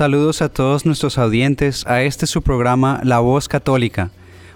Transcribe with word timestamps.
Saludos 0.00 0.40
a 0.40 0.48
todos 0.48 0.86
nuestros 0.86 1.18
audientes 1.18 1.86
a 1.86 2.00
este 2.00 2.26
su 2.26 2.40
programa 2.40 3.02
La 3.04 3.18
Voz 3.18 3.48
Católica, 3.48 4.10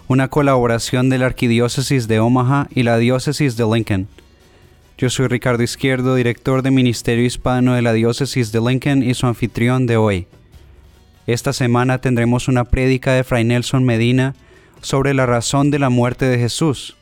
una 0.08 0.28
colaboración 0.28 1.10
de 1.10 1.18
la 1.18 1.26
Arquidiócesis 1.26 2.08
de 2.08 2.18
Omaha 2.18 2.66
y 2.74 2.82
la 2.82 2.96
Diócesis 2.96 3.54
de 3.58 3.66
Lincoln. 3.66 4.08
Yo 4.96 5.10
soy 5.10 5.26
Ricardo 5.28 5.62
Izquierdo, 5.62 6.14
director 6.14 6.62
de 6.62 6.70
Ministerio 6.70 7.26
Hispano 7.26 7.74
de 7.74 7.82
la 7.82 7.92
Diócesis 7.92 8.52
de 8.52 8.60
Lincoln 8.62 9.02
y 9.02 9.12
su 9.12 9.26
anfitrión 9.26 9.84
de 9.86 9.98
hoy. 9.98 10.26
Esta 11.26 11.52
semana 11.52 11.98
tendremos 11.98 12.48
una 12.48 12.64
prédica 12.64 13.12
de 13.12 13.22
Fray 13.22 13.44
Nelson 13.44 13.84
Medina 13.84 14.34
sobre 14.80 15.12
la 15.12 15.26
razón 15.26 15.70
de 15.70 15.78
la 15.78 15.90
muerte 15.90 16.24
de 16.24 16.38
Jesús. 16.38 16.96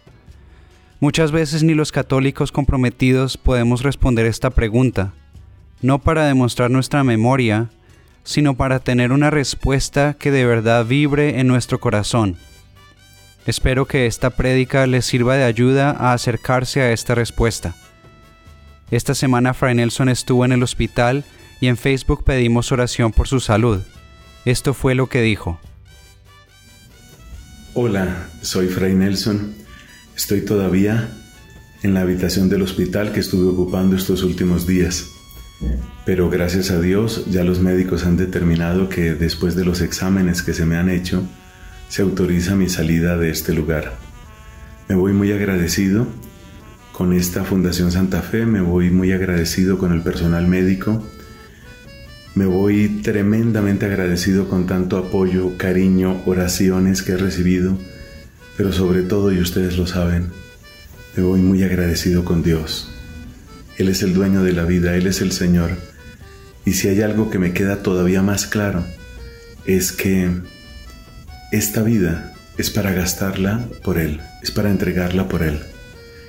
Muchas 0.98 1.30
veces 1.30 1.62
ni 1.62 1.74
los 1.74 1.92
católicos 1.92 2.50
comprometidos 2.50 3.36
podemos 3.36 3.84
responder 3.84 4.26
esta 4.26 4.50
pregunta, 4.50 5.12
no 5.80 6.00
para 6.00 6.26
demostrar 6.26 6.72
nuestra 6.72 7.04
memoria, 7.04 7.70
sino 8.24 8.56
para 8.56 8.78
tener 8.78 9.12
una 9.12 9.30
respuesta 9.30 10.14
que 10.18 10.30
de 10.30 10.46
verdad 10.46 10.84
vibre 10.86 11.40
en 11.40 11.46
nuestro 11.46 11.80
corazón. 11.80 12.36
Espero 13.46 13.86
que 13.86 14.06
esta 14.06 14.30
prédica 14.30 14.86
les 14.86 15.04
sirva 15.04 15.36
de 15.36 15.44
ayuda 15.44 15.90
a 15.90 16.12
acercarse 16.12 16.80
a 16.80 16.92
esta 16.92 17.14
respuesta. 17.14 17.74
Esta 18.90 19.14
semana 19.14 19.54
Fray 19.54 19.74
Nelson 19.74 20.08
estuvo 20.08 20.44
en 20.44 20.52
el 20.52 20.62
hospital 20.62 21.24
y 21.60 21.66
en 21.66 21.76
Facebook 21.76 22.24
pedimos 22.24 22.70
oración 22.72 23.10
por 23.12 23.26
su 23.26 23.40
salud. 23.40 23.80
Esto 24.44 24.74
fue 24.74 24.94
lo 24.94 25.08
que 25.08 25.22
dijo. 25.22 25.58
Hola, 27.74 28.28
soy 28.42 28.68
Fray 28.68 28.94
Nelson. 28.94 29.54
Estoy 30.14 30.44
todavía 30.44 31.08
en 31.82 31.94
la 31.94 32.02
habitación 32.02 32.48
del 32.48 32.62
hospital 32.62 33.12
que 33.12 33.20
estuve 33.20 33.50
ocupando 33.50 33.96
estos 33.96 34.22
últimos 34.22 34.66
días. 34.66 35.06
Pero 36.04 36.30
gracias 36.30 36.70
a 36.70 36.80
Dios 36.80 37.26
ya 37.30 37.44
los 37.44 37.60
médicos 37.60 38.04
han 38.04 38.16
determinado 38.16 38.88
que 38.88 39.14
después 39.14 39.54
de 39.54 39.64
los 39.64 39.80
exámenes 39.80 40.42
que 40.42 40.54
se 40.54 40.66
me 40.66 40.76
han 40.76 40.90
hecho, 40.90 41.22
se 41.88 42.02
autoriza 42.02 42.56
mi 42.56 42.68
salida 42.68 43.16
de 43.16 43.30
este 43.30 43.52
lugar. 43.52 43.98
Me 44.88 44.94
voy 44.94 45.12
muy 45.12 45.30
agradecido 45.32 46.06
con 46.92 47.12
esta 47.12 47.44
Fundación 47.44 47.92
Santa 47.92 48.22
Fe, 48.22 48.46
me 48.46 48.60
voy 48.60 48.90
muy 48.90 49.12
agradecido 49.12 49.78
con 49.78 49.92
el 49.92 50.02
personal 50.02 50.46
médico, 50.46 51.02
me 52.34 52.46
voy 52.46 53.00
tremendamente 53.02 53.86
agradecido 53.86 54.48
con 54.48 54.66
tanto 54.66 54.96
apoyo, 54.98 55.56
cariño, 55.56 56.22
oraciones 56.26 57.02
que 57.02 57.12
he 57.12 57.16
recibido, 57.16 57.76
pero 58.56 58.72
sobre 58.72 59.02
todo, 59.02 59.32
y 59.32 59.40
ustedes 59.40 59.76
lo 59.76 59.86
saben, 59.86 60.30
me 61.16 61.22
voy 61.22 61.40
muy 61.40 61.62
agradecido 61.62 62.24
con 62.24 62.42
Dios. 62.42 62.91
Él 63.78 63.88
es 63.88 64.02
el 64.02 64.14
dueño 64.14 64.42
de 64.42 64.52
la 64.52 64.64
vida, 64.64 64.94
Él 64.96 65.06
es 65.06 65.20
el 65.20 65.32
Señor. 65.32 65.70
Y 66.64 66.74
si 66.74 66.88
hay 66.88 67.02
algo 67.02 67.30
que 67.30 67.38
me 67.38 67.52
queda 67.52 67.82
todavía 67.82 68.22
más 68.22 68.46
claro, 68.46 68.84
es 69.66 69.92
que 69.92 70.30
esta 71.50 71.82
vida 71.82 72.32
es 72.58 72.70
para 72.70 72.92
gastarla 72.92 73.64
por 73.82 73.98
Él, 73.98 74.20
es 74.42 74.50
para 74.50 74.70
entregarla 74.70 75.28
por 75.28 75.42
Él. 75.42 75.60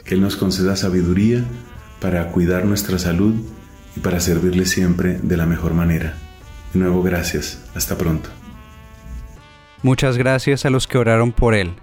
Que 0.05 0.15
Él 0.15 0.21
nos 0.21 0.35
conceda 0.35 0.75
sabiduría 0.75 1.43
para 1.99 2.27
cuidar 2.31 2.65
nuestra 2.65 2.99
salud 2.99 3.35
y 3.95 3.99
para 3.99 4.19
servirle 4.19 4.65
siempre 4.65 5.19
de 5.21 5.37
la 5.37 5.45
mejor 5.45 5.73
manera. 5.73 6.17
De 6.73 6.79
nuevo, 6.79 7.03
gracias. 7.03 7.61
Hasta 7.75 7.97
pronto. 7.97 8.29
Muchas 9.83 10.17
gracias 10.17 10.65
a 10.65 10.69
los 10.69 10.87
que 10.87 10.97
oraron 10.97 11.31
por 11.31 11.53
Él. 11.53 11.73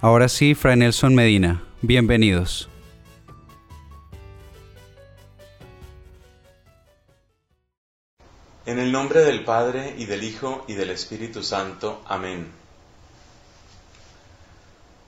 Ahora 0.00 0.28
sí, 0.28 0.54
Fray 0.54 0.76
Nelson 0.76 1.14
Medina, 1.14 1.62
bienvenidos. 1.82 2.69
En 8.70 8.78
el 8.78 8.92
nombre 8.92 9.24
del 9.24 9.42
Padre 9.42 9.96
y 9.98 10.04
del 10.04 10.22
Hijo 10.22 10.64
y 10.68 10.74
del 10.74 10.90
Espíritu 10.90 11.42
Santo. 11.42 12.02
Amén. 12.06 12.52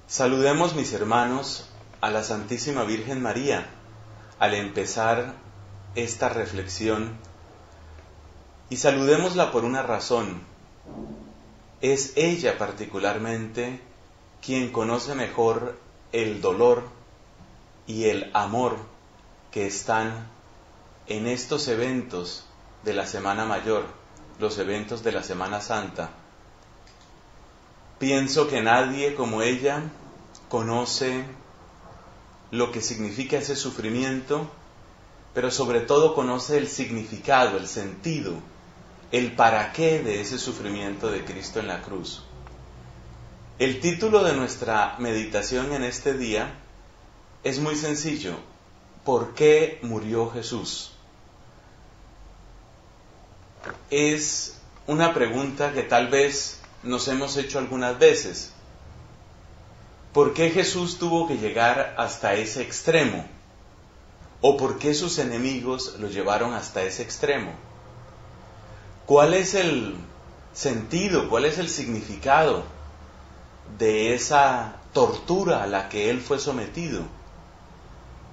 Saludemos 0.08 0.74
mis 0.74 0.92
hermanos 0.92 1.70
a 2.00 2.10
la 2.10 2.24
Santísima 2.24 2.82
Virgen 2.82 3.22
María 3.22 3.68
al 4.40 4.54
empezar 4.54 5.34
esta 5.94 6.28
reflexión 6.28 7.16
y 8.68 8.78
saludémosla 8.78 9.52
por 9.52 9.64
una 9.64 9.84
razón. 9.84 10.42
Es 11.80 12.14
ella 12.16 12.58
particularmente 12.58 13.80
quien 14.44 14.72
conoce 14.72 15.14
mejor 15.14 15.78
el 16.10 16.40
dolor 16.40 16.82
y 17.86 18.06
el 18.06 18.28
amor 18.34 18.76
que 19.52 19.68
están 19.68 20.26
en 21.06 21.28
estos 21.28 21.68
eventos 21.68 22.48
de 22.84 22.94
la 22.94 23.06
Semana 23.06 23.44
Mayor, 23.44 23.84
los 24.38 24.58
eventos 24.58 25.02
de 25.02 25.12
la 25.12 25.22
Semana 25.22 25.60
Santa. 25.60 26.10
Pienso 27.98 28.48
que 28.48 28.60
nadie 28.60 29.14
como 29.14 29.42
ella 29.42 29.82
conoce 30.48 31.24
lo 32.50 32.72
que 32.72 32.80
significa 32.80 33.38
ese 33.38 33.56
sufrimiento, 33.56 34.50
pero 35.34 35.50
sobre 35.50 35.80
todo 35.80 36.14
conoce 36.14 36.58
el 36.58 36.68
significado, 36.68 37.56
el 37.56 37.66
sentido, 37.66 38.34
el 39.12 39.32
para 39.34 39.72
qué 39.72 40.02
de 40.02 40.20
ese 40.20 40.38
sufrimiento 40.38 41.10
de 41.10 41.24
Cristo 41.24 41.60
en 41.60 41.68
la 41.68 41.82
cruz. 41.82 42.22
El 43.58 43.80
título 43.80 44.24
de 44.24 44.34
nuestra 44.34 44.96
meditación 44.98 45.72
en 45.72 45.84
este 45.84 46.14
día 46.14 46.58
es 47.44 47.60
muy 47.60 47.76
sencillo. 47.76 48.34
¿Por 49.04 49.34
qué 49.34 49.78
murió 49.82 50.30
Jesús? 50.30 50.91
Es 53.90 54.58
una 54.86 55.14
pregunta 55.14 55.72
que 55.72 55.82
tal 55.82 56.08
vez 56.08 56.60
nos 56.82 57.08
hemos 57.08 57.36
hecho 57.36 57.58
algunas 57.58 57.98
veces. 57.98 58.52
¿Por 60.12 60.34
qué 60.34 60.50
Jesús 60.50 60.98
tuvo 60.98 61.26
que 61.26 61.38
llegar 61.38 61.94
hasta 61.96 62.34
ese 62.34 62.62
extremo? 62.62 63.24
¿O 64.40 64.56
por 64.56 64.78
qué 64.78 64.92
sus 64.94 65.18
enemigos 65.18 65.96
lo 65.98 66.08
llevaron 66.08 66.52
hasta 66.52 66.82
ese 66.82 67.02
extremo? 67.02 67.52
¿Cuál 69.06 69.34
es 69.34 69.54
el 69.54 69.96
sentido, 70.52 71.28
cuál 71.28 71.44
es 71.44 71.58
el 71.58 71.68
significado 71.68 72.64
de 73.78 74.14
esa 74.14 74.76
tortura 74.92 75.62
a 75.62 75.66
la 75.66 75.88
que 75.88 76.10
él 76.10 76.20
fue 76.20 76.38
sometido? 76.38 77.02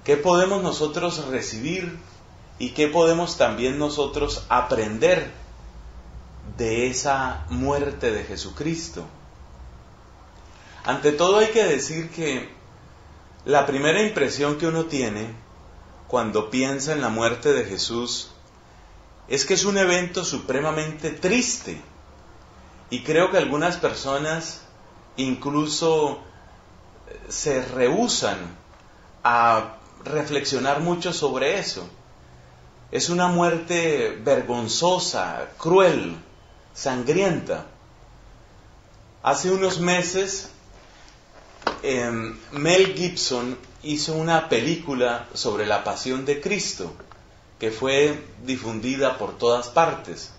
¿Qué 0.04 0.16
podemos 0.16 0.62
nosotros 0.62 1.26
recibir 1.28 1.98
y 2.60 2.70
qué 2.70 2.88
podemos 2.88 3.38
también 3.38 3.78
nosotros 3.78 4.44
aprender 4.50 5.32
de 6.58 6.88
esa 6.88 7.46
muerte 7.48 8.12
de 8.12 8.22
Jesucristo. 8.22 9.06
Ante 10.84 11.12
todo 11.12 11.38
hay 11.38 11.48
que 11.48 11.64
decir 11.64 12.10
que 12.10 12.50
la 13.46 13.64
primera 13.64 14.02
impresión 14.02 14.58
que 14.58 14.66
uno 14.66 14.84
tiene 14.84 15.34
cuando 16.06 16.50
piensa 16.50 16.92
en 16.92 17.00
la 17.00 17.08
muerte 17.08 17.54
de 17.54 17.64
Jesús 17.64 18.30
es 19.26 19.46
que 19.46 19.54
es 19.54 19.64
un 19.64 19.78
evento 19.78 20.22
supremamente 20.22 21.12
triste. 21.12 21.80
Y 22.90 23.04
creo 23.04 23.30
que 23.30 23.38
algunas 23.38 23.78
personas 23.78 24.64
incluso 25.16 26.18
eh, 27.08 27.20
se 27.28 27.62
rehusan 27.62 28.36
a 29.24 29.76
reflexionar 30.04 30.80
mucho 30.80 31.14
sobre 31.14 31.58
eso. 31.58 31.88
Es 32.92 33.08
una 33.08 33.28
muerte 33.28 34.18
vergonzosa, 34.24 35.50
cruel, 35.58 36.16
sangrienta. 36.74 37.66
Hace 39.22 39.52
unos 39.52 39.78
meses 39.78 40.50
em, 41.82 42.36
Mel 42.50 42.94
Gibson 42.94 43.56
hizo 43.82 44.14
una 44.14 44.48
película 44.48 45.28
sobre 45.34 45.66
la 45.66 45.84
pasión 45.84 46.24
de 46.24 46.40
Cristo 46.40 46.92
que 47.60 47.70
fue 47.70 48.24
difundida 48.44 49.18
por 49.18 49.36
todas 49.36 49.68
partes, 49.68 50.32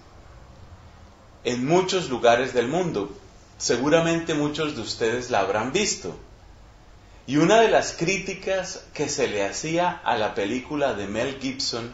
en 1.44 1.66
muchos 1.66 2.10
lugares 2.10 2.54
del 2.54 2.68
mundo. 2.68 3.16
Seguramente 3.60 4.34
muchos 4.34 4.76
de 4.76 4.82
ustedes 4.82 5.30
la 5.30 5.42
habrán 5.42 5.72
visto. 5.72 6.18
Y 7.28 7.38
una 7.38 7.62
de 7.62 7.70
las 7.70 7.94
críticas 7.94 8.84
que 8.96 9.08
se 9.08 9.28
le 9.28 9.46
hacía 9.46 10.02
a 10.04 10.18
la 10.18 10.34
película 10.34 10.96
de 10.96 11.08
Mel 11.08 11.38
Gibson 11.40 11.94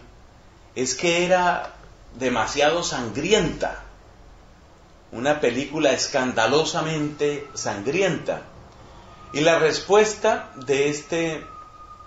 es 0.77 0.93
que 0.93 1.25
era 1.25 1.73
demasiado 2.19 2.83
sangrienta, 2.83 3.83
una 5.11 5.41
película 5.41 5.91
escandalosamente 5.91 7.47
sangrienta. 7.55 8.43
Y 9.33 9.39
la 9.39 9.57
respuesta 9.57 10.51
de 10.55 10.89
este 10.89 11.43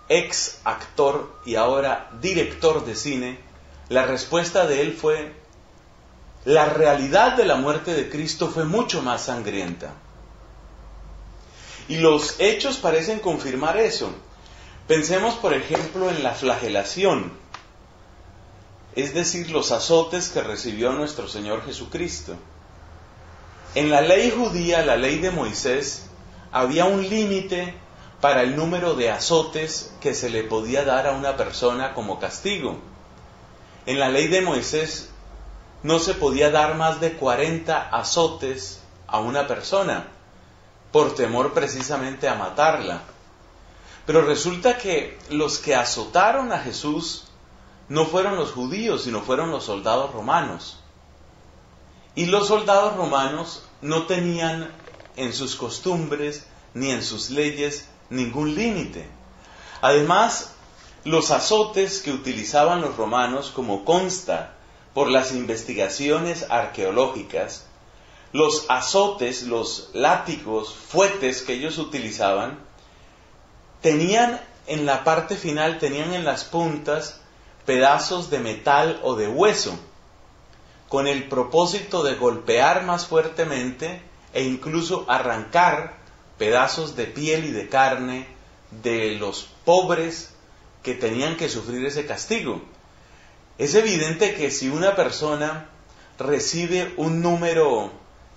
ex 0.08 0.61
actor 0.62 1.40
y 1.44 1.56
ahora 1.56 2.11
director 2.20 2.84
de 2.84 2.94
cine, 2.94 3.40
la 3.88 4.06
respuesta 4.06 4.69
de 4.69 4.82
él 4.82 4.93
fue, 4.93 5.32
la 6.44 6.67
realidad 6.67 7.37
de 7.37 7.46
la 7.46 7.56
muerte 7.56 7.93
de 7.93 8.08
Cristo 8.08 8.50
fue 8.50 8.64
mucho 8.67 9.02
más 9.02 9.25
sangrienta. 9.25 9.94
Y 11.88 11.96
los 11.96 12.38
hechos 12.38 12.76
parecen 12.76 13.19
confirmar 13.19 13.78
eso. 13.78 14.12
Pensemos, 14.87 15.34
por 15.34 15.55
ejemplo, 15.55 16.08
en 16.08 16.22
la 16.22 16.34
flagelación, 16.34 17.32
es 18.96 19.14
decir, 19.14 19.50
los 19.50 19.70
azotes 19.72 20.28
que 20.31 20.42
recibió 20.42 20.92
nuestro 20.92 21.28
Señor 21.28 21.64
Jesucristo. 21.64 22.37
En 23.75 23.90
la 23.90 24.00
ley 24.00 24.32
judía, 24.37 24.84
la 24.84 24.96
ley 24.96 25.19
de 25.19 25.31
Moisés, 25.31 26.06
había 26.50 26.87
un 26.87 27.08
límite 27.08 27.75
para 28.20 28.42
el 28.42 28.56
número 28.56 28.94
de 28.94 29.10
azotes 29.10 29.94
que 30.00 30.14
se 30.14 30.28
le 30.28 30.42
podía 30.42 30.84
dar 30.84 31.06
a 31.06 31.12
una 31.12 31.37
persona 31.37 31.94
como 31.94 32.19
castigo. 32.19 32.78
En 33.87 33.98
la 33.98 34.08
ley 34.08 34.26
de 34.26 34.42
Moisés 34.42 35.10
no 35.82 35.98
se 35.98 36.14
podía 36.14 36.50
dar 36.50 36.75
más 36.75 37.00
de 37.00 37.12
40 37.12 37.88
azotes 37.90 38.81
a 39.06 39.20
una 39.20 39.46
persona 39.46 40.08
por 40.93 41.14
temor 41.14 41.54
precisamente 41.54 42.28
a 42.28 42.34
matarla. 42.34 43.02
Pero 44.04 44.22
resulta 44.22 44.76
que 44.76 45.19
los 45.31 45.58
que 45.58 45.76
azotaron 45.76 46.52
a 46.52 46.58
Jesús 46.58 47.30
no 47.90 48.06
fueron 48.06 48.37
los 48.37 48.52
judíos, 48.52 49.02
sino 49.02 49.20
fueron 49.20 49.50
los 49.50 49.64
soldados 49.64 50.12
romanos. 50.12 50.78
Y 52.14 52.26
los 52.26 52.46
soldados 52.46 52.96
romanos 52.96 53.64
no 53.82 54.06
tenían 54.06 54.70
en 55.16 55.32
sus 55.32 55.56
costumbres 55.56 56.46
ni 56.72 56.92
en 56.92 57.02
sus 57.02 57.31
leyes 57.31 57.88
ningún 58.08 58.54
límite. 58.54 59.08
Además, 59.82 60.52
los 61.02 61.32
azotes 61.32 62.00
que 62.00 62.12
utilizaban 62.12 62.81
los 62.81 62.96
romanos, 62.96 63.50
como 63.52 63.84
consta 63.84 64.54
por 64.94 65.10
las 65.10 65.32
investigaciones 65.32 66.46
arqueológicas, 66.48 67.66
los 68.32 68.66
azotes, 68.69 69.43
los 69.43 69.90
látigos, 69.94 70.72
fuetes 70.72 71.43
que 71.43 71.54
ellos 71.54 71.76
utilizaban, 71.78 72.60
tenían 73.81 74.40
en 74.69 74.86
la 74.86 75.02
parte 75.02 75.34
final, 75.34 75.78
tenían 75.78 76.14
en 76.14 76.25
las 76.25 76.44
puntas 76.44 77.19
pedazos 77.70 78.31
de 78.31 78.40
metal 78.40 78.99
o 79.05 79.14
de 79.14 79.28
hueso, 79.28 79.78
con 80.88 81.06
el 81.06 81.28
propósito 81.28 82.02
de 82.02 82.17
golpear 82.17 82.82
más 82.82 83.06
fuertemente 83.06 84.02
e 84.34 84.43
incluso 84.43 85.05
arrancar 85.06 85.99
pedazos 86.37 86.96
de 86.96 87.05
piel 87.05 87.44
y 87.44 87.52
de 87.52 87.69
carne 87.69 88.26
de 88.82 89.14
los 89.20 89.46
pobres 89.64 90.31
que 90.82 90.94
tenían 90.94 91.37
que 91.37 91.49
sufrir 91.49 91.87
ese 91.87 92.06
castigo. 92.06 92.61
Es 93.56 93.76
evidente 93.76 94.34
que 94.34 94.50
si 94.50 94.69
una 94.69 94.96
persona 94.96 95.69
recibe 96.19 96.93
un 96.96 97.22
número 97.22 97.93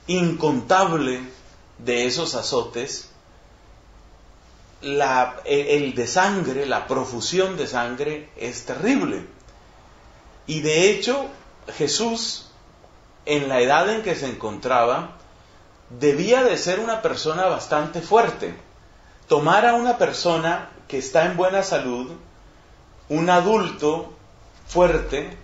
incontable 0.06 1.22
de 1.80 2.06
esos 2.06 2.36
azotes, 2.36 3.10
el 4.84 5.96
de 5.96 6.08
sangre, 6.08 6.66
la 6.66 6.88
profusión 6.88 7.56
de 7.58 7.68
sangre 7.68 8.30
es 8.36 8.66
terrible. 8.66 9.26
Y 10.46 10.62
de 10.62 10.90
hecho, 10.90 11.28
Jesús, 11.78 12.50
en 13.26 13.48
la 13.48 13.62
edad 13.62 13.90
en 13.90 14.04
que 14.04 14.16
se 14.16 14.28
encontraba, 14.28 15.12
debía 15.90 16.44
de 16.44 16.58
ser 16.58 16.80
una 16.80 17.02
persona 17.02 17.46
bastante 17.46 18.02
fuerte. 18.02 18.54
Tomar 19.28 19.66
a 19.66 19.76
una 19.76 19.98
persona 19.98 20.70
que 20.88 20.98
está 20.98 21.26
en 21.26 21.38
buena 21.38 21.64
salud, 21.64 22.12
un 23.08 23.30
adulto 23.30 24.14
fuerte, 24.68 25.38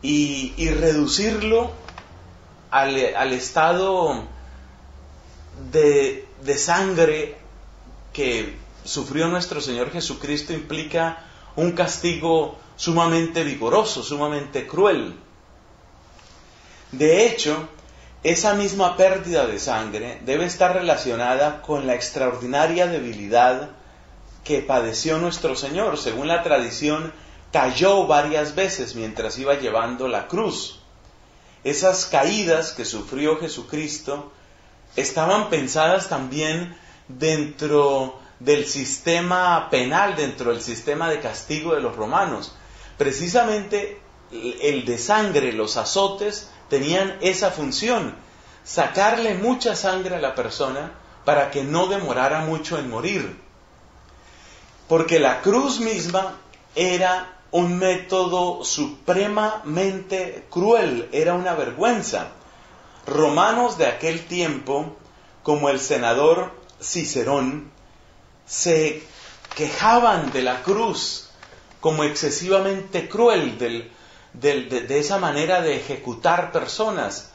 y, 0.00 0.70
reducirlo 0.70 1.72
al, 2.70 3.32
estado 3.32 4.22
de 5.72 6.56
sangre 6.56 7.36
que 8.12 8.67
sufrió 8.88 9.28
nuestro 9.28 9.60
Señor 9.60 9.90
Jesucristo 9.90 10.54
implica 10.54 11.18
un 11.56 11.72
castigo 11.72 12.56
sumamente 12.76 13.44
vigoroso, 13.44 14.02
sumamente 14.02 14.66
cruel. 14.66 15.14
De 16.90 17.26
hecho, 17.26 17.68
esa 18.22 18.54
misma 18.54 18.96
pérdida 18.96 19.46
de 19.46 19.58
sangre 19.58 20.20
debe 20.24 20.46
estar 20.46 20.72
relacionada 20.72 21.60
con 21.60 21.86
la 21.86 21.94
extraordinaria 21.94 22.86
debilidad 22.86 23.70
que 24.42 24.62
padeció 24.62 25.18
nuestro 25.18 25.54
Señor. 25.54 25.98
Según 25.98 26.26
la 26.26 26.42
tradición, 26.42 27.12
cayó 27.52 28.06
varias 28.06 28.54
veces 28.54 28.94
mientras 28.94 29.38
iba 29.38 29.54
llevando 29.54 30.08
la 30.08 30.28
cruz. 30.28 30.80
Esas 31.62 32.06
caídas 32.06 32.72
que 32.72 32.86
sufrió 32.86 33.38
Jesucristo 33.38 34.32
estaban 34.96 35.50
pensadas 35.50 36.08
también 36.08 36.74
dentro 37.08 38.18
del 38.40 38.66
sistema 38.66 39.68
penal, 39.70 40.16
dentro 40.16 40.52
del 40.52 40.62
sistema 40.62 41.08
de 41.08 41.20
castigo 41.20 41.74
de 41.74 41.80
los 41.80 41.96
romanos. 41.96 42.54
Precisamente 42.96 44.00
el 44.30 44.84
de 44.84 44.98
sangre, 44.98 45.52
los 45.52 45.76
azotes, 45.76 46.50
tenían 46.68 47.16
esa 47.20 47.50
función, 47.50 48.14
sacarle 48.64 49.34
mucha 49.34 49.74
sangre 49.74 50.16
a 50.16 50.20
la 50.20 50.34
persona 50.34 50.92
para 51.24 51.50
que 51.50 51.64
no 51.64 51.86
demorara 51.86 52.40
mucho 52.40 52.78
en 52.78 52.90
morir. 52.90 53.40
Porque 54.86 55.18
la 55.18 55.40
cruz 55.40 55.80
misma 55.80 56.36
era 56.74 57.38
un 57.50 57.78
método 57.78 58.64
supremamente 58.64 60.46
cruel, 60.50 61.08
era 61.12 61.34
una 61.34 61.54
vergüenza. 61.54 62.28
Romanos 63.06 63.78
de 63.78 63.86
aquel 63.86 64.26
tiempo, 64.26 64.96
como 65.42 65.70
el 65.70 65.80
senador 65.80 66.52
Cicerón, 66.80 67.70
se 68.48 69.02
quejaban 69.54 70.32
de 70.32 70.42
la 70.42 70.62
cruz 70.62 71.28
como 71.80 72.02
excesivamente 72.02 73.08
cruel, 73.08 73.58
del, 73.58 73.90
de, 74.32 74.98
esa 74.98 75.18
manera 75.18 75.60
de 75.60 75.76
ejecutar 75.76 76.50
personas. 76.50 77.30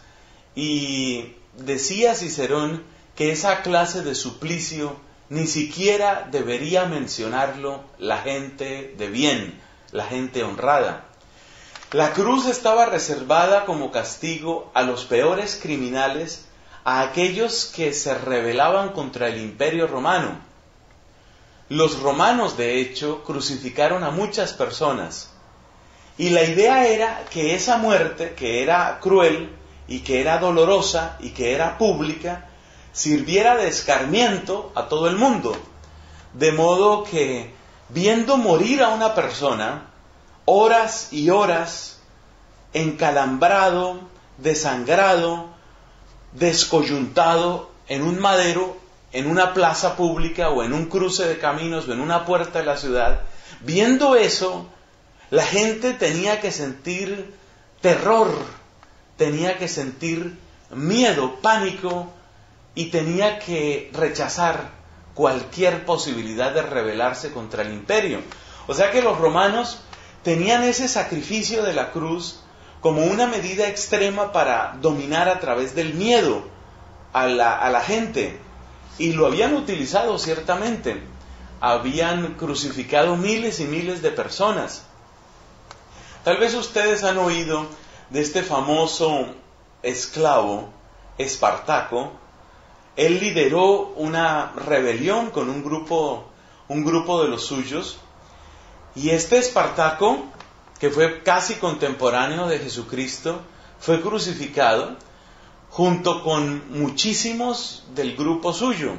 Y 0.55 1.35
decía 1.57 2.15
Cicerón 2.15 2.83
que 3.15 3.31
esa 3.31 3.61
clase 3.61 4.01
de 4.01 4.15
suplicio 4.15 4.97
ni 5.29 5.47
siquiera 5.47 6.27
debería 6.29 6.85
mencionarlo 6.85 7.83
la 7.99 8.17
gente 8.17 8.93
de 8.97 9.07
bien, 9.07 9.59
la 9.91 10.05
gente 10.05 10.43
honrada. 10.43 11.05
La 11.91 12.13
cruz 12.13 12.47
estaba 12.47 12.87
reservada 12.87 13.65
como 13.65 13.91
castigo 13.91 14.71
a 14.73 14.81
los 14.81 15.05
peores 15.05 15.59
criminales, 15.61 16.45
a 16.83 17.01
aquellos 17.01 17.65
que 17.65 17.93
se 17.93 18.15
rebelaban 18.15 18.89
contra 18.89 19.27
el 19.27 19.39
imperio 19.39 19.87
romano. 19.87 20.52
Los 21.69 21.99
romanos, 21.99 22.57
de 22.57 22.79
hecho, 22.79 23.23
crucificaron 23.23 24.03
a 24.03 24.11
muchas 24.11 24.53
personas, 24.53 25.33
y 26.17 26.29
la 26.29 26.43
idea 26.43 26.87
era 26.87 27.25
que 27.31 27.55
esa 27.55 27.77
muerte, 27.77 28.33
que 28.35 28.61
era 28.61 28.99
cruel 28.99 29.49
y 29.87 29.99
que 29.99 30.21
era 30.21 30.37
dolorosa 30.37 31.17
y 31.19 31.29
que 31.31 31.53
era 31.53 31.77
pública, 31.77 32.49
sirviera 32.91 33.55
de 33.55 33.67
escarmiento 33.67 34.71
a 34.75 34.87
todo 34.87 35.07
el 35.07 35.15
mundo. 35.15 35.55
De 36.33 36.51
modo 36.51 37.03
que 37.03 37.53
viendo 37.89 38.37
morir 38.37 38.83
a 38.83 38.89
una 38.89 39.15
persona, 39.15 39.87
horas 40.45 41.11
y 41.11 41.31
horas, 41.31 41.99
encalambrado, 42.73 44.01
desangrado, 44.37 45.47
descoyuntado 46.33 47.71
en 47.87 48.03
un 48.03 48.19
madero, 48.19 48.77
en 49.13 49.27
una 49.27 49.53
plaza 49.53 49.95
pública 49.95 50.49
o 50.49 50.63
en 50.63 50.73
un 50.73 50.87
cruce 50.87 51.27
de 51.27 51.37
caminos 51.37 51.87
o 51.87 51.93
en 51.93 52.01
una 52.01 52.25
puerta 52.25 52.59
de 52.59 52.65
la 52.65 52.77
ciudad, 52.77 53.21
viendo 53.61 54.15
eso, 54.15 54.67
la 55.29 55.45
gente 55.45 55.93
tenía 55.93 56.41
que 56.41 56.51
sentir 56.51 57.33
terror, 57.81 58.29
tenía 59.17 59.57
que 59.57 59.67
sentir 59.67 60.37
miedo, 60.71 61.39
pánico 61.41 62.11
y 62.75 62.85
tenía 62.85 63.39
que 63.39 63.91
rechazar 63.93 64.71
cualquier 65.13 65.85
posibilidad 65.85 66.51
de 66.51 66.63
rebelarse 66.63 67.31
contra 67.31 67.61
el 67.61 67.71
imperio. 67.71 68.21
O 68.67 68.73
sea 68.73 68.91
que 68.91 69.01
los 69.01 69.17
romanos 69.19 69.79
tenían 70.23 70.63
ese 70.63 70.87
sacrificio 70.87 71.63
de 71.63 71.73
la 71.73 71.91
cruz 71.91 72.39
como 72.81 73.03
una 73.03 73.27
medida 73.27 73.67
extrema 73.67 74.31
para 74.31 74.77
dominar 74.81 75.29
a 75.29 75.39
través 75.39 75.75
del 75.75 75.93
miedo 75.93 76.43
a 77.13 77.27
la, 77.27 77.57
a 77.57 77.69
la 77.69 77.81
gente. 77.81 78.39
Y 78.97 79.13
lo 79.13 79.27
habían 79.27 79.53
utilizado 79.55 80.17
ciertamente. 80.19 81.01
habían 81.59 82.33
crucificado 82.33 83.15
miles 83.15 83.61
y 83.61 83.63
miles 83.63 84.01
de 84.01 84.11
personas. 84.11 84.83
Tal 86.25 86.37
vez 86.37 86.53
ustedes 86.55 87.05
han 87.05 87.17
oído 87.17 87.67
de 88.09 88.19
este 88.19 88.43
famoso 88.43 89.27
esclavo, 89.81 90.69
Espartaco. 91.17 92.11
Él 92.97 93.19
lideró 93.19 93.93
una 93.95 94.51
rebelión 94.55 95.31
con 95.31 95.49
un 95.49 95.63
grupo, 95.63 96.25
un 96.67 96.83
grupo 96.83 97.23
de 97.23 97.29
los 97.29 97.45
suyos. 97.45 97.97
Y 98.93 99.11
este 99.11 99.37
Espartaco, 99.37 100.25
que 100.79 100.89
fue 100.89 101.23
casi 101.23 101.55
contemporáneo 101.55 102.47
de 102.47 102.59
Jesucristo, 102.59 103.41
fue 103.79 104.01
crucificado 104.01 104.97
junto 105.73 106.23
con 106.23 106.79
muchísimos 106.79 107.83
del 107.95 108.15
grupo 108.15 108.53
suyo. 108.53 108.93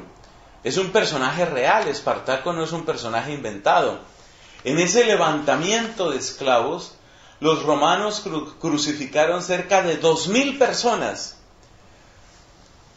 Es 0.61 0.75
un 0.75 0.89
personaje 0.89 1.45
real, 1.45 1.87
Espartaco 1.87 2.51
no 2.51 2.65
es 2.65 2.73
un 2.73 2.83
personaje 2.83 3.33
inventado. 3.33 3.99
En 4.65 4.77
ese 4.79 5.05
levantamiento 5.05 6.11
de 6.11 6.17
esclavos, 6.17 6.95
los 7.39 7.63
romanos 7.63 8.25
crucificaron 8.59 9.41
cerca 9.41 9.83
de 9.83 9.95
dos 9.95 10.27
mil 10.27 10.57
personas 10.57 11.37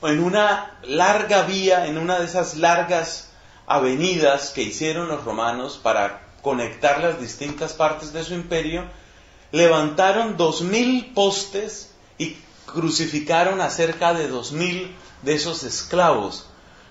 en 0.03 0.25
una 0.25 0.77
larga 0.83 1.43
vía, 1.43 1.87
en 1.87 1.99
una 1.99 2.19
de 2.19 2.25
esas 2.25 2.57
largas 2.57 3.31
avenidas 3.69 4.51
que 4.51 4.63
hicieron 4.63 5.07
los 5.07 5.23
romanos 5.23 5.79
para 5.81 6.27
conectar 6.43 7.01
las 7.01 7.21
distintas 7.21 7.75
partes 7.75 8.13
de 8.13 8.25
su 8.25 8.35
imperio, 8.35 8.87
levantaron 9.53 10.37
dos 10.37 10.63
mil 10.63 11.13
postes 11.15 11.93
y 12.19 12.37
crucificaron 12.73 13.61
a 13.61 13.71
cerca 13.71 14.15
de 14.15 14.29
dos 14.29 14.53
mil 14.53 14.95
de 15.23 15.35
esos 15.35 15.65
esclavos. 15.65 16.47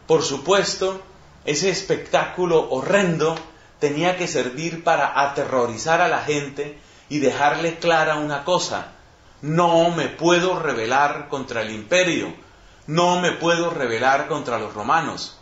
Por 0.05 0.23
supuesto, 0.23 1.01
ese 1.45 1.69
espectáculo 1.69 2.69
horrendo 2.69 3.35
tenía 3.79 4.17
que 4.17 4.27
servir 4.27 4.83
para 4.83 5.21
aterrorizar 5.21 6.01
a 6.01 6.07
la 6.07 6.23
gente 6.23 6.77
y 7.09 7.19
dejarle 7.19 7.77
clara 7.77 8.15
una 8.15 8.43
cosa, 8.43 8.93
no 9.41 9.91
me 9.91 10.07
puedo 10.07 10.59
rebelar 10.59 11.29
contra 11.29 11.61
el 11.61 11.71
imperio, 11.71 12.33
no 12.87 13.21
me 13.21 13.31
puedo 13.31 13.69
rebelar 13.69 14.27
contra 14.27 14.59
los 14.59 14.73
romanos. 14.73 15.37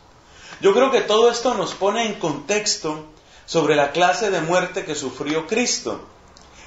Yo 0.62 0.74
creo 0.74 0.92
que 0.92 1.01
todo 1.01 1.30
esto 1.30 1.54
nos 1.54 1.74
pone 1.74 2.06
en 2.06 2.15
contexto 2.15 3.06
sobre 3.46 3.75
la 3.75 3.92
clase 3.92 4.32
de 4.32 4.42
muerte 4.42 4.86
que 4.86 4.96
sufrió 4.96 5.48
Cristo. 5.48 6.08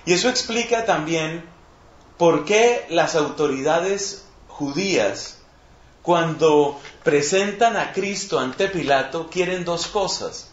Y 0.05 0.15
eso 0.15 0.29
explica 0.29 0.85
también 0.85 1.45
por 2.19 2.45
qué 2.45 2.87
las 2.91 3.15
autoridades 3.15 4.25
judías, 4.49 5.39
cuando 6.03 6.79
presentan 7.05 7.77
a 7.77 7.93
Cristo 7.93 8.39
ante 8.39 8.69
Pilato, 8.69 9.29
quieren 9.31 9.65
dos 9.65 9.87
cosas. 9.87 10.51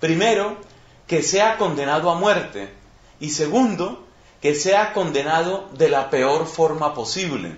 Primero, 0.00 0.56
que 1.06 1.22
sea 1.22 1.56
condenado 1.56 2.10
a 2.10 2.14
muerte 2.14 2.72
y 3.18 3.30
segundo, 3.30 4.06
que 4.40 4.54
sea 4.54 4.92
condenado 4.92 5.68
de 5.72 5.88
la 5.88 6.10
peor 6.10 6.46
forma 6.46 6.94
posible. 6.94 7.56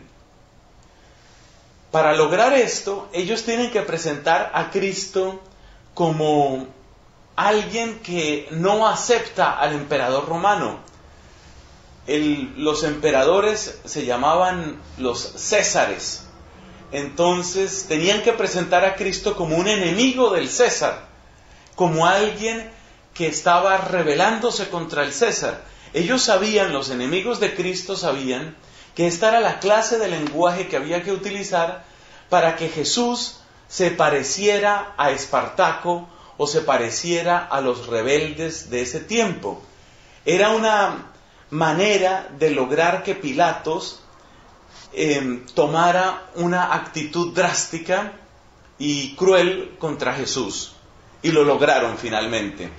Para 1.91 2.15
lograr 2.15 2.53
esto, 2.53 3.09
ellos 3.13 3.45
tienen 3.45 3.71
que 3.71 3.83
presentar 3.83 4.53
a 4.55 4.71
Cristo 4.71 5.41
como 5.93 6.69
alguien 7.37 7.99
que 7.99 8.49
no 8.53 8.87
acepta 8.87 9.59
al 9.59 9.73
emperador 9.73 10.29
romano. 10.29 10.79
Los 12.07 12.83
emperadores 12.85 13.81
se 13.85 14.05
llamaban 14.05 14.81
los 14.99 15.21
Césares. 15.21 16.25
Entonces 16.93 17.87
tenían 17.89 18.23
que 18.23 18.33
presentar 18.33 18.85
a 18.85 18.97
Cristo 18.97 19.37
como 19.37 19.57
un 19.57 19.69
enemigo 19.69 20.31
del 20.31 20.49
César, 20.49 21.07
como 21.77 22.07
alguien 22.07 22.71
que 23.15 23.29
estaba 23.29 23.77
rebelándose 23.79 24.69
contra 24.69 25.05
el 25.05 25.13
César. 25.13 25.63
Ellos 25.93 26.23
sabían, 26.23 26.73
los 26.73 26.91
enemigos 26.91 27.39
de 27.39 27.55
Cristo 27.55 27.97
sabían, 27.97 28.57
que 28.95 29.07
esta 29.07 29.29
era 29.29 29.41
la 29.41 29.61
clase 29.61 29.99
de 29.99 30.09
lenguaje 30.09 30.69
que 30.69 30.77
había 30.77 31.03
que 31.03 31.13
utilizar 31.13 31.85
para 32.29 32.57
que 32.57 32.69
Jesús 32.69 33.37
se 33.69 33.91
pareciera 33.91 34.95
a 34.97 35.11
Espartaco 35.13 36.09
o 36.37 36.47
se 36.47 36.61
pareciera 36.61 37.39
a 37.39 37.61
los 37.61 37.87
rebeldes 37.87 38.71
de 38.71 38.83
ese 38.83 39.01
tiempo. 39.01 39.63
Era 40.25 40.51
una 40.51 41.13
manera 41.51 42.29
de 42.39 42.51
lograr 42.51 43.03
que 43.03 43.15
Pilatos 43.15 44.01
em, 44.93 45.45
tomara 45.55 46.31
una 46.37 46.75
actitud 46.75 47.35
drástica 47.35 48.13
y 48.79 49.15
cruel 49.15 49.77
contra 49.79 50.15
Jesús. 50.15 50.75
Y 51.23 51.33
lo 51.33 51.45
lograron 51.45 51.99
finalmente. 51.99 52.71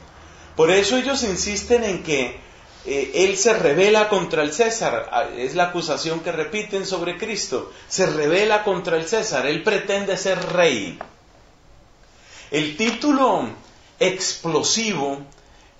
Por 0.55 0.71
eso 0.71 0.97
ellos 0.97 1.23
insisten 1.23 1.83
en 1.83 2.03
que 2.03 2.39
eh, 2.85 3.11
él 3.13 3.37
se 3.37 3.53
revela 3.53 4.09
contra 4.09 4.41
el 4.41 4.51
César, 4.51 5.09
ah, 5.11 5.25
es 5.37 5.53
la 5.53 5.65
acusación 5.65 6.21
que 6.21 6.31
repiten 6.31 6.85
sobre 6.85 7.17
Cristo, 7.17 7.71
se 7.87 8.07
revela 8.07 8.63
contra 8.63 8.97
el 8.97 9.07
César, 9.07 9.45
él 9.45 9.61
pretende 9.61 10.17
ser 10.17 10.43
rey. 10.53 10.97
El 12.49 12.75
título 12.75 13.49
explosivo, 13.99 15.19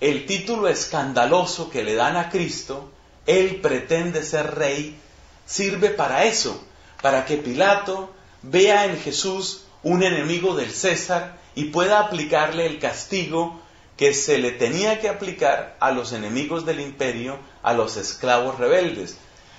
el 0.02 0.26
título 0.26 0.66
escandaloso 0.66 1.70
que 1.70 1.84
le 1.84 1.94
dan 1.94 2.16
a 2.16 2.28
Cristo, 2.28 2.90
él 3.24 3.60
pretende 3.60 4.24
ser 4.24 4.56
rey, 4.56 4.98
sirve 5.46 5.90
para 5.90 6.24
eso, 6.24 6.60
para 7.00 7.24
que 7.24 7.36
Pilato 7.36 8.12
vea 8.42 8.86
en 8.86 8.98
Jesús 8.98 9.62
un 9.84 10.02
enemigo 10.02 10.56
del 10.56 10.72
César 10.72 11.38
y 11.54 11.66
pueda 11.66 12.00
aplicarle 12.00 12.66
el 12.66 12.80
castigo 12.80 13.60
que 13.96 14.12
se 14.12 14.38
le 14.38 14.50
tenía 14.50 15.00
que 15.00 15.08
aplicar 15.08 15.76
a 15.78 15.92
los 15.92 16.12
enemigos 16.12 16.66
del 16.66 16.80
imperio, 16.80 17.38
a 17.62 17.72
los 17.72 17.96
esclavos 17.96 18.58
rebeldes. 18.58 19.16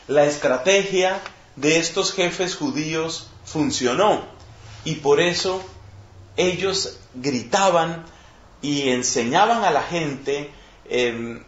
La 0.10 0.26
estrategia 0.26 1.22
de 1.56 1.78
estos 1.78 2.12
jefes 2.12 2.58
judíos 2.58 3.30
funcionó 3.46 4.26
y 4.84 4.96
por 4.96 5.22
eso 5.22 5.64
ellos 6.36 6.98
gritaban 7.14 8.04
y 8.63 8.89
enseñaban 8.89 9.63
a 9.63 9.70
la 9.70 9.84
gente, 9.84 10.50
em, 10.89 11.43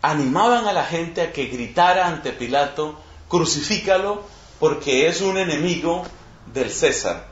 animaban 0.00 0.66
a 0.66 0.72
la 0.72 0.84
gente 0.84 1.20
a 1.20 1.32
que 1.32 1.46
gritara 1.46 2.06
ante 2.06 2.32
Pilato, 2.32 2.98
crucifícalo 3.28 4.22
porque 4.58 5.08
es 5.08 5.20
un 5.20 5.36
enemigo 5.36 6.04
del 6.54 6.70
César. 6.70 7.26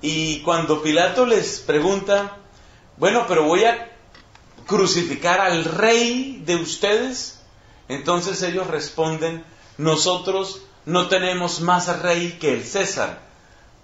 Y 0.00 0.40
cuando 0.40 0.82
Pilato 0.82 1.26
les 1.26 1.60
pregunta, 1.60 2.38
bueno, 2.96 3.26
pero 3.28 3.44
voy 3.44 3.64
a 3.64 3.92
crucificar 4.66 5.40
al 5.40 5.64
rey 5.64 6.42
de 6.44 6.56
ustedes? 6.56 7.42
Entonces 7.88 8.42
ellos 8.42 8.66
responden, 8.68 9.44
nosotros 9.76 10.62
no 10.86 11.08
tenemos 11.08 11.60
más 11.60 12.00
rey 12.00 12.38
que 12.40 12.54
el 12.54 12.64
César, 12.64 13.20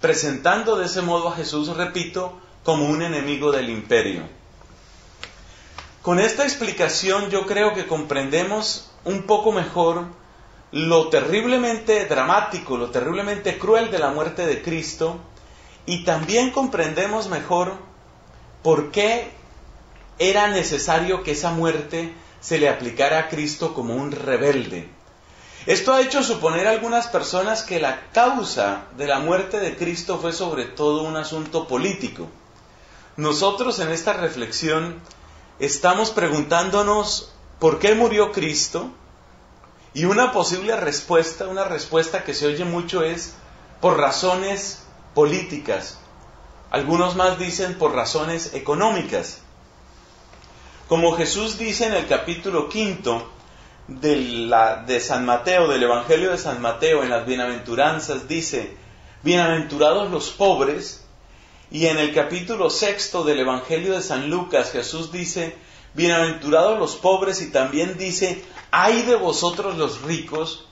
presentando 0.01 0.77
de 0.77 0.87
ese 0.87 1.03
modo 1.03 1.29
a 1.29 1.35
Jesús, 1.35 1.67
repito, 1.77 2.39
como 2.63 2.89
un 2.89 3.03
enemigo 3.03 3.51
del 3.51 3.69
imperio. 3.69 4.38
Con 6.01 6.19
esta 6.19 6.43
explicación 6.43 7.29
yo 7.29 7.45
creo 7.45 7.73
que 7.73 7.85
comprendemos 7.85 8.89
un 9.03 9.23
poco 9.23 9.51
mejor 9.51 10.05
lo 10.71 11.09
terriblemente 11.09 12.05
dramático, 12.05 12.77
lo 12.77 12.89
terriblemente 12.89 13.57
cruel 13.57 13.91
de 13.91 13.99
la 13.99 14.11
muerte 14.11 14.45
de 14.45 14.61
Cristo 14.61 15.19
y 15.85 16.05
también 16.05 16.51
comprendemos 16.51 17.27
mejor 17.27 17.73
por 18.63 18.91
qué 18.91 19.31
era 20.19 20.47
necesario 20.47 21.23
que 21.23 21.31
esa 21.31 21.51
muerte 21.51 22.13
se 22.39 22.59
le 22.59 22.69
aplicara 22.69 23.19
a 23.19 23.27
Cristo 23.27 23.73
como 23.73 23.95
un 23.95 24.11
rebelde. 24.11 24.89
Esto 25.65 25.93
ha 25.93 26.01
hecho 26.01 26.23
suponer 26.23 26.67
a 26.67 26.71
algunas 26.71 27.07
personas 27.07 27.63
que 27.63 27.79
la 27.79 28.09
causa 28.13 28.85
de 28.95 29.07
la 29.07 29.19
muerte 29.19 29.59
de 29.59 29.75
Cristo 29.75 30.17
fue 30.17 30.31
sobre 30.31 30.65
todo 30.65 31.03
un 31.03 31.17
asunto 31.17 31.67
político. 31.67 32.27
Nosotros 33.17 33.79
en 33.79 33.89
esta 33.89 34.13
reflexión 34.13 35.01
estamos 35.59 36.11
preguntándonos 36.11 37.33
por 37.59 37.79
qué 37.79 37.93
murió 37.93 38.31
Cristo 38.31 38.89
y 39.93 40.05
una 40.05 40.31
posible 40.31 40.75
respuesta, 40.75 41.47
una 41.47 41.65
respuesta 41.65 42.23
que 42.23 42.33
se 42.33 42.47
oye 42.47 42.63
mucho 42.63 43.03
es 43.03 43.33
por 43.81 43.97
razones 43.97 44.83
políticas. 45.13 45.97
Algunos 46.71 47.15
más 47.15 47.39
dicen 47.39 47.77
por 47.77 47.93
razones 47.93 48.53
económicas. 48.53 49.39
Como 50.87 51.15
Jesús 51.15 51.57
dice 51.57 51.87
en 51.87 51.93
el 51.93 52.07
capítulo 52.07 52.69
quinto 52.69 53.29
de, 53.87 54.15
la, 54.17 54.77
de 54.77 54.99
San 54.99 55.25
Mateo, 55.25 55.67
del 55.67 55.83
Evangelio 55.83 56.31
de 56.31 56.37
San 56.37 56.61
Mateo, 56.61 57.03
en 57.03 57.09
las 57.09 57.25
bienaventuranzas, 57.25 58.27
dice, 58.27 58.77
bienaventurados 59.23 60.11
los 60.11 60.29
pobres, 60.29 60.98
y 61.71 61.85
en 61.85 61.97
el 61.97 62.13
capítulo 62.13 62.69
sexto 62.69 63.23
del 63.23 63.39
Evangelio 63.39 63.93
de 63.93 64.01
San 64.01 64.29
Lucas, 64.29 64.71
Jesús 64.71 65.11
dice, 65.11 65.55
bienaventurados 65.93 66.79
los 66.79 66.95
pobres, 66.95 67.41
y 67.41 67.51
también 67.51 67.97
dice, 67.97 68.43
ay 68.71 69.03
de 69.03 69.15
vosotros 69.15 69.77
los 69.77 70.01
ricos. 70.01 70.65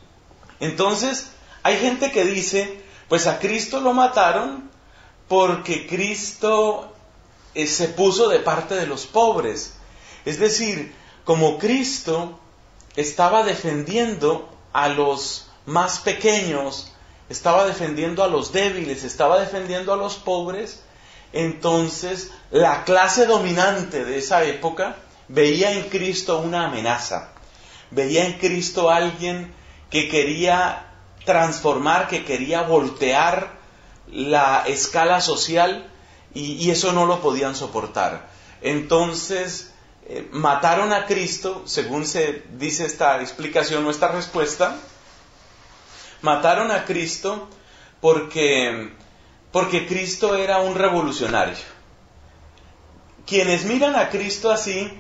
Entonces, 0.59 1.31
hay 1.61 1.77
gente 1.77 2.11
que 2.11 2.25
dice, 2.25 2.81
pues 3.09 3.27
a 3.27 3.39
Cristo 3.39 3.79
lo 3.79 3.93
mataron 3.93 4.69
porque 5.27 5.85
Cristo 5.87 6.93
eh, 7.53 7.67
se 7.67 7.89
puso 7.89 8.29
de 8.29 8.39
parte 8.39 8.75
de 8.75 8.87
los 8.87 9.05
pobres. 9.05 9.75
Es 10.25 10.39
decir, 10.39 10.95
como 11.25 11.59
Cristo 11.59 12.39
estaba 12.95 13.43
defendiendo 13.43 14.49
a 14.73 14.89
los 14.89 15.47
más 15.65 15.99
pequeños, 15.99 16.91
estaba 17.29 17.65
defendiendo 17.65 18.23
a 18.23 18.27
los 18.27 18.51
débiles, 18.51 19.03
estaba 19.03 19.39
defendiendo 19.39 19.93
a 19.93 19.97
los 19.97 20.15
pobres, 20.15 20.83
entonces 21.33 22.31
la 22.51 22.83
clase 22.83 23.25
dominante 23.25 24.05
de 24.05 24.17
esa 24.17 24.43
época 24.43 24.97
veía 25.27 25.71
en 25.73 25.89
Cristo 25.89 26.39
una 26.39 26.67
amenaza, 26.67 27.29
veía 27.91 28.25
en 28.25 28.33
Cristo 28.33 28.89
alguien 28.89 29.53
que 29.89 30.09
quería 30.09 30.87
transformar, 31.25 32.07
que 32.07 32.23
quería 32.23 32.61
voltear 32.61 33.57
la 34.07 34.63
escala 34.67 35.21
social 35.21 35.89
y, 36.33 36.69
eso 36.71 36.93
no 36.93 37.05
lo 37.05 37.21
podían 37.21 37.55
soportar. 37.55 38.29
Entonces 38.61 39.73
eh, 40.07 40.27
mataron 40.31 40.93
a 40.93 41.05
Cristo, 41.05 41.63
según 41.65 42.05
se 42.05 42.43
dice 42.53 42.85
esta 42.85 43.21
explicación 43.21 43.85
o 43.85 43.91
esta 43.91 44.09
respuesta, 44.09 44.77
mataron 46.21 46.71
a 46.71 46.85
Cristo 46.85 47.49
porque, 47.99 48.93
porque 49.51 49.87
Cristo 49.87 50.35
era 50.35 50.59
un 50.59 50.75
revolucionario. 50.75 51.55
Quienes 53.25 53.65
miran 53.65 53.95
a 53.95 54.09
Cristo 54.09 54.51
así 54.51 54.91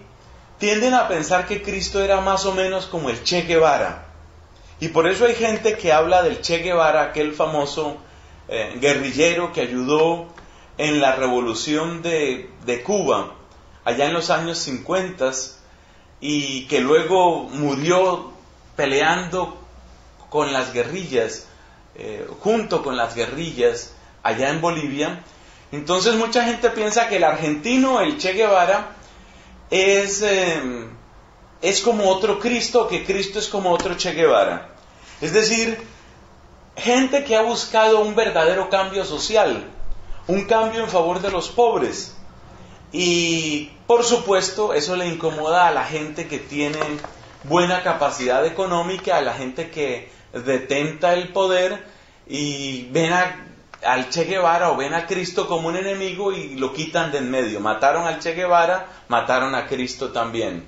tienden 0.57 0.93
a 0.93 1.07
pensar 1.07 1.47
que 1.47 1.61
Cristo 1.61 2.01
era 2.01 2.21
más 2.21 2.45
o 2.45 2.53
menos 2.53 2.85
como 2.87 3.09
el 3.09 3.23
Che 3.23 3.43
Guevara. 3.43 4.05
Y 4.79 4.89
por 4.89 5.07
eso 5.07 5.25
hay 5.25 5.35
gente 5.35 5.77
que 5.77 5.91
habla 5.91 6.23
del 6.23 6.41
Che 6.41 6.59
Guevara, 6.59 7.03
aquel 7.03 7.33
famoso 7.33 7.97
eh, 8.47 8.77
guerrillero 8.79 9.51
que 9.51 9.61
ayudó 9.61 10.27
en 10.77 11.01
la 11.01 11.15
revolución 11.15 12.01
de, 12.01 12.49
Cuba, 12.85 13.33
allá 13.83 14.05
en 14.05 14.13
los 14.13 14.29
años 14.29 14.59
50, 14.59 15.31
y 16.21 16.67
que 16.67 16.81
luego 16.81 17.43
murió 17.43 18.31
peleando 18.75 19.57
con 20.29 20.53
las 20.53 20.73
guerrillas, 20.73 21.47
eh, 21.95 22.27
junto 22.39 22.83
con 22.83 22.95
las 22.95 23.15
guerrillas 23.15 23.93
allá 24.23 24.49
en 24.49 24.61
Bolivia. 24.61 25.23
Entonces 25.71 26.15
mucha 26.15 26.43
gente 26.45 26.69
piensa 26.69 27.07
que 27.09 27.17
el 27.17 27.23
argentino, 27.23 28.01
el 28.01 28.17
Che 28.17 28.33
Guevara, 28.33 28.95
es, 29.69 30.21
em, 30.21 30.89
es 31.61 31.81
como 31.81 32.09
otro 32.09 32.39
Cristo, 32.39 32.87
que 32.87 33.05
Cristo 33.05 33.39
es 33.39 33.47
como 33.47 33.71
otro 33.71 33.95
Che 33.95 34.13
Guevara. 34.13 34.69
Es 35.19 35.33
decir, 35.33 35.77
gente 36.75 37.23
que 37.23 37.35
ha 37.35 37.41
buscado 37.41 37.99
un 38.01 38.15
verdadero 38.15 38.69
cambio 38.69 39.03
social, 39.03 39.65
un 40.27 40.45
cambio 40.45 40.81
en 40.83 40.89
favor 40.89 41.21
de 41.21 41.31
los 41.31 41.49
pobres. 41.49 42.15
Y 42.91 43.71
por 43.85 44.03
supuesto 44.03 44.73
eso 44.73 44.95
le 44.95 45.07
incomoda 45.07 45.67
a 45.67 45.71
la 45.71 45.83
gente 45.83 46.27
que 46.27 46.37
tiene 46.37 46.79
buena 47.43 47.83
capacidad 47.83 48.45
económica, 48.45 49.17
a 49.17 49.21
la 49.21 49.33
gente 49.33 49.69
que 49.69 50.09
detenta 50.33 51.13
el 51.13 51.29
poder 51.29 51.85
y 52.27 52.87
ven 52.91 53.13
al 53.83 54.09
Che 54.09 54.25
Guevara 54.25 54.71
o 54.71 54.77
ven 54.77 54.93
a 54.93 55.05
Cristo 55.05 55.47
como 55.47 55.67
un 55.67 55.77
enemigo 55.77 56.31
y 56.31 56.55
lo 56.55 56.73
quitan 56.73 57.11
de 57.11 57.19
en 57.19 57.29
medio. 57.29 57.59
Mataron 57.59 58.05
al 58.07 58.19
Che 58.19 58.33
Guevara, 58.33 58.87
mataron 59.07 59.55
a 59.55 59.67
Cristo 59.67 60.11
también. 60.11 60.67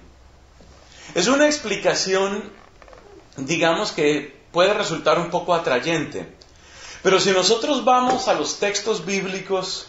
Es 1.16 1.28
una 1.28 1.46
explicación, 1.48 2.52
digamos 3.38 3.92
que 3.92 4.40
puede 4.52 4.74
resultar 4.74 5.18
un 5.20 5.30
poco 5.30 5.54
atrayente. 5.54 6.36
Pero 7.02 7.20
si 7.20 7.32
nosotros 7.32 7.86
vamos 7.86 8.28
a 8.28 8.34
los 8.34 8.60
textos 8.60 9.06
bíblicos, 9.06 9.88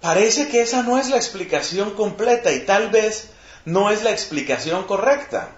parece 0.00 0.48
que 0.48 0.62
esa 0.62 0.82
no 0.82 0.98
es 0.98 1.08
la 1.08 1.16
explicación 1.16 1.90
completa 1.92 2.52
y 2.52 2.64
tal 2.64 2.90
vez 2.90 3.30
no 3.64 3.90
es 3.90 4.02
la 4.02 4.10
explicación 4.10 4.84
correcta. 4.84 5.56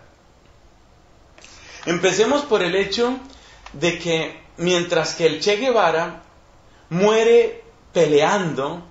Empecemos 1.86 2.42
por 2.42 2.62
el 2.62 2.74
hecho 2.74 3.16
de 3.72 3.98
que 3.98 4.45
mientras 4.56 5.14
que 5.14 5.26
el 5.26 5.40
Che 5.40 5.56
Guevara 5.56 6.22
muere 6.90 7.64
peleando, 7.92 8.82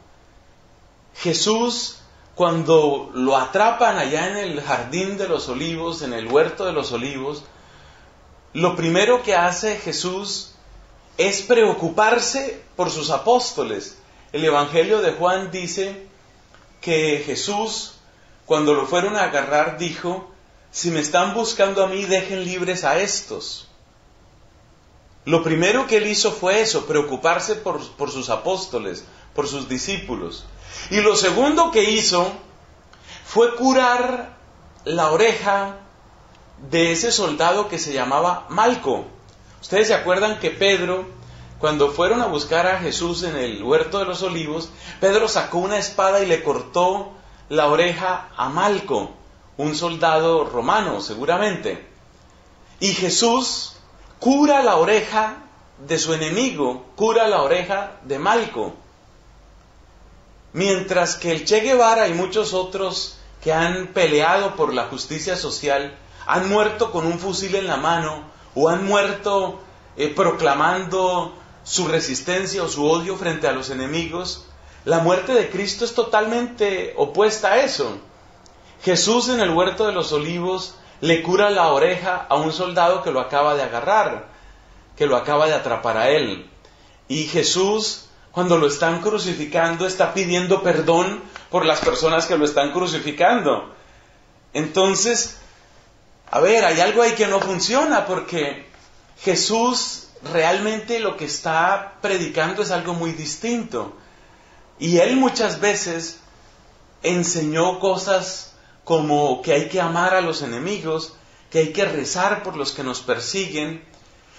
Jesús, 1.15 1.99
cuando 2.35 3.09
lo 3.13 3.37
atrapan 3.37 3.97
allá 3.97 4.27
en 4.27 4.37
el 4.37 4.61
jardín 4.61 5.17
de 5.17 5.27
los 5.27 5.47
olivos, 5.47 6.01
en 6.01 6.13
el 6.13 6.27
huerto 6.27 6.65
de 6.65 6.73
los 6.73 6.91
olivos, 6.91 7.43
lo 8.53 8.75
primero 8.75 9.23
que 9.23 9.35
hace 9.35 9.77
Jesús 9.77 10.51
es 11.17 11.41
preocuparse 11.41 12.61
por 12.75 12.89
sus 12.89 13.09
apóstoles. 13.09 13.97
El 14.33 14.43
Evangelio 14.43 15.01
de 15.01 15.13
Juan 15.13 15.51
dice 15.51 16.07
que 16.81 17.23
Jesús, 17.25 17.95
cuando 18.45 18.73
lo 18.73 18.85
fueron 18.85 19.15
a 19.15 19.23
agarrar, 19.23 19.77
dijo, 19.77 20.29
si 20.71 20.91
me 20.91 20.99
están 20.99 21.33
buscando 21.33 21.83
a 21.83 21.87
mí, 21.87 22.03
dejen 22.03 22.43
libres 22.43 22.83
a 22.83 22.99
estos. 22.99 23.69
Lo 25.25 25.41
primero 25.43 25.87
que 25.87 25.97
él 25.97 26.07
hizo 26.07 26.31
fue 26.31 26.61
eso, 26.61 26.85
preocuparse 26.85 27.55
por, 27.55 27.85
por 27.91 28.11
sus 28.11 28.29
apóstoles, 28.29 29.05
por 29.33 29.47
sus 29.47 29.67
discípulos. 29.67 30.45
Y 30.91 31.01
lo 31.01 31.15
segundo 31.15 31.71
que 31.71 31.89
hizo 31.89 32.31
fue 33.25 33.55
curar 33.55 34.37
la 34.85 35.11
oreja 35.11 35.77
de 36.69 36.91
ese 36.91 37.11
soldado 37.11 37.67
que 37.67 37.79
se 37.79 37.91
llamaba 37.91 38.45
Malco. 38.49 39.05
Ustedes 39.61 39.87
se 39.87 39.95
acuerdan 39.95 40.39
que 40.39 40.51
Pedro, 40.51 41.05
cuando 41.57 41.89
fueron 41.89 42.21
a 42.21 42.27
buscar 42.27 42.67
a 42.67 42.79
Jesús 42.79 43.23
en 43.23 43.35
el 43.35 43.63
huerto 43.63 43.97
de 43.97 44.05
los 44.05 44.21
olivos, 44.21 44.69
Pedro 45.01 45.27
sacó 45.27 45.57
una 45.57 45.79
espada 45.79 46.21
y 46.21 46.27
le 46.27 46.43
cortó 46.43 47.13
la 47.49 47.67
oreja 47.67 48.29
a 48.37 48.49
Malco, 48.49 49.11
un 49.57 49.75
soldado 49.75 50.45
romano 50.45 51.01
seguramente. 51.01 51.87
Y 52.79 52.93
Jesús 52.93 53.74
cura 54.25 54.63
la 54.63 54.77
oreja 54.77 55.37
de 55.77 55.99
su 55.99 56.11
enemigo, 56.11 56.87
cura 56.95 57.27
la 57.27 57.43
oreja 57.43 57.99
de 58.05 58.17
Malco. 58.17 58.73
Mientras 60.51 61.15
que 61.15 61.31
el 61.31 61.45
Che 61.45 61.59
Guevara 61.59 62.07
y 62.07 62.13
muchos 62.15 62.55
otros 62.55 63.19
que 63.43 63.53
han 63.53 63.93
peleado 63.93 64.55
por 64.55 64.73
la 64.73 64.85
justicia 64.85 65.35
social 65.35 65.95
han 66.25 66.49
muerto 66.49 66.91
con 66.91 67.05
un 67.05 67.19
fusil 67.19 67.53
en 67.53 67.67
la 67.67 67.77
mano 67.77 68.23
o 68.55 68.67
han 68.67 68.83
muerto 68.83 69.59
eh, 69.95 70.07
proclamando 70.07 71.35
su 71.63 71.87
resistencia 71.87 72.63
o 72.63 72.67
su 72.67 72.83
odio 72.83 73.17
frente 73.17 73.47
a 73.47 73.51
los 73.51 73.69
enemigos, 73.69 74.47
la 74.85 74.97
muerte 75.01 75.35
de 75.35 75.51
Cristo 75.51 75.85
es 75.85 75.93
totalmente 75.93 76.95
opuesta 76.97 77.51
a 77.51 77.57
eso. 77.59 77.99
Jesús 78.81 79.29
en 79.29 79.39
el 79.39 79.51
huerto 79.51 79.85
de 79.85 79.91
los 79.91 80.11
olivos 80.13 80.73
le 81.01 81.21
cura 81.21 81.49
la 81.49 81.69
oreja 81.69 82.25
a 82.29 82.35
un 82.35 82.51
soldado 82.51 83.03
que 83.03 83.11
lo 83.11 83.19
acaba 83.19 83.55
de 83.55 83.63
agarrar, 83.63 84.27
que 84.95 85.05
lo 85.05 85.15
acaba 85.15 85.47
de 85.47 85.53
atrapar 85.53 85.97
a 85.97 86.09
él. 86.09 86.49
Y 87.07 87.25
Jesús, 87.25 88.07
cuando 88.31 88.57
lo 88.57 88.67
están 88.67 89.01
crucificando, 89.01 89.85
está 89.85 90.13
pidiendo 90.13 90.63
perdón 90.63 91.23
por 91.49 91.65
las 91.65 91.79
personas 91.79 92.25
que 92.25 92.37
lo 92.37 92.45
están 92.45 92.71
crucificando. 92.71 93.73
Entonces, 94.53 95.37
a 96.31 96.39
ver, 96.39 96.65
hay 96.65 96.79
algo 96.79 97.01
ahí 97.01 97.13
que 97.13 97.27
no 97.27 97.39
funciona 97.39 98.05
porque 98.05 98.65
Jesús 99.21 100.09
realmente 100.23 100.99
lo 100.99 101.17
que 101.17 101.25
está 101.25 101.93
predicando 102.01 102.63
es 102.63 102.71
algo 102.71 102.93
muy 102.93 103.11
distinto. 103.11 103.95
Y 104.79 104.97
él 104.97 105.15
muchas 105.17 105.59
veces 105.59 106.19
enseñó 107.03 107.79
cosas 107.79 108.54
como 108.85 109.41
que 109.41 109.51
hay 109.51 109.67
que 109.67 109.81
amar 109.81 110.13
a 110.13 110.21
los 110.21 110.41
enemigos, 110.41 111.15
que 111.51 111.59
hay 111.59 111.73
que 111.73 111.83
rezar 111.83 112.43
por 112.43 112.55
los 112.55 112.71
que 112.71 112.83
nos 112.83 113.01
persiguen. 113.01 113.83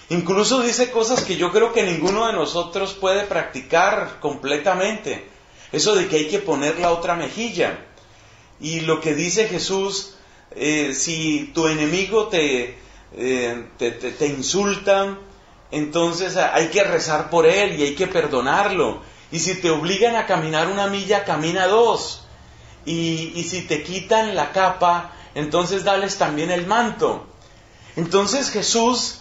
Incluso 0.09 0.61
dice 0.61 0.89
cosas 0.89 1.23
que 1.23 1.35
yo 1.35 1.51
creo 1.51 1.73
que 1.73 1.83
ninguno 1.83 2.25
de 2.25 2.33
nosotros 2.33 2.93
puede 2.95 3.25
practicar 3.25 4.19
completamente. 4.19 5.27
Eso 5.71 5.93
de 5.93 6.07
que 6.07 6.15
hay 6.15 6.27
que 6.29 6.39
poner 6.39 6.79
la 6.79 6.91
otra 6.91 7.15
mejilla. 7.15 7.85
Y 8.59 8.79
lo 8.79 9.01
que 9.01 9.13
dice 9.13 9.47
Jesús 9.47 10.15
eh, 10.51 10.93
si 10.95 11.51
tu 11.53 11.67
enemigo 11.67 12.27
te, 12.27 12.77
eh, 13.15 13.67
te, 13.77 13.91
te, 13.91 14.27
insulta, 14.27 15.17
entonces 15.71 16.37
hay 16.37 16.69
que 16.69 16.83
rezar 16.83 17.29
por 17.29 17.45
él 17.45 17.79
y 17.79 17.83
hay 17.83 17.95
que 17.95 18.07
perdonarlo. 18.07 19.01
Y 19.31 19.39
si 19.39 19.55
te 19.55 19.69
obligan 19.69 20.15
a 20.15 20.25
caminar 20.25 20.67
una 20.67 20.87
milla, 20.87 21.25
camina 21.25 21.67
dos. 21.67 22.26
Y, 22.87 23.43
si 23.43 23.63
te 23.63 23.83
quitan 23.83 24.33
la 24.33 24.53
capa, 24.53 25.11
entonces 25.35 25.83
dales 25.83 26.17
también 26.17 26.51
el 26.51 26.65
manto. 26.65 27.27
Entonces 27.97 28.49
Jesús 28.49 29.19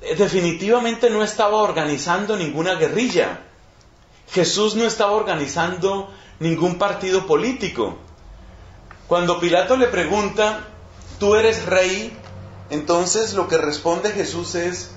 eh, 0.00 0.16
definitivamente 0.16 1.08
no 1.08 1.22
estaba 1.22 1.58
organizando 1.58 2.36
ninguna 2.36 2.74
guerrilla. 2.74 3.40
Jesús 4.32 4.74
no 4.74 4.84
estaba 4.84 5.12
organizando 5.12 6.12
ningún 6.40 6.76
partido 6.76 7.24
político. 7.24 7.98
Cuando 9.06 9.38
Pilato 9.38 9.76
le 9.76 9.86
pregunta, 9.86 10.66
¿tú 11.20 11.36
eres 11.36 11.66
rey? 11.66 12.12
Entonces 12.70 13.34
lo 13.34 13.46
que 13.46 13.58
responde 13.58 14.10
Jesús 14.10 14.56
es 14.56 14.90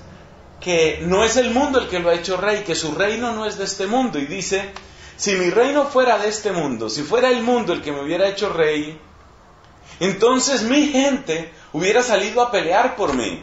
que 0.60 1.02
no 1.02 1.22
es 1.22 1.36
el 1.36 1.52
mundo 1.52 1.78
el 1.78 1.88
que 1.88 2.00
lo 2.00 2.10
ha 2.10 2.14
hecho 2.14 2.36
rey, 2.36 2.64
que 2.64 2.74
su 2.74 2.92
reino 2.96 3.32
no 3.32 3.46
es 3.46 3.58
de 3.58 3.64
este 3.64 3.86
mundo. 3.86 4.18
Y 4.18 4.26
dice, 4.26 4.72
si 5.16 5.32
mi 5.36 5.50
reino 5.50 5.84
fuera 5.86 6.18
de 6.18 6.28
este 6.28 6.52
mundo, 6.52 6.88
si 6.88 7.02
fuera 7.02 7.30
el 7.30 7.42
mundo 7.42 7.72
el 7.72 7.82
que 7.82 7.92
me 7.92 8.02
hubiera 8.02 8.28
hecho 8.28 8.50
rey, 8.50 9.00
entonces 10.00 10.62
mi 10.62 10.88
gente 10.88 11.52
hubiera 11.72 12.02
salido 12.02 12.42
a 12.42 12.50
pelear 12.50 12.96
por 12.96 13.14
mí. 13.14 13.42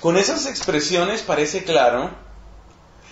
Con 0.00 0.16
esas 0.16 0.46
expresiones 0.46 1.22
parece 1.22 1.64
claro 1.64 2.10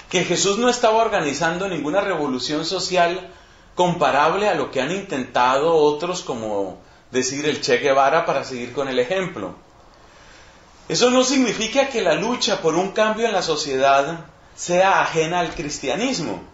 que 0.09 0.25
Jesús 0.25 0.59
no 0.59 0.69
estaba 0.69 0.99
organizando 0.99 1.69
ninguna 1.69 2.01
revolución 2.01 2.65
social 2.65 3.31
comparable 3.75 4.49
a 4.49 4.55
lo 4.55 4.71
que 4.71 4.81
han 4.81 4.91
intentado 4.91 5.75
otros 5.75 6.23
como 6.23 6.81
decir 7.11 7.47
el 7.47 7.61
Che 7.61 7.79
Guevara 7.79 8.27
para 8.27 8.45
seguir 8.45 8.73
con 8.73 8.89
el 8.89 8.99
ejemplo. 8.99 9.55
Eso 10.89 11.11
no 11.11 11.23
significa 11.23 11.89
que 11.89 12.03
la 12.03 12.15
lucha 12.15 12.61
por 12.61 12.75
un 12.75 12.91
cambio 12.91 13.27
en 13.27 13.33
la 13.33 13.43
sociedad 13.43 14.25
sea 14.57 15.01
ajena 15.01 15.39
al 15.39 15.55
cristianismo. 15.55 16.50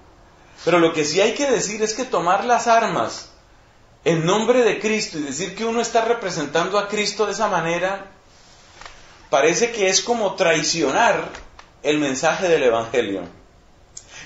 Pero 0.64 0.78
lo 0.78 0.92
que 0.92 1.04
sí 1.04 1.20
hay 1.20 1.34
que 1.34 1.50
decir 1.50 1.82
es 1.82 1.94
que 1.94 2.04
tomar 2.04 2.44
las 2.44 2.66
armas 2.66 3.30
en 4.04 4.24
nombre 4.24 4.62
de 4.62 4.78
Cristo 4.78 5.18
y 5.18 5.22
decir 5.22 5.56
que 5.56 5.64
uno 5.64 5.80
está 5.80 6.04
representando 6.04 6.78
a 6.78 6.88
Cristo 6.88 7.26
de 7.26 7.32
esa 7.32 7.48
manera, 7.48 8.06
parece 9.30 9.72
que 9.72 9.88
es 9.88 10.00
como 10.00 10.34
traicionar 10.34 11.28
el 11.82 11.98
mensaje 11.98 12.48
del 12.48 12.62
Evangelio. 12.62 13.22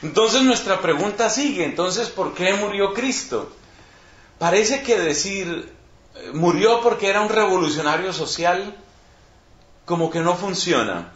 Entonces 0.02 0.42
nuestra 0.42 0.80
pregunta 0.80 1.28
sigue, 1.30 1.64
entonces, 1.64 2.08
¿por 2.08 2.34
qué 2.34 2.54
murió 2.54 2.94
Cristo? 2.94 3.50
Parece 4.38 4.82
que 4.82 4.98
decir, 4.98 5.72
eh, 6.14 6.30
murió 6.32 6.80
porque 6.80 7.08
era 7.08 7.20
un 7.20 7.28
revolucionario 7.28 8.12
social, 8.12 8.74
como 9.84 10.10
que 10.10 10.20
no 10.20 10.36
funciona. 10.36 11.12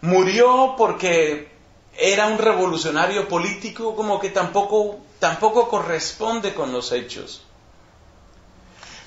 Murió 0.00 0.74
porque 0.78 1.48
era 1.98 2.28
un 2.28 2.38
revolucionario 2.38 3.26
político, 3.26 3.96
como 3.96 4.20
que 4.20 4.30
tampoco, 4.30 5.00
tampoco 5.18 5.68
corresponde 5.68 6.54
con 6.54 6.72
los 6.72 6.92
hechos. 6.92 7.42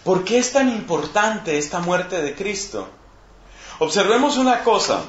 ¿Por 0.04 0.26
qué 0.26 0.40
es 0.40 0.52
tan 0.52 0.68
importante 0.70 1.58
esta 1.58 1.80
muerte 1.80 2.22
de 2.22 2.36
Cristo? 2.36 2.88
Observemos 3.80 4.38
una 4.38 4.64
cosa. 4.64 5.04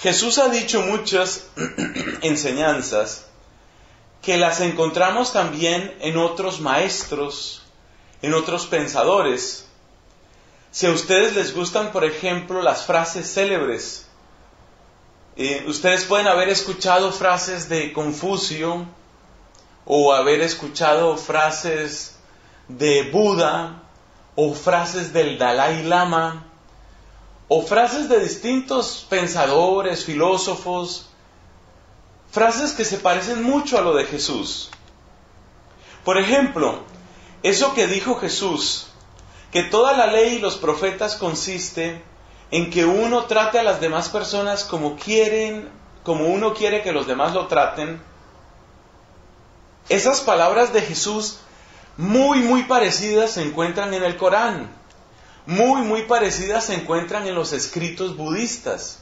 Jesús 0.00 0.38
ha 0.38 0.48
dicho 0.48 0.80
muchas 0.82 1.46
enseñanzas 2.22 3.26
que 4.22 4.38
las 4.38 4.60
encontramos 4.60 5.32
también 5.32 5.94
en 6.00 6.16
otros 6.16 6.60
maestros, 6.60 7.62
en 8.22 8.32
otros 8.32 8.66
pensadores. 8.66 9.66
Si 10.70 10.86
a 10.86 10.92
ustedes 10.92 11.34
les 11.34 11.54
gustan, 11.54 11.92
por 11.92 12.04
ejemplo, 12.04 12.62
las 12.62 12.86
frases 12.86 13.32
célebres, 13.32 14.07
eh, 15.40 15.64
ustedes 15.68 16.04
pueden 16.04 16.26
haber 16.26 16.48
escuchado 16.48 17.12
frases 17.12 17.68
de 17.68 17.92
Confucio 17.92 18.86
o 19.84 20.12
haber 20.12 20.40
escuchado 20.40 21.16
frases 21.16 22.16
de 22.66 23.04
Buda 23.04 23.84
o 24.34 24.52
frases 24.52 25.12
del 25.12 25.38
Dalai 25.38 25.84
Lama 25.84 26.44
o 27.46 27.62
frases 27.62 28.08
de 28.08 28.18
distintos 28.18 29.06
pensadores, 29.08 30.04
filósofos, 30.04 31.06
frases 32.32 32.72
que 32.72 32.84
se 32.84 32.98
parecen 32.98 33.44
mucho 33.44 33.78
a 33.78 33.82
lo 33.82 33.94
de 33.94 34.06
Jesús. 34.06 34.70
Por 36.04 36.18
ejemplo, 36.18 36.80
eso 37.44 37.74
que 37.74 37.86
dijo 37.86 38.16
Jesús, 38.16 38.88
que 39.52 39.62
toda 39.62 39.92
la 39.96 40.08
ley 40.08 40.34
y 40.34 40.38
los 40.40 40.56
profetas 40.56 41.14
consiste 41.14 42.02
en 42.50 42.70
que 42.70 42.84
uno 42.84 43.24
trate 43.24 43.58
a 43.58 43.62
las 43.62 43.80
demás 43.80 44.08
personas 44.08 44.64
como 44.64 44.96
quieren, 44.96 45.68
como 46.02 46.26
uno 46.28 46.54
quiere 46.54 46.82
que 46.82 46.92
los 46.92 47.06
demás 47.06 47.34
lo 47.34 47.46
traten. 47.46 48.00
Esas 49.88 50.20
palabras 50.20 50.72
de 50.72 50.82
Jesús 50.82 51.40
muy, 51.96 52.40
muy 52.40 52.64
parecidas 52.64 53.32
se 53.32 53.42
encuentran 53.42 53.92
en 53.94 54.04
el 54.04 54.16
Corán 54.16 54.78
muy, 55.48 55.80
muy 55.80 56.02
parecidas 56.02 56.64
se 56.64 56.74
encuentran 56.74 57.26
en 57.26 57.34
los 57.34 57.54
escritos 57.54 58.18
budistas. 58.18 58.98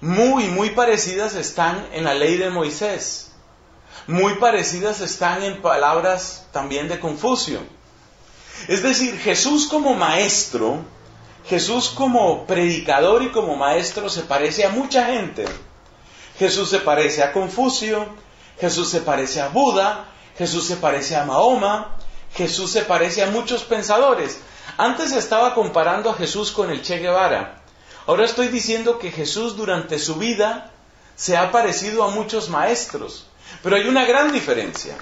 Muy, 0.00 0.46
muy 0.46 0.70
parecidas 0.70 1.34
están 1.34 1.88
en 1.90 2.04
la 2.04 2.14
ley 2.14 2.36
de 2.36 2.48
Moisés. 2.48 3.32
Muy 4.06 4.36
parecidas 4.36 5.00
están 5.00 5.42
en 5.42 5.60
palabras 5.60 6.46
también 6.52 6.86
de 6.86 7.00
Confucio. 7.00 7.58
Es 8.68 8.84
decir, 8.84 9.18
Jesús 9.18 9.66
como 9.66 9.94
maestro, 9.94 10.84
Jesús 11.46 11.90
como 11.90 12.46
predicador 12.46 13.22
y 13.22 13.30
como 13.30 13.56
maestro 13.56 14.08
se 14.08 14.22
parece 14.22 14.64
a 14.64 14.70
mucha 14.70 15.06
gente. 15.06 15.44
Jesús 16.38 16.70
se 16.70 16.80
parece 16.80 17.22
a 17.22 17.32
Confucio, 17.32 18.06
Jesús 18.58 18.88
se 18.88 19.00
parece 19.00 19.40
a 19.40 19.48
Buda, 19.48 20.06
Jesús 20.38 20.66
se 20.66 20.76
parece 20.76 21.16
a 21.16 21.24
Mahoma, 21.24 21.96
Jesús 22.34 22.70
se 22.70 22.82
parece 22.82 23.22
a 23.22 23.30
muchos 23.30 23.62
pensadores. 23.64 24.38
Antes 24.78 25.12
estaba 25.12 25.54
comparando 25.54 26.10
a 26.10 26.14
Jesús 26.14 26.50
con 26.50 26.70
el 26.70 26.82
Che 26.82 26.98
Guevara. 26.98 27.62
Ahora 28.06 28.24
estoy 28.24 28.48
diciendo 28.48 28.98
que 28.98 29.10
Jesús 29.10 29.56
durante 29.56 29.98
su 29.98 30.16
vida 30.16 30.70
se 31.14 31.36
ha 31.36 31.52
parecido 31.52 32.02
a 32.02 32.10
muchos 32.10 32.48
maestros. 32.48 33.26
Pero 33.62 33.76
hay 33.76 33.86
una 33.86 34.04
gran 34.04 34.32
diferencia. 34.32 34.96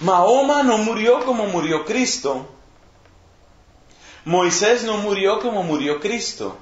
Mahoma 0.00 0.62
no 0.62 0.78
murió 0.78 1.24
como 1.24 1.46
murió 1.46 1.84
Cristo. 1.84 2.48
Moisés 4.24 4.84
no 4.84 4.98
murió 4.98 5.40
como 5.40 5.62
murió 5.62 6.00
Cristo. 6.00 6.56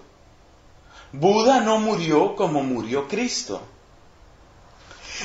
Buda 1.13 1.61
no 1.61 1.79
murió 1.79 2.37
como 2.37 2.63
murió 2.63 3.09
Cristo. 3.09 3.61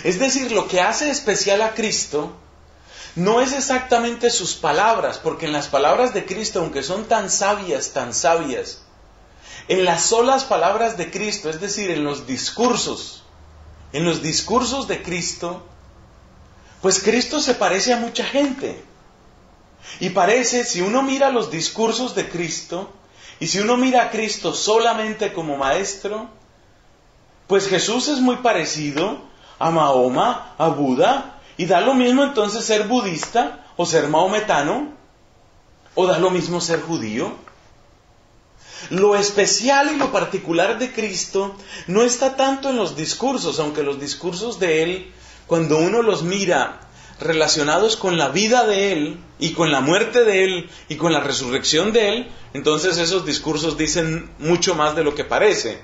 Es 0.04 0.19
decir, 0.19 0.52
lo 0.52 0.67
que 0.67 0.82
hace 0.82 1.10
especial 1.10 1.62
a 1.62 1.74
Cristo 1.74 2.34
no 3.15 3.39
es 3.39 3.54
exactamente 3.54 4.30
sus 4.30 4.56
palabras, 4.56 5.19
porque 5.19 5.45
en 5.45 5.54
las 5.54 5.67
palabras 5.67 6.13
de 6.13 6.26
Cristo, 6.26 6.60
aunque 6.60 6.84
son 6.84 7.06
tan 7.06 7.30
sabias, 7.30 7.91
tan 7.91 8.13
sabias, 8.13 8.82
en 9.69 9.86
las 9.86 10.04
solas 10.04 10.43
palabras 10.43 10.98
de 10.98 11.10
Cristo, 11.10 11.50
es 11.50 11.62
decir, 11.62 11.89
en 11.91 12.04
los 12.04 12.28
discursos, 12.28 13.24
en 13.93 14.04
los 14.04 14.21
discursos 14.21 14.88
de 14.88 15.02
Cristo, 15.02 15.63
pues 16.82 17.02
Cristo 17.02 17.39
se 17.39 17.56
parece 17.56 17.93
a 17.93 17.98
mucha 17.98 18.26
gente. 18.26 18.84
Y 20.00 20.10
parece, 20.10 20.65
si 20.65 20.82
uno 20.82 21.02
mira 21.04 21.30
los 21.30 21.52
discursos 21.52 22.15
de 22.15 22.30
Cristo, 22.30 22.91
y 23.39 23.48
si 23.48 23.60
uno 23.60 23.78
mira 23.78 24.04
a 24.04 24.12
Cristo 24.12 24.54
solamente 24.54 25.34
como 25.34 25.58
maestro, 25.58 26.30
pues 27.48 27.67
Jesús 27.67 28.08
es 28.08 28.19
muy 28.19 28.38
parecido 28.38 29.19
a 29.60 29.71
Mahoma, 29.71 30.56
a 30.58 30.67
Buda, 30.69 31.39
y 31.58 31.65
da 31.65 31.82
lo 31.82 31.93
mismo 31.93 32.24
entonces 32.24 32.65
ser 32.65 32.88
budista 32.88 33.65
o 33.78 33.86
ser 33.86 34.08
maometano, 34.08 34.89
o 35.95 36.06
da 36.06 36.19
lo 36.19 36.30
mismo 36.30 36.60
ser 36.60 36.82
judío. 36.82 37.32
Lo 38.89 39.15
especial 39.15 39.91
y 39.93 39.98
lo 39.98 40.12
particular 40.12 40.78
de 40.78 40.91
Cristo 40.91 41.56
no 41.88 42.04
está 42.04 42.36
tanto 42.36 42.69
en 42.69 42.76
los 42.76 42.95
discursos, 42.95 43.60
aunque 43.60 43.84
los 43.84 44.00
discursos 44.00 44.60
de 44.60 44.84
Él, 44.84 45.13
cuando 45.48 45.78
uno 45.78 46.02
los 46.02 46.24
mira 46.24 46.82
relacionados 47.19 47.95
con 47.95 48.17
la 48.17 48.30
vida 48.30 48.65
de 48.65 48.91
Él 48.91 49.19
y 49.39 49.54
con 49.54 49.71
la 49.71 49.82
muerte 49.82 50.23
de 50.23 50.43
Él 50.43 50.69
y 50.89 50.95
con 50.95 51.13
la 51.13 51.21
resurrección 51.21 51.93
de 51.93 52.10
Él, 52.10 52.32
entonces 52.54 52.97
esos 52.97 53.25
discursos 53.25 53.78
dicen 53.78 54.30
mucho 54.39 54.75
más 54.75 54.95
de 54.95 55.04
lo 55.04 55.15
que 55.15 55.23
parece. 55.23 55.80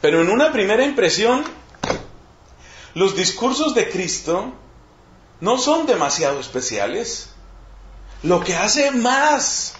Pero 0.00 0.22
en 0.22 0.30
una 0.30 0.50
primera 0.52 0.84
impresión, 0.84 1.44
los 2.94 3.14
discursos 3.16 3.74
de 3.74 3.88
Cristo 3.90 4.52
no 5.40 5.58
son 5.58 5.86
demasiado 5.86 6.40
especiales. 6.40 7.30
Lo 8.22 8.42
que 8.42 8.56
hace 8.56 8.90
más, 8.90 9.74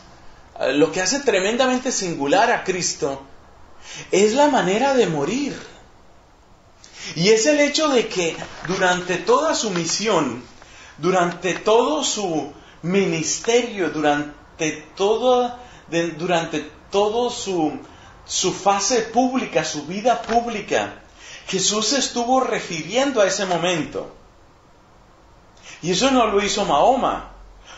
lo 0.73 0.93
que 0.93 1.01
hace 1.01 1.21
tremendamente 1.21 1.91
singular 1.93 2.51
a 2.51 2.65
Cristo 2.65 3.23
es 4.11 4.35
la 4.35 4.49
manera 4.49 4.95
de 4.95 5.07
morir. 5.07 5.70
Y 7.15 7.31
es 7.31 7.47
el 7.47 7.61
hecho 7.61 7.89
de 7.89 8.09
que 8.09 8.37
durante 8.67 9.17
toda 9.17 9.55
su 9.55 9.71
misión, 9.71 10.43
durante 10.99 11.55
todo 11.55 12.05
su 12.05 12.53
ministerio, 12.83 13.91
durante 13.91 14.73
toda, 14.97 15.59
durante 16.19 16.71
todo 16.91 17.31
su, 17.31 17.79
su 18.25 18.53
fase 18.53 19.03
pública, 19.03 19.65
su 19.65 19.87
vida 19.87 20.23
pública, 20.23 21.03
Jesús 21.47 21.93
estuvo 21.93 22.41
refiriendo 22.41 23.21
a 23.21 23.27
ese 23.27 23.47
momento. 23.47 24.15
Y 25.83 25.93
eso 25.93 26.11
no 26.11 26.27
lo 26.27 26.43
hizo 26.43 26.65
Mahoma. 26.65 27.31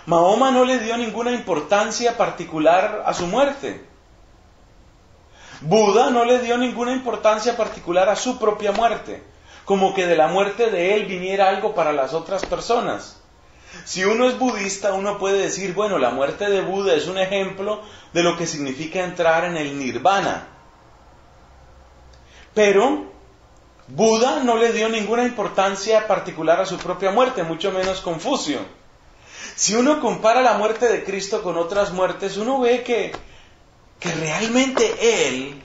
Mahoma 0.07 0.51
no 0.51 0.65
le 0.65 0.79
dio 0.81 0.97
ninguna 0.97 1.31
importancia 1.31 2.17
particular 2.17 3.05
a 3.07 3.15
su 3.15 3.27
muerte. 3.27 3.92
Buda 5.63 6.11
no 6.11 6.25
le 6.25 6.41
dio 6.41 6.59
ninguna 6.59 6.93
importancia 6.93 7.57
particular 7.57 8.09
a 8.09 8.17
su 8.17 8.39
propia 8.39 8.73
muerte, 8.73 9.23
como 9.65 9.95
que 9.95 10.07
de 10.07 10.17
la 10.17 10.27
muerte 10.27 10.71
de 10.71 10.95
él 10.95 11.07
viniera 11.07 11.49
algo 11.49 11.75
para 11.75 11.93
las 11.93 12.15
otras 12.15 12.45
personas. 12.45 13.21
Si 13.85 14.05
uno 14.05 14.29
es 14.29 14.39
budista, 14.39 14.93
uno 14.93 15.19
puede 15.19 15.39
decir, 15.39 15.73
bueno, 15.73 15.99
la 15.99 16.11
muerte 16.11 16.51
de 16.51 16.61
Buda 16.61 16.95
es 16.95 17.07
un 17.07 17.19
ejemplo 17.19 17.81
de 18.13 18.23
lo 18.23 18.37
que 18.37 18.47
significa 18.47 19.03
entrar 19.03 19.45
en 19.45 19.57
el 19.57 19.79
nirvana. 19.79 20.49
Pero 22.55 23.07
Buda 23.89 24.43
no 24.43 24.57
le 24.57 24.73
dio 24.73 24.89
ninguna 24.89 25.25
importancia 25.25 26.07
particular 26.07 26.61
a 26.61 26.67
su 26.67 26.77
propia 26.77 27.11
muerte, 27.13 27.43
mucho 27.45 27.73
menos 27.73 28.01
Confucio. 28.01 28.61
Si 29.55 29.75
uno 29.75 30.01
compara 30.01 30.43
la 30.43 30.55
muerte 30.55 30.89
de 30.89 31.05
Cristo 31.05 31.43
con 31.43 31.57
otras 31.57 31.93
muertes, 31.93 32.37
uno 32.37 32.61
ve 32.61 32.83
que, 32.83 33.13
que 34.03 34.13
realmente 34.13 35.29
Él 35.29 35.63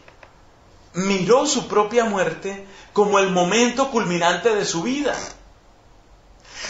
miró 0.93 1.45
su 1.45 1.67
propia 1.67 2.05
muerte 2.05 2.65
como 2.93 3.19
el 3.19 3.31
momento 3.31 3.89
culminante 3.89 4.53
de 4.55 4.65
su 4.65 4.83
vida. 4.83 5.15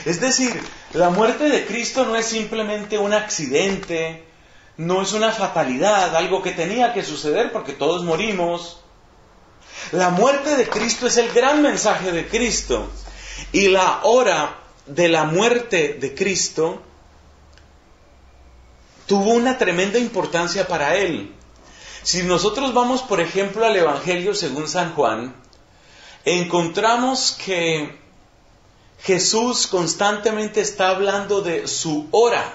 Es 0.06 0.22
decir, 0.22 0.62
la 0.94 1.10
muerte 1.10 1.50
de 1.50 1.66
Cristo 1.66 2.06
no 2.06 2.16
es 2.16 2.26
simplemente 2.26 2.98
un 2.98 3.14
accidente, 3.14 4.26
no 4.78 5.02
es 5.02 5.14
una 5.14 5.32
fatalidad, 5.32 6.16
algo 6.16 6.42
que 6.42 6.52
tenía 6.52 6.94
que 6.94 7.04
suceder 7.04 7.52
porque 7.52 7.74
todos 7.74 8.04
morimos. 8.04 8.82
La 9.92 10.10
muerte 10.10 10.56
de 10.56 10.68
Cristo 10.70 11.08
es 11.08 11.18
el 11.18 11.32
gran 11.34 11.62
mensaje 11.62 12.12
de 12.12 12.28
Cristo. 12.28 12.90
Y 13.52 13.68
la 13.68 14.02
hora 14.04 14.58
de 14.86 15.10
la 15.10 15.26
muerte 15.26 15.98
de 16.00 16.16
Cristo 16.16 16.82
tuvo 19.06 19.32
una 19.32 19.58
tremenda 19.58 20.00
importancia 20.00 20.68
para 20.68 20.96
él. 20.96 21.34
Si 22.08 22.24
nosotros 22.24 22.74
vamos, 22.74 23.02
por 23.02 23.20
ejemplo, 23.20 23.66
al 23.66 23.76
Evangelio 23.76 24.34
según 24.34 24.70
San 24.70 24.96
Juan, 24.96 25.36
encontramos 26.24 27.38
que 27.44 28.00
Jesús 29.02 29.68
constantemente 29.68 30.62
está 30.62 30.88
hablando 30.92 31.42
de 31.42 31.68
su 31.68 32.08
hora. 32.12 32.50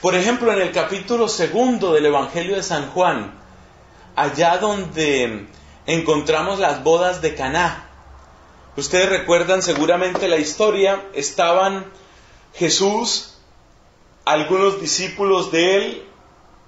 Por 0.00 0.14
ejemplo, 0.14 0.52
en 0.52 0.60
el 0.60 0.70
capítulo 0.70 1.26
segundo 1.26 1.92
del 1.92 2.06
Evangelio 2.06 2.54
de 2.54 2.62
San 2.62 2.88
Juan, 2.92 3.34
allá 4.14 4.58
donde 4.58 5.48
encontramos 5.86 6.60
las 6.60 6.84
bodas 6.84 7.20
de 7.20 7.34
Caná. 7.34 7.90
Ustedes 8.76 9.08
recuerdan 9.08 9.60
seguramente 9.60 10.28
la 10.28 10.36
historia, 10.36 11.04
estaban 11.14 11.84
Jesús, 12.54 13.34
algunos 14.24 14.80
discípulos 14.80 15.50
de 15.50 15.76
él 15.76 16.06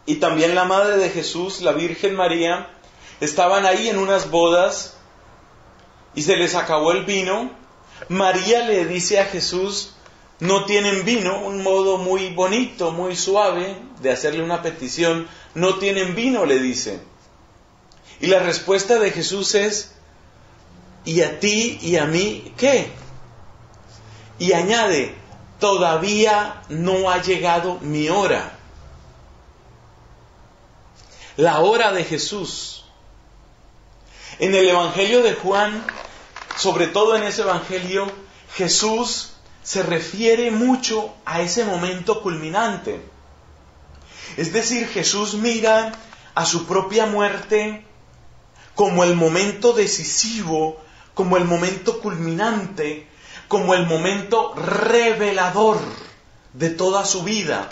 y 0.08 0.14
también 0.14 0.54
la 0.54 0.64
madre 0.64 0.96
de 0.96 1.10
Jesús, 1.10 1.60
la 1.60 1.72
Virgen 1.72 2.16
María, 2.16 2.70
estaban 3.20 3.66
ahí 3.66 3.88
en 3.88 3.98
unas 3.98 4.30
bodas 4.30 4.96
y 6.14 6.22
se 6.22 6.34
les 6.38 6.54
acabó 6.54 6.92
el 6.92 7.04
vino. 7.04 7.50
María 8.08 8.64
le 8.64 8.86
dice 8.86 9.20
a 9.20 9.26
Jesús, 9.26 9.92
no 10.40 10.64
tienen 10.64 11.04
vino, 11.04 11.42
un 11.42 11.62
modo 11.62 11.98
muy 11.98 12.30
bonito, 12.30 12.90
muy 12.90 13.16
suave 13.16 13.76
de 14.00 14.10
hacerle 14.10 14.42
una 14.42 14.62
petición, 14.62 15.28
no 15.54 15.74
tienen 15.74 16.14
vino, 16.14 16.46
le 16.46 16.58
dice. 16.58 17.00
Y 18.22 18.28
la 18.28 18.38
respuesta 18.38 18.98
de 18.98 19.10
Jesús 19.10 19.54
es, 19.54 19.92
¿y 21.04 21.20
a 21.20 21.38
ti 21.38 21.78
y 21.82 21.96
a 21.96 22.06
mí 22.06 22.54
qué? 22.56 22.92
Y 24.38 24.54
añade, 24.54 25.14
todavía 25.60 26.62
no 26.70 27.10
ha 27.10 27.20
llegado 27.20 27.78
mi 27.82 28.08
hora. 28.08 28.57
La 31.38 31.60
hora 31.60 31.92
de 31.92 32.02
Jesús. 32.02 32.84
En 34.40 34.56
el 34.56 34.68
Evangelio 34.68 35.22
de 35.22 35.34
Juan, 35.34 35.86
sobre 36.56 36.88
todo 36.88 37.14
en 37.14 37.22
ese 37.22 37.42
Evangelio, 37.42 38.10
Jesús 38.56 39.34
se 39.62 39.84
refiere 39.84 40.50
mucho 40.50 41.14
a 41.24 41.40
ese 41.40 41.64
momento 41.64 42.22
culminante. 42.22 43.00
Es 44.36 44.52
decir, 44.52 44.88
Jesús 44.88 45.34
mira 45.34 45.92
a 46.34 46.44
su 46.44 46.66
propia 46.66 47.06
muerte 47.06 47.86
como 48.74 49.04
el 49.04 49.14
momento 49.14 49.72
decisivo, 49.72 50.80
como 51.14 51.36
el 51.36 51.44
momento 51.44 52.00
culminante, 52.00 53.06
como 53.46 53.74
el 53.74 53.86
momento 53.86 54.54
revelador 54.56 55.78
de 56.52 56.70
toda 56.70 57.04
su 57.04 57.22
vida. 57.22 57.68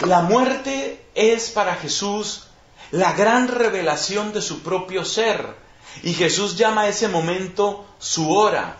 La 0.00 0.22
muerte 0.22 1.04
es 1.14 1.50
para 1.50 1.76
Jesús 1.76 2.44
la 2.90 3.12
gran 3.12 3.48
revelación 3.48 4.32
de 4.32 4.42
su 4.42 4.62
propio 4.62 5.04
ser 5.04 5.56
y 6.02 6.14
Jesús 6.14 6.56
llama 6.56 6.82
a 6.82 6.88
ese 6.88 7.08
momento 7.08 7.86
su 7.98 8.34
hora. 8.34 8.76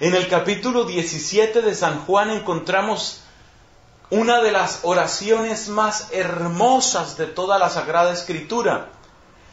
En 0.00 0.14
el 0.14 0.28
capítulo 0.28 0.84
17 0.84 1.62
de 1.62 1.74
San 1.74 2.04
Juan 2.04 2.30
encontramos 2.30 3.22
una 4.10 4.40
de 4.40 4.52
las 4.52 4.80
oraciones 4.82 5.68
más 5.68 6.08
hermosas 6.12 7.16
de 7.16 7.26
toda 7.26 7.58
la 7.58 7.70
Sagrada 7.70 8.12
Escritura 8.12 8.90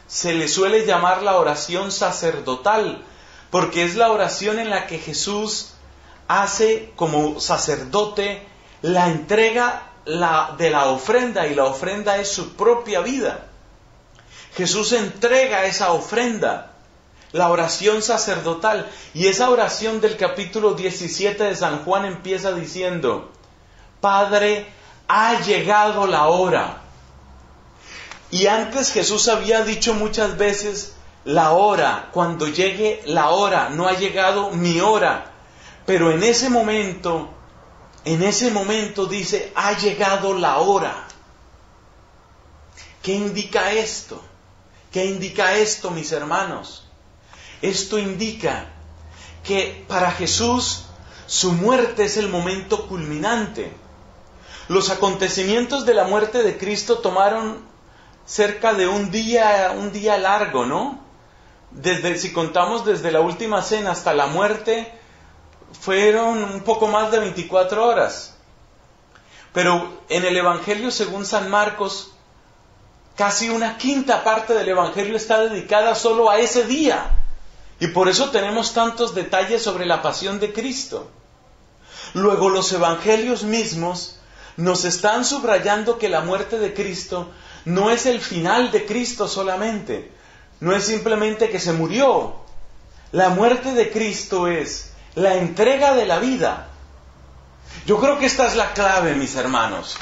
se 0.06 0.34
le 0.34 0.48
suele 0.48 0.86
llamar 0.86 1.22
la 1.22 1.38
oración 1.38 1.90
sacerdotal, 1.90 3.02
porque 3.50 3.84
es 3.84 3.96
la 3.96 4.10
oración 4.10 4.58
en 4.58 4.70
la 4.70 4.86
que 4.86 4.98
Jesús 4.98 5.72
hace 6.28 6.92
como 6.96 7.40
sacerdote 7.40 8.46
la 8.82 9.08
entrega 9.08 9.90
de 10.04 10.70
la 10.70 10.86
ofrenda 10.86 11.46
y 11.46 11.54
la 11.54 11.64
ofrenda 11.64 12.16
es 12.18 12.28
su 12.30 12.54
propia 12.54 13.00
vida. 13.00 13.46
Jesús 14.56 14.92
entrega 14.92 15.64
esa 15.64 15.92
ofrenda, 15.92 16.72
la 17.32 17.50
oración 17.50 18.02
sacerdotal, 18.02 18.88
y 19.14 19.26
esa 19.26 19.50
oración 19.50 20.00
del 20.00 20.16
capítulo 20.16 20.74
17 20.74 21.42
de 21.42 21.56
San 21.56 21.84
Juan 21.84 22.04
empieza 22.04 22.52
diciendo, 22.52 23.32
Padre, 24.00 24.66
ha 25.08 25.40
llegado 25.40 26.06
la 26.06 26.26
hora 26.26 26.84
y 28.34 28.48
antes 28.48 28.90
Jesús 28.90 29.28
había 29.28 29.62
dicho 29.62 29.94
muchas 29.94 30.36
veces, 30.36 30.96
la 31.24 31.52
hora, 31.52 32.08
cuando 32.10 32.48
llegue 32.48 33.00
la 33.06 33.30
hora, 33.30 33.68
no 33.68 33.86
ha 33.86 33.92
llegado 33.92 34.50
mi 34.50 34.80
hora. 34.80 35.26
Pero 35.86 36.10
en 36.10 36.24
ese 36.24 36.50
momento, 36.50 37.28
en 38.04 38.22
ese 38.22 38.50
momento 38.50 39.06
dice, 39.06 39.52
ha 39.54 39.76
llegado 39.76 40.34
la 40.34 40.58
hora. 40.58 41.06
¿Qué 43.02 43.12
indica 43.12 43.72
esto? 43.72 44.22
¿Qué 44.92 45.06
indica 45.06 45.56
esto, 45.56 45.90
mis 45.90 46.12
hermanos? 46.12 46.86
Esto 47.62 47.98
indica 47.98 48.66
que 49.42 49.84
para 49.88 50.10
Jesús 50.12 50.84
su 51.26 51.52
muerte 51.52 52.04
es 52.04 52.16
el 52.16 52.28
momento 52.28 52.86
culminante. 52.86 53.72
Los 54.68 54.90
acontecimientos 54.90 55.84
de 55.86 55.94
la 55.94 56.04
muerte 56.04 56.42
de 56.42 56.56
Cristo 56.56 56.98
tomaron 56.98 57.64
cerca 58.26 58.74
de 58.74 58.86
un 58.86 59.10
día, 59.10 59.74
un 59.76 59.92
día 59.92 60.16
largo, 60.18 60.64
¿no? 60.64 61.00
Desde, 61.70 62.18
si 62.18 62.32
contamos 62.32 62.84
desde 62.84 63.10
la 63.10 63.20
última 63.20 63.62
cena 63.62 63.90
hasta 63.90 64.14
la 64.14 64.26
muerte, 64.26 64.92
fueron 65.80 66.42
un 66.42 66.60
poco 66.62 66.88
más 66.88 67.10
de 67.10 67.20
24 67.20 67.86
horas. 67.86 68.34
Pero 69.52 70.02
en 70.08 70.24
el 70.24 70.36
Evangelio 70.36 70.90
según 70.90 71.24
San 71.24 71.48
Marcos, 71.50 72.12
casi 73.16 73.48
una 73.48 73.78
quinta 73.78 74.24
parte 74.24 74.54
del 74.54 74.68
Evangelio 74.68 75.16
está 75.16 75.40
dedicada 75.40 75.94
solo 75.94 76.30
a 76.30 76.38
ese 76.38 76.64
día. 76.64 77.10
Y 77.80 77.88
por 77.88 78.08
eso 78.08 78.30
tenemos 78.30 78.72
tantos 78.72 79.14
detalles 79.14 79.62
sobre 79.62 79.86
la 79.86 80.02
pasión 80.02 80.40
de 80.40 80.52
Cristo. 80.52 81.10
Luego 82.14 82.48
los 82.48 82.72
Evangelios 82.72 83.42
mismos 83.42 84.18
nos 84.56 84.84
están 84.84 85.24
subrayando 85.24 85.98
que 85.98 86.08
la 86.08 86.20
muerte 86.20 86.58
de 86.58 86.72
Cristo 86.74 87.30
no 87.64 87.90
es 87.90 88.06
el 88.06 88.20
final 88.20 88.70
de 88.70 88.86
Cristo 88.86 89.26
solamente, 89.26 90.12
no 90.60 90.74
es 90.74 90.84
simplemente 90.84 91.50
que 91.50 91.58
se 91.58 91.72
murió. 91.72 92.36
La 93.10 93.30
muerte 93.30 93.74
de 93.74 93.90
Cristo 93.90 94.48
es 94.48 94.93
la 95.14 95.34
entrega 95.34 95.94
de 95.94 96.06
la 96.06 96.18
vida. 96.18 96.68
Yo 97.86 98.00
creo 98.00 98.18
que 98.18 98.26
esta 98.26 98.46
es 98.46 98.56
la 98.56 98.72
clave, 98.72 99.14
mis 99.14 99.34
hermanos. 99.36 99.96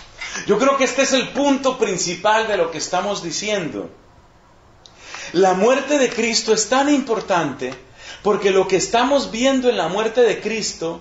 Yo 0.47 0.59
creo 0.59 0.77
que 0.77 0.85
este 0.85 1.03
es 1.03 1.13
el 1.13 1.29
punto 1.31 1.79
principal 1.79 2.49
de 2.49 2.57
lo 2.57 2.71
que 2.71 2.79
estamos 2.79 3.23
diciendo. 3.23 3.91
La 5.33 5.55
muerte 5.55 5.99
de 5.99 6.11
Cristo 6.11 6.53
es 6.53 6.69
tan 6.69 6.89
importante 6.89 7.75
porque 8.23 8.51
lo 8.51 8.69
que 8.69 8.77
estamos 8.77 9.31
viendo 9.31 9.69
en 9.69 9.77
la 9.77 9.89
muerte 9.89 10.23
de 10.23 10.41
Cristo 10.41 11.01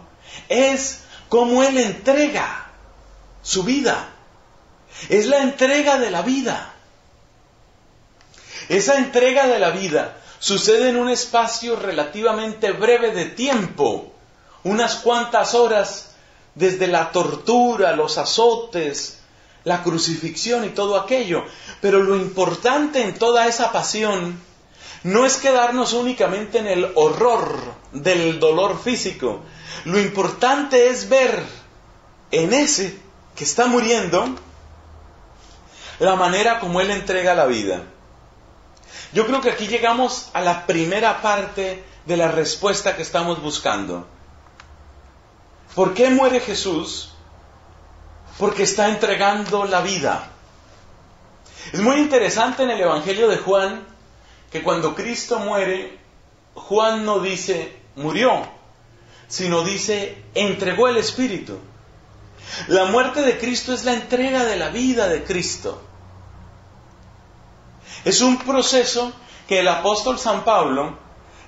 es 0.49 1.01
cómo 1.29 1.63
Él 1.63 1.77
entrega 1.77 2.71
su 3.41 3.63
vida. 3.63 4.09
Es 5.09 5.25
la 5.27 5.41
entrega 5.41 5.97
de 5.97 6.11
la 6.11 6.21
vida. 6.21 6.73
Esa 8.69 8.97
entrega 8.97 9.47
de 9.47 9.59
la 9.59 9.71
vida 9.71 10.20
sucede 10.41 10.89
en 10.89 10.97
un 10.97 11.07
espacio 11.07 11.75
relativamente 11.75 12.71
breve 12.71 13.11
de 13.11 13.25
tiempo, 13.25 14.11
unas 14.63 14.95
cuantas 14.95 15.53
horas 15.53 16.15
desde 16.55 16.87
la 16.87 17.11
tortura, 17.11 17.95
los 17.95 18.17
azotes, 18.17 19.19
la 19.63 19.83
crucifixión 19.83 20.65
y 20.65 20.69
todo 20.69 20.99
aquello. 20.99 21.45
Pero 21.79 22.01
lo 22.01 22.15
importante 22.15 23.03
en 23.03 23.13
toda 23.13 23.47
esa 23.47 23.71
pasión 23.71 24.41
no 25.03 25.27
es 25.27 25.37
quedarnos 25.37 25.93
únicamente 25.93 26.57
en 26.57 26.67
el 26.67 26.91
horror 26.95 27.55
del 27.91 28.39
dolor 28.39 28.81
físico. 28.81 29.41
Lo 29.85 29.99
importante 29.99 30.89
es 30.89 31.07
ver 31.07 31.43
en 32.31 32.51
ese 32.53 32.97
que 33.35 33.43
está 33.43 33.67
muriendo 33.67 34.25
la 35.99 36.15
manera 36.15 36.59
como 36.59 36.81
Él 36.81 36.89
entrega 36.89 37.35
la 37.35 37.45
vida. 37.45 37.83
Yo 39.13 39.25
creo 39.27 39.41
que 39.41 39.51
aquí 39.51 39.67
llegamos 39.67 40.29
a 40.33 40.41
la 40.41 40.65
primera 40.65 41.21
parte 41.21 41.83
de 42.05 42.17
la 42.17 42.29
respuesta 42.29 42.95
que 42.95 43.01
estamos 43.01 43.41
buscando. 43.41 44.07
¿Por 45.75 45.93
qué 45.93 46.09
muere 46.09 46.39
Jesús? 46.39 47.13
Porque 48.37 48.63
está 48.63 48.87
entregando 48.89 49.65
la 49.65 49.81
vida. 49.81 50.29
Es 51.73 51.79
muy 51.79 51.97
interesante 51.97 52.63
en 52.63 52.71
el 52.71 52.81
Evangelio 52.81 53.27
de 53.27 53.37
Juan 53.37 53.85
que 54.51 54.63
cuando 54.63 54.95
Cristo 54.95 55.39
muere, 55.39 55.99
Juan 56.53 57.05
no 57.05 57.19
dice 57.19 57.77
murió, 57.95 58.47
sino 59.27 59.63
dice 59.63 60.23
entregó 60.33 60.87
el 60.87 60.97
Espíritu. 60.97 61.59
La 62.67 62.85
muerte 62.85 63.21
de 63.21 63.37
Cristo 63.37 63.73
es 63.73 63.85
la 63.85 63.93
entrega 63.93 64.43
de 64.43 64.55
la 64.55 64.69
vida 64.69 65.07
de 65.07 65.23
Cristo. 65.23 65.81
Es 68.03 68.21
un 68.21 68.39
proceso 68.39 69.13
que 69.47 69.59
el 69.59 69.67
apóstol 69.67 70.17
San 70.17 70.43
Pablo, 70.43 70.97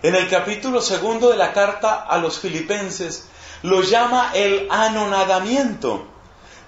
en 0.03 0.13
el 0.13 0.29
capítulo 0.29 0.81
segundo 0.81 1.29
de 1.31 1.37
la 1.37 1.51
carta 1.51 2.03
a 2.03 2.19
los 2.19 2.39
filipenses, 2.39 3.27
lo 3.63 3.81
llama 3.81 4.31
el 4.35 4.67
anonadamiento. 4.69 6.05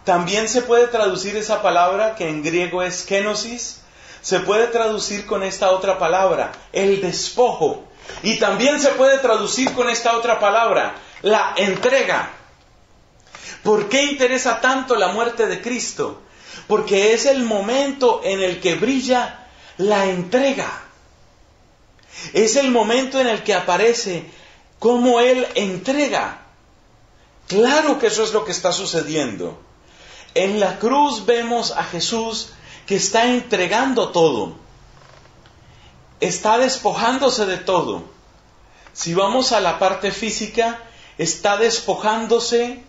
También 0.03 0.49
se 0.49 0.63
puede 0.63 0.87
traducir 0.87 1.35
esa 1.35 1.61
palabra 1.61 2.15
que 2.15 2.27
en 2.27 2.41
griego 2.41 2.81
es 2.81 3.03
kenosis, 3.03 3.81
se 4.21 4.39
puede 4.39 4.67
traducir 4.67 5.27
con 5.27 5.43
esta 5.43 5.69
otra 5.69 5.99
palabra, 5.99 6.51
el 6.71 6.99
despojo. 6.99 7.83
Y 8.23 8.37
también 8.37 8.79
se 8.79 8.89
puede 8.89 9.19
traducir 9.19 9.71
con 9.73 9.87
esta 9.87 10.17
otra 10.17 10.39
palabra, 10.39 10.95
la 11.21 11.53
entrega. 11.57 12.31
¿Por 13.61 13.87
qué 13.87 14.03
interesa 14.05 14.61
tanto 14.61 14.95
la 14.95 15.09
muerte 15.09 15.45
de 15.45 15.61
Cristo? 15.61 16.21
Porque 16.67 17.13
es 17.13 17.27
el 17.27 17.43
momento 17.43 18.21
en 18.23 18.41
el 18.41 18.61
que 18.61 18.75
brilla 18.75 19.44
la 19.77 20.05
entrega. 20.05 20.81
Es 22.33 22.55
el 22.55 22.71
momento 22.71 23.19
en 23.19 23.27
el 23.27 23.43
que 23.43 23.53
aparece 23.53 24.25
cómo 24.79 25.19
Él 25.19 25.45
entrega. 25.55 26.41
Claro 27.47 27.99
que 27.99 28.07
eso 28.07 28.23
es 28.23 28.33
lo 28.33 28.45
que 28.45 28.51
está 28.51 28.71
sucediendo. 28.71 29.59
En 30.33 30.59
la 30.59 30.79
cruz 30.79 31.25
vemos 31.25 31.71
a 31.71 31.83
Jesús 31.83 32.49
que 32.85 32.95
está 32.95 33.25
entregando 33.25 34.09
todo. 34.09 34.55
Está 36.19 36.57
despojándose 36.57 37.45
de 37.45 37.57
todo. 37.57 38.03
Si 38.93 39.13
vamos 39.13 39.51
a 39.51 39.59
la 39.59 39.77
parte 39.77 40.11
física, 40.11 40.79
está 41.17 41.57
despojándose 41.57 42.83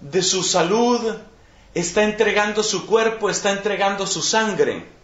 de 0.00 0.22
su 0.22 0.42
salud, 0.42 1.16
está 1.74 2.04
entregando 2.04 2.62
su 2.62 2.86
cuerpo, 2.86 3.28
está 3.28 3.50
entregando 3.50 4.06
su 4.06 4.22
sangre. 4.22 4.99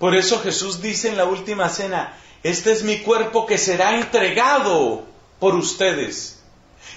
Por 0.00 0.16
eso 0.16 0.40
Jesús 0.40 0.80
dice 0.80 1.10
en 1.10 1.18
la 1.18 1.26
última 1.26 1.68
cena, 1.68 2.16
este 2.42 2.72
es 2.72 2.84
mi 2.84 3.00
cuerpo 3.00 3.44
que 3.44 3.58
será 3.58 3.96
entregado 3.96 5.04
por 5.38 5.54
ustedes. 5.54 6.40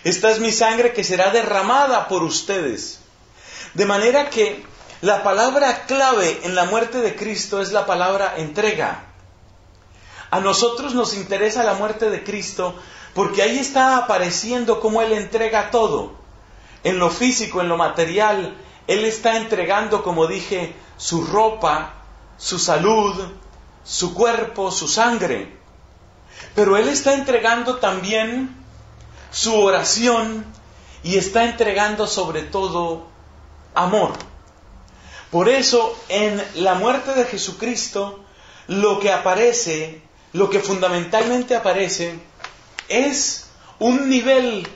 Esta 0.06 0.32
es 0.32 0.40
mi 0.40 0.54
sangre 0.54 0.94
que 0.94 1.04
será 1.04 1.30
derramada 1.30 2.08
por 2.08 2.24
ustedes. 2.24 3.02
De 3.74 3.86
manera 3.86 4.30
que 4.30 4.64
la 5.02 5.22
palabra 5.22 5.86
clave 5.86 6.40
en 6.44 6.56
la 6.56 6.64
muerte 6.64 7.00
de 7.00 7.14
Cristo 7.14 7.62
es 7.62 7.74
la 7.74 7.86
palabra 7.86 8.36
entrega. 8.38 9.04
A 10.32 10.40
nosotros 10.40 10.94
nos 10.94 11.14
interesa 11.14 11.66
la 11.66 11.74
muerte 11.74 12.10
de 12.10 12.24
Cristo 12.24 12.74
porque 13.14 13.42
ahí 13.42 13.60
está 13.60 13.98
apareciendo 13.98 14.80
cómo 14.80 15.02
Él 15.02 15.12
entrega 15.12 15.72
todo. 15.72 16.14
En 16.86 17.00
lo 17.00 17.10
físico, 17.10 17.60
en 17.60 17.68
lo 17.68 17.76
material, 17.76 18.56
Él 18.88 19.04
está 19.04 19.36
entregando, 19.36 20.04
como 20.04 20.26
dije, 20.26 20.74
su 20.96 21.26
ropa, 21.26 22.03
su 22.44 22.60
salud, 22.60 23.16
su 23.86 24.14
cuerpo, 24.14 24.70
su 24.70 24.90
sangre. 24.90 25.56
Pero 26.54 26.76
Él 26.76 26.90
está 26.90 27.14
entregando 27.14 27.78
también 27.78 28.54
su 29.32 29.56
oración 29.56 30.46
y 31.04 31.16
está 31.16 31.46
entregando 31.46 32.06
sobre 32.06 32.42
todo 32.42 33.08
amor. 33.74 34.12
Por 35.32 35.48
eso 35.48 35.98
en 36.10 36.44
la 36.56 36.74
muerte 36.74 37.14
de 37.14 37.24
Jesucristo 37.26 38.26
lo 38.68 39.00
que 39.00 39.14
aparece, 39.14 40.02
lo 40.34 40.50
que 40.50 40.60
fundamentalmente 40.60 41.56
aparece, 41.56 42.20
es 42.90 43.48
un 43.80 44.10
nivel 44.10 44.68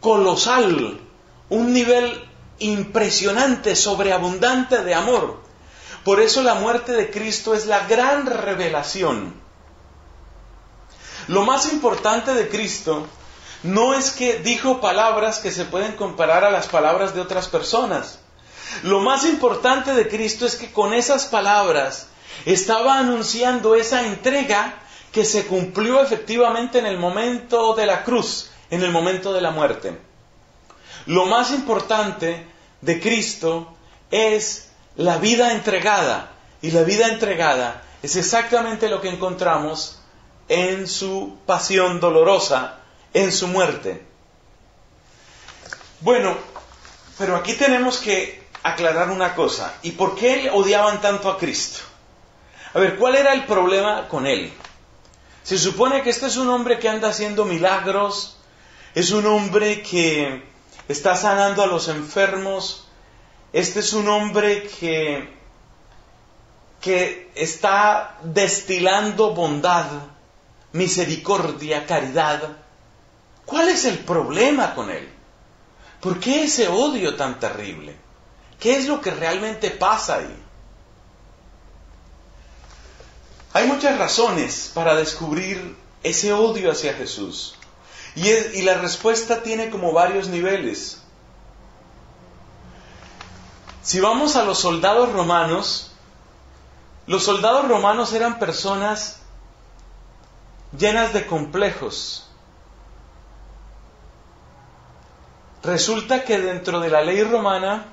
colosal, 0.00 1.00
un 1.48 1.72
nivel 1.72 2.24
impresionante, 2.58 3.76
sobreabundante 3.76 4.82
de 4.82 4.94
amor. 4.94 5.47
Por 6.04 6.20
eso 6.20 6.42
la 6.42 6.54
muerte 6.54 6.92
de 6.92 7.10
Cristo 7.10 7.54
es 7.54 7.66
la 7.66 7.86
gran 7.86 8.26
revelación. 8.26 9.34
Lo 11.26 11.42
más 11.42 11.70
importante 11.72 12.32
de 12.34 12.48
Cristo 12.48 13.06
no 13.62 13.94
es 13.94 14.10
que 14.10 14.38
dijo 14.38 14.80
palabras 14.80 15.40
que 15.40 15.50
se 15.50 15.64
pueden 15.64 15.92
comparar 15.92 16.44
a 16.44 16.50
las 16.50 16.68
palabras 16.68 17.14
de 17.14 17.20
otras 17.20 17.48
personas. 17.48 18.20
Lo 18.82 19.00
más 19.00 19.24
importante 19.24 19.94
de 19.94 20.08
Cristo 20.08 20.46
es 20.46 20.56
que 20.56 20.72
con 20.72 20.94
esas 20.94 21.26
palabras 21.26 22.08
estaba 22.44 22.98
anunciando 22.98 23.74
esa 23.74 24.06
entrega 24.06 24.74
que 25.12 25.24
se 25.24 25.46
cumplió 25.46 26.00
efectivamente 26.00 26.78
en 26.78 26.86
el 26.86 26.98
momento 26.98 27.74
de 27.74 27.86
la 27.86 28.04
cruz, 28.04 28.50
en 28.70 28.82
el 28.82 28.90
momento 28.90 29.32
de 29.32 29.40
la 29.40 29.50
muerte. 29.50 29.98
Lo 31.06 31.26
más 31.26 31.50
importante 31.50 32.46
de 32.80 33.00
Cristo 33.00 33.74
es 34.10 34.67
la 34.98 35.16
vida 35.16 35.52
entregada. 35.52 36.32
Y 36.60 36.72
la 36.72 36.82
vida 36.82 37.08
entregada 37.08 37.82
es 38.02 38.16
exactamente 38.16 38.88
lo 38.88 39.00
que 39.00 39.08
encontramos 39.08 40.00
en 40.48 40.86
su 40.88 41.38
pasión 41.46 42.00
dolorosa 42.00 42.80
en 43.14 43.32
su 43.32 43.46
muerte. 43.46 44.02
Bueno, 46.00 46.36
pero 47.16 47.36
aquí 47.36 47.54
tenemos 47.54 47.98
que 47.98 48.42
aclarar 48.62 49.10
una 49.10 49.34
cosa. 49.34 49.74
¿Y 49.82 49.92
por 49.92 50.16
qué 50.16 50.50
odiaban 50.52 51.00
tanto 51.00 51.30
a 51.30 51.38
Cristo? 51.38 51.80
A 52.74 52.80
ver, 52.80 52.96
¿cuál 52.96 53.14
era 53.14 53.32
el 53.32 53.44
problema 53.44 54.08
con 54.08 54.26
él? 54.26 54.52
Se 55.44 55.58
supone 55.58 56.02
que 56.02 56.10
este 56.10 56.26
es 56.26 56.36
un 56.36 56.50
hombre 56.50 56.78
que 56.78 56.88
anda 56.88 57.08
haciendo 57.08 57.44
milagros, 57.44 58.36
es 58.94 59.12
un 59.12 59.26
hombre 59.26 59.80
que 59.82 60.42
está 60.88 61.16
sanando 61.16 61.62
a 61.62 61.66
los 61.66 61.88
enfermos, 61.88 62.87
este 63.52 63.80
es 63.80 63.92
un 63.92 64.08
hombre 64.08 64.68
que, 64.78 65.28
que 66.80 67.30
está 67.34 68.18
destilando 68.22 69.34
bondad, 69.34 69.86
misericordia, 70.72 71.86
caridad. 71.86 72.56
¿Cuál 73.46 73.68
es 73.68 73.84
el 73.86 73.98
problema 74.00 74.74
con 74.74 74.90
él? 74.90 75.08
¿Por 76.00 76.20
qué 76.20 76.44
ese 76.44 76.68
odio 76.68 77.16
tan 77.16 77.40
terrible? 77.40 77.96
¿Qué 78.60 78.76
es 78.76 78.86
lo 78.86 79.00
que 79.00 79.10
realmente 79.10 79.70
pasa 79.70 80.16
ahí? 80.16 80.36
Hay 83.54 83.66
muchas 83.66 83.98
razones 83.98 84.70
para 84.74 84.94
descubrir 84.94 85.76
ese 86.02 86.32
odio 86.32 86.70
hacia 86.70 86.94
Jesús. 86.94 87.54
Y, 88.14 88.28
y, 88.28 88.62
la 88.62 88.74
respuesta 88.74 89.42
tiene 89.42 89.70
como 89.70 89.92
varios 89.92 90.28
niveles. 90.28 91.02
Si 93.82 94.00
vamos 94.00 94.36
a 94.36 94.44
los 94.44 94.58
soldados 94.58 95.12
romanos, 95.12 95.92
los 97.06 97.24
soldados 97.24 97.68
romanos 97.68 98.12
eran 98.12 98.38
personas 98.38 99.20
llenas 100.76 101.12
de 101.12 101.26
complejos, 101.26 102.28
Resulta 105.62 106.24
que 106.24 106.38
dentro 106.38 106.78
de 106.80 106.88
la 106.88 107.02
ley 107.02 107.22
romana, 107.22 107.86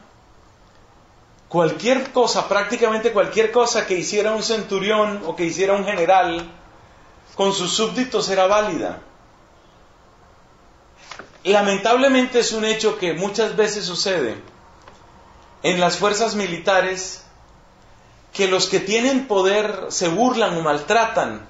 cualquier 1.50 2.12
cosa, 2.12 2.48
prácticamente 2.48 3.12
cualquier 3.12 3.52
cosa 3.52 3.88
que 3.88 3.98
hiciera 3.98 4.34
un 4.34 4.44
centurión 4.44 5.24
o 5.26 5.36
que 5.36 5.46
hiciera 5.46 5.74
un 5.74 5.84
general 5.84 6.48
con 7.36 7.54
sus 7.54 7.72
súbditos 7.72 8.30
era 8.30 8.46
válida. 8.48 9.02
Lamentablemente 11.44 12.40
es 12.40 12.52
un 12.54 12.66
hecho 12.66 12.98
que 12.98 13.14
muchas 13.14 13.56
veces 13.56 13.86
sucede 13.86 14.38
en 15.66 15.80
las 15.80 15.98
fuerzas 15.98 16.36
militares 16.36 17.24
que 18.34 18.48
los 18.48 18.68
que 18.68 18.80
tienen 18.80 19.28
poder 19.28 19.88
se 19.90 20.08
burlan 20.08 20.56
o 20.58 20.62
maltratan. 20.62 21.48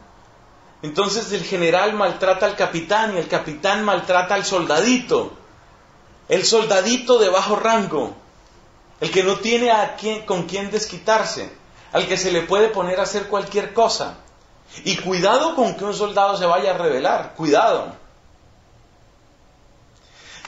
Entonces 0.82 1.32
el 1.34 1.44
general 1.44 1.94
maltrata 1.94 2.46
al 2.46 2.56
capitán 2.56 3.16
y 3.16 3.18
el 3.18 3.28
capitán 3.28 3.84
maltrata 3.84 4.36
al 4.36 4.46
soldadito 4.46 5.34
el 6.28 6.46
soldadito 6.46 7.20
de 7.20 7.30
bajo 7.30 7.56
rango, 7.56 8.16
el 9.00 9.12
que 9.12 9.24
no 9.24 9.38
tiene 9.38 9.72
quien, 10.00 10.26
con 10.26 10.44
quién 10.44 10.72
desquitarse, 10.72 11.52
al 11.92 12.08
que 12.08 12.18
se 12.18 12.32
le 12.32 12.42
puede 12.42 12.70
poner 12.70 13.00
a 13.00 13.04
hacer 13.04 13.28
cualquier 13.28 13.74
cosa. 13.74 14.18
Y 14.84 14.98
cuidado 14.98 15.56
con 15.56 15.76
que 15.76 15.86
un 15.86 15.94
soldado 15.94 16.36
se 16.38 16.46
vaya 16.46 16.72
a 16.72 16.78
rebelar, 16.78 17.34
cuidado. 17.36 17.96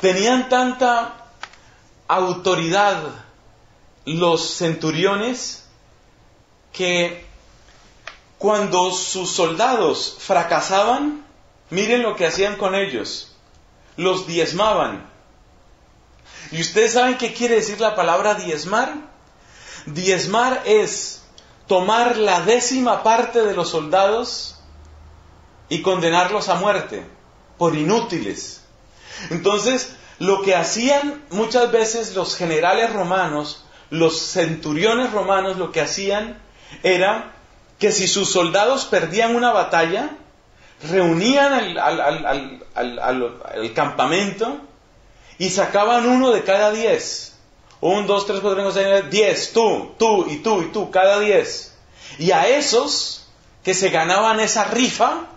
Tenían 0.01 0.49
tanta 0.49 1.13
autoridad 2.07 3.26
los 4.07 4.55
centuriones 4.55 5.65
que 6.71 7.25
cuando 8.37 8.91
sus 8.91 9.29
soldados 9.29 10.15
fracasaban, 10.19 11.25
miren 11.69 12.03
lo 12.03 12.15
que 12.15 12.25
hacían 12.25 12.55
con 12.55 12.73
ellos. 12.73 13.35
Los 13.97 14.25
diezmaban. 14.25 15.09
¿Y 16.51 16.61
ustedes 16.61 16.93
saben 16.93 17.17
qué 17.17 17.33
quiere 17.33 17.55
decir 17.55 17.81
la 17.81 17.95
palabra 17.95 18.35
diezmar? 18.35 18.93
Diezmar 19.87 20.63
es 20.65 21.23
tomar 21.67 22.15
la 22.15 22.41
décima 22.41 23.03
parte 23.03 23.41
de 23.43 23.53
los 23.53 23.71
soldados 23.71 24.57
y 25.67 25.81
condenarlos 25.81 26.47
a 26.47 26.55
muerte 26.55 27.05
por 27.57 27.75
inútiles. 27.75 28.61
Entonces, 29.31 29.97
lo 30.19 30.43
que 30.43 30.55
hacían 30.55 31.25
muchas 31.29 31.71
veces 31.73 32.15
los 32.15 32.37
generales 32.37 32.93
romanos, 32.93 33.65
los 33.89 34.19
centuriones 34.19 35.11
romanos, 35.11 35.57
lo 35.57 35.71
que 35.71 35.81
hacían 35.81 36.39
era 36.83 37.33
que 37.79 37.91
si 37.91 38.07
sus 38.07 38.29
soldados 38.31 38.85
perdían 38.85 39.35
una 39.35 39.51
batalla, 39.51 40.11
reunían 40.89 41.77
al, 41.77 42.63
campamento 43.73 44.57
y 45.37 45.49
sacaban 45.49 46.07
uno 46.07 46.31
de 46.31 46.43
cada 46.43 46.71
diez. 46.71 47.35
Un, 47.79 48.07
dos, 48.07 48.25
tres, 48.25 48.39
cuatro, 48.39 48.59
cinco, 48.59 48.71
seis, 48.71 49.09
diez. 49.11 49.53
Tú, 49.53 49.93
tú 49.99 50.25
y 50.27 50.37
tú 50.37 50.63
y 50.63 50.65
tú, 50.71 50.89
cada 50.89 51.19
diez. 51.19 51.75
Y 52.17 52.31
a 52.31 52.47
esos 52.47 53.27
que 53.63 53.75
se 53.75 53.89
ganaban 53.89 54.39
esa 54.39 54.63
rifa, 54.65 55.27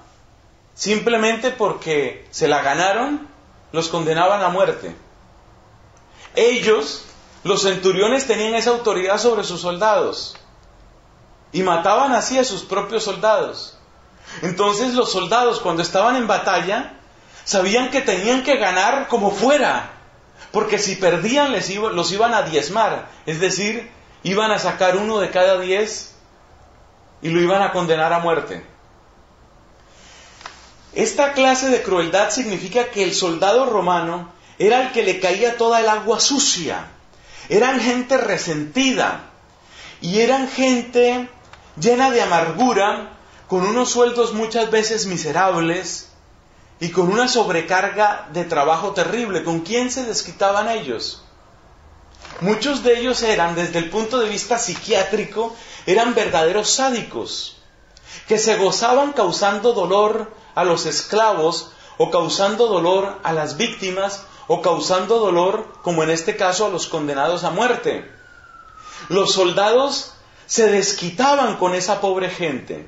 simplemente 0.75 1.51
porque 1.51 2.27
se 2.31 2.49
la 2.49 2.63
ganaron, 2.63 3.29
los 3.73 3.89
condenaban 3.89 4.43
a 4.43 4.49
muerte. 4.49 4.95
Ellos, 6.35 7.05
los 7.43 7.63
centuriones, 7.63 8.27
tenían 8.27 8.55
esa 8.55 8.71
autoridad 8.71 9.19
sobre 9.19 9.45
sus 9.45 9.61
soldados 9.61 10.37
y 11.53 11.63
mataban 11.63 12.13
así 12.13 12.39
a 12.39 12.45
sus 12.45 12.63
propios 12.63 13.05
soldados. 13.05 13.77
Entonces 14.43 14.95
los 14.95 15.11
soldados 15.11 15.61
cuando 15.61 15.83
estaban 15.83 16.17
en 16.17 16.27
batalla 16.27 16.95
sabían 17.45 17.91
que 17.91 18.01
tenían 18.01 18.45
que 18.45 18.57
ganar 18.57 19.09
como 19.09 19.31
fuera, 19.31 19.91
porque 20.53 20.79
si 20.79 20.97
perdían 20.97 21.53
les 21.53 21.75
los 21.75 22.13
iban 22.13 22.35
a 22.35 22.43
diezmar, 22.43 23.09
es 23.27 23.41
decir, 23.41 23.91
iban 24.23 24.51
a 24.51 24.59
sacar 24.59 24.97
uno 24.97 25.19
de 25.19 25.31
cada 25.31 25.59
diez 25.59 26.15
y 27.23 27.31
lo 27.31 27.41
iban 27.41 27.63
a 27.63 27.73
condenar 27.73 28.13
a 28.13 28.21
muerte. 28.21 28.65
Esta 30.93 31.33
clase 31.33 31.69
de 31.69 31.83
crueldad 31.83 32.31
significa 32.31 32.91
que 32.91 33.05
el 33.05 33.15
soldado 33.15 33.67
romano 33.67 34.33
era 34.59 34.83
el 34.83 34.93
que 34.93 35.03
le 35.03 35.21
caía 35.21 35.57
toda 35.57 35.81
el 35.81 35.89
agua 35.89 36.19
sucia. 36.21 36.89
Eran 37.51 37.81
gente 37.81 38.17
resentida 38.17 39.25
y 40.01 40.21
eran 40.21 40.49
gente 40.49 41.29
llena 41.79 42.13
de 42.13 42.23
amargura, 42.23 43.17
con 43.49 43.67
unos 43.67 43.91
sueldos 43.91 44.33
muchas 44.33 44.71
veces 44.71 45.07
miserables 45.07 46.11
y 46.79 46.91
con 46.91 47.11
una 47.11 47.27
sobrecarga 47.27 48.29
de 48.33 48.45
trabajo 48.45 48.93
terrible. 48.93 49.43
¿Con 49.43 49.61
quién 49.61 49.91
se 49.91 50.05
desquitaban 50.05 50.69
ellos? 50.69 51.25
Muchos 52.41 52.85
de 52.85 53.01
ellos 53.01 53.21
eran, 53.25 53.57
desde 53.57 53.81
el 53.81 53.91
punto 53.91 54.21
de 54.21 54.29
vista 54.29 54.57
psiquiátrico, 54.57 55.57
eran 55.87 56.15
verdaderos 56.15 56.71
sádicos, 56.71 57.57
que 58.29 58.39
se 58.39 58.59
gozaban 58.59 59.13
causando 59.13 59.73
dolor 59.73 60.33
a 60.55 60.63
los 60.63 60.87
esclavos 60.87 61.73
o 61.99 62.13
causando 62.13 62.69
dolor 62.69 63.19
a 63.25 63.33
las 63.33 63.57
víctimas 63.57 64.23
o 64.53 64.63
causando 64.63 65.21
dolor, 65.21 65.65
como 65.81 66.03
en 66.03 66.11
este 66.11 66.35
caso, 66.35 66.67
a 66.67 66.71
los 66.71 66.89
condenados 66.89 67.45
a 67.45 67.51
muerte. 67.51 68.11
Los 69.09 69.33
soldados 69.33 70.15
se 70.47 70.69
desquitaban 70.69 71.55
con 71.57 71.73
esa 71.73 72.01
pobre 72.01 72.31
gente. 72.31 72.85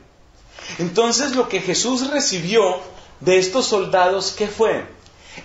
Entonces 0.81 1.37
lo 1.37 1.49
que 1.49 1.61
Jesús 1.61 2.11
recibió 2.11 2.81
de 3.21 3.39
estos 3.39 3.67
soldados, 3.67 4.35
¿qué 4.37 4.49
fue? 4.49 4.89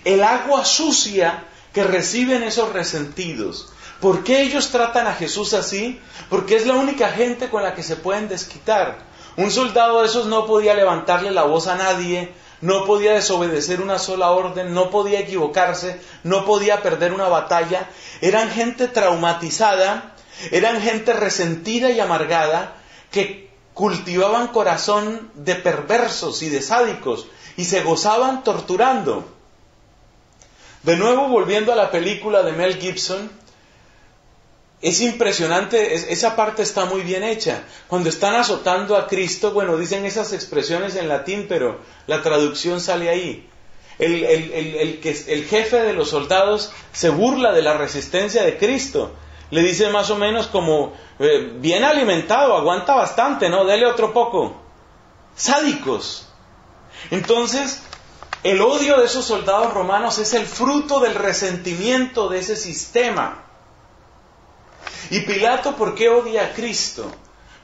El 0.06 0.24
agua 0.24 0.66
sucia 0.66 1.46
que 1.72 1.84
reciben 1.84 2.42
esos 2.42 2.74
resentidos. 2.74 3.72
¿Por 4.02 4.24
qué 4.24 4.42
ellos 4.42 4.70
tratan 4.70 5.06
a 5.06 5.14
Jesús 5.14 5.54
así? 5.54 6.02
Porque 6.32 6.56
es 6.56 6.66
la 6.66 6.74
única 6.74 7.12
gente 7.12 7.48
con 7.52 7.62
la 7.62 7.76
que 7.76 7.84
se 7.84 7.96
pueden 7.96 8.28
desquitar. 8.28 9.06
Un 9.36 9.52
soldado 9.52 10.02
de 10.02 10.08
esos 10.08 10.26
no 10.26 10.48
podía 10.48 10.74
levantarle 10.74 11.30
la 11.30 11.44
voz 11.44 11.68
a 11.68 11.76
nadie, 11.76 12.34
no 12.62 12.86
podía 12.86 13.14
desobedecer 13.14 13.82
una 13.82 14.00
sola 14.00 14.32
orden, 14.32 14.74
no 14.74 14.90
podía 14.90 15.20
equivocarse, 15.20 16.00
no 16.24 16.46
podía 16.46 16.82
perder 16.82 17.14
una 17.14 17.28
batalla. 17.28 17.90
Eran 18.22 18.50
gente 18.50 18.88
traumatizada 18.88 20.16
eran 20.52 20.82
gente 20.82 21.14
resentida 21.14 21.90
y 21.90 22.00
amargada 22.00 22.76
que 23.12 23.50
cultivaban 23.74 24.48
corazón 24.48 25.32
de 25.36 25.56
perversos 25.56 26.42
y 26.42 26.50
de 26.50 26.62
sádicos 26.62 27.28
y 27.56 27.66
se 27.66 27.82
gozaban 27.82 28.44
torturando. 28.44 29.28
De 30.84 30.96
nuevo, 30.96 31.28
volviendo 31.28 31.74
a 31.74 31.76
la 31.76 31.92
película 31.92 32.44
de 32.44 32.54
Mel 32.54 32.78
Gibson, 32.78 33.32
es 34.82 35.02
impresionante, 35.02 35.94
esa 35.94 36.36
parte 36.36 36.62
está 36.62 36.86
muy 36.86 37.02
bien 37.02 37.24
hecha. 37.24 37.64
Cuando 37.88 38.10
están 38.10 38.36
azotando 38.36 38.96
a 38.96 39.08
Cristo, 39.08 39.52
bueno, 39.52 39.78
dicen 39.78 40.06
esas 40.06 40.34
expresiones 40.34 40.96
en 40.96 41.08
latín, 41.08 41.48
pero 41.50 41.80
la 42.06 42.22
traducción 42.22 42.80
sale 42.80 43.10
ahí. 43.10 43.50
El, 43.98 44.24
el, 44.24 45.02
el 45.04 45.46
jefe 45.46 45.78
de 45.82 45.94
los 45.94 46.12
soldados 46.12 46.72
se 46.92 47.10
burla 47.10 47.52
de 47.52 47.64
la 47.64 47.78
resistencia 47.78 48.44
de 48.44 48.58
Cristo 48.58 49.14
le 49.50 49.62
dice 49.62 49.90
más 49.90 50.10
o 50.10 50.18
menos 50.18 50.48
como, 50.48 50.94
eh, 51.20 51.54
bien 51.56 51.84
alimentado, 51.84 52.56
aguanta 52.56 52.96
bastante, 52.96 53.50
¿no? 53.50 53.66
Dele 53.66 53.86
otro 53.86 54.14
poco. 54.14 54.58
Sádicos. 55.36 56.28
Entonces, 57.12 57.82
el 58.44 58.62
odio 58.62 59.00
de 59.00 59.06
esos 59.06 59.26
soldados 59.26 59.74
romanos 59.74 60.18
es 60.20 60.34
el 60.34 60.46
fruto 60.46 61.00
del 61.00 61.16
resentimiento 61.16 62.28
de 62.28 62.40
ese 62.40 62.56
sistema. 62.56 63.46
¿Y 65.10 65.22
Pilato 65.22 65.76
por 65.76 65.96
qué 65.96 66.10
odia 66.10 66.46
a 66.46 66.54
Cristo? 66.54 67.10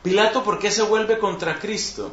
Pilato 0.01 0.43
por 0.43 0.59
qué 0.59 0.71
se 0.71 0.83
vuelve 0.83 1.17
contra 1.17 1.59
Cristo? 1.59 2.11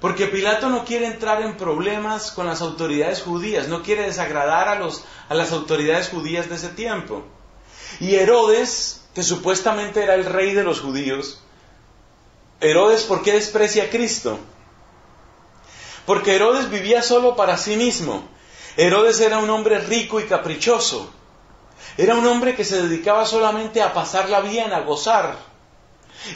Porque 0.00 0.26
Pilato 0.26 0.68
no 0.68 0.84
quiere 0.84 1.06
entrar 1.06 1.42
en 1.42 1.56
problemas 1.56 2.32
con 2.32 2.46
las 2.46 2.60
autoridades 2.60 3.22
judías, 3.22 3.68
no 3.68 3.82
quiere 3.82 4.02
desagradar 4.02 4.68
a, 4.68 4.74
los, 4.74 5.04
a 5.28 5.34
las 5.34 5.52
autoridades 5.52 6.08
judías 6.08 6.48
de 6.48 6.56
ese 6.56 6.70
tiempo. 6.70 7.24
Y 8.00 8.16
Herodes, 8.16 9.04
que 9.14 9.22
supuestamente 9.22 10.02
era 10.02 10.14
el 10.14 10.24
rey 10.24 10.54
de 10.54 10.64
los 10.64 10.80
judíos, 10.80 11.40
Herodes, 12.60 13.04
¿por 13.04 13.22
qué 13.22 13.32
desprecia 13.32 13.84
a 13.84 13.90
Cristo? 13.90 14.38
Porque 16.06 16.34
Herodes 16.34 16.70
vivía 16.70 17.02
solo 17.02 17.36
para 17.36 17.56
sí 17.56 17.76
mismo. 17.76 18.24
Herodes 18.76 19.20
era 19.20 19.38
un 19.38 19.50
hombre 19.50 19.78
rico 19.78 20.20
y 20.20 20.24
caprichoso. 20.24 21.12
Era 21.96 22.14
un 22.14 22.26
hombre 22.26 22.54
que 22.54 22.64
se 22.64 22.82
dedicaba 22.82 23.26
solamente 23.26 23.82
a 23.82 23.92
pasarla 23.92 24.40
bien, 24.40 24.72
a 24.72 24.80
gozar. 24.80 25.36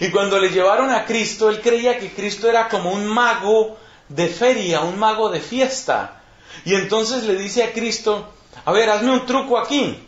Y 0.00 0.10
cuando 0.10 0.38
le 0.38 0.50
llevaron 0.50 0.90
a 0.90 1.04
Cristo, 1.04 1.48
él 1.48 1.60
creía 1.60 1.98
que 1.98 2.12
Cristo 2.12 2.48
era 2.48 2.68
como 2.68 2.90
un 2.90 3.06
mago 3.06 3.76
de 4.08 4.28
feria, 4.28 4.80
un 4.80 4.98
mago 4.98 5.28
de 5.28 5.40
fiesta. 5.40 6.20
Y 6.64 6.74
entonces 6.74 7.24
le 7.24 7.36
dice 7.36 7.62
a 7.62 7.72
Cristo, 7.72 8.32
a 8.64 8.72
ver, 8.72 8.90
hazme 8.90 9.12
un 9.12 9.26
truco 9.26 9.58
aquí 9.58 10.02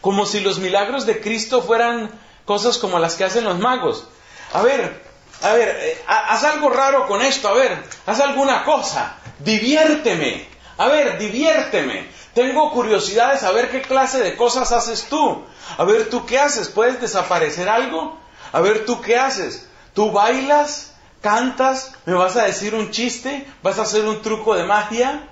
como 0.00 0.26
si 0.26 0.40
los 0.40 0.58
milagros 0.58 1.06
de 1.06 1.20
Cristo 1.20 1.62
fueran 1.62 2.10
cosas 2.44 2.78
como 2.78 2.98
las 2.98 3.14
que 3.14 3.24
hacen 3.24 3.44
los 3.44 3.58
magos. 3.58 4.06
A 4.52 4.62
ver, 4.62 5.02
a 5.42 5.52
ver, 5.52 5.68
eh, 5.80 6.02
haz 6.06 6.44
algo 6.44 6.70
raro 6.70 7.06
con 7.06 7.22
esto, 7.22 7.48
a 7.48 7.54
ver, 7.54 7.82
haz 8.06 8.20
alguna 8.20 8.64
cosa, 8.64 9.16
diviérteme, 9.38 10.46
a 10.78 10.88
ver, 10.88 11.18
diviérteme. 11.18 12.08
Tengo 12.34 12.70
curiosidad 12.70 13.32
de 13.32 13.38
saber 13.38 13.70
qué 13.70 13.82
clase 13.82 14.22
de 14.22 14.36
cosas 14.36 14.70
haces 14.72 15.06
tú. 15.08 15.42
A 15.76 15.84
ver, 15.84 16.08
¿tú 16.08 16.26
qué 16.26 16.38
haces? 16.38 16.68
¿Puedes 16.68 17.00
desaparecer 17.00 17.68
algo? 17.68 18.18
A 18.52 18.60
ver, 18.60 18.84
¿tú 18.84 19.00
qué 19.00 19.16
haces? 19.16 19.68
¿Tú 19.94 20.12
bailas? 20.12 20.92
¿Cantas? 21.20 21.92
¿Me 22.06 22.14
vas 22.14 22.36
a 22.36 22.44
decir 22.44 22.74
un 22.74 22.90
chiste? 22.90 23.46
¿Vas 23.62 23.78
a 23.78 23.82
hacer 23.82 24.04
un 24.04 24.22
truco 24.22 24.54
de 24.54 24.64
magia? 24.64 25.28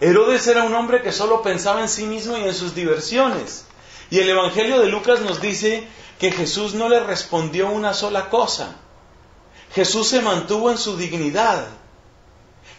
Herodes 0.00 0.46
era 0.46 0.64
un 0.64 0.74
hombre 0.74 1.02
que 1.02 1.12
solo 1.12 1.42
pensaba 1.42 1.80
en 1.80 1.88
sí 1.88 2.06
mismo 2.06 2.36
y 2.36 2.44
en 2.44 2.54
sus 2.54 2.74
diversiones. 2.74 3.66
Y 4.10 4.18
el 4.18 4.28
Evangelio 4.28 4.80
de 4.80 4.88
Lucas 4.88 5.20
nos 5.20 5.40
dice 5.40 5.86
que 6.18 6.32
Jesús 6.32 6.74
no 6.74 6.88
le 6.88 7.00
respondió 7.00 7.68
una 7.68 7.94
sola 7.94 8.28
cosa. 8.28 8.76
Jesús 9.72 10.08
se 10.08 10.20
mantuvo 10.20 10.70
en 10.70 10.78
su 10.78 10.96
dignidad. 10.96 11.66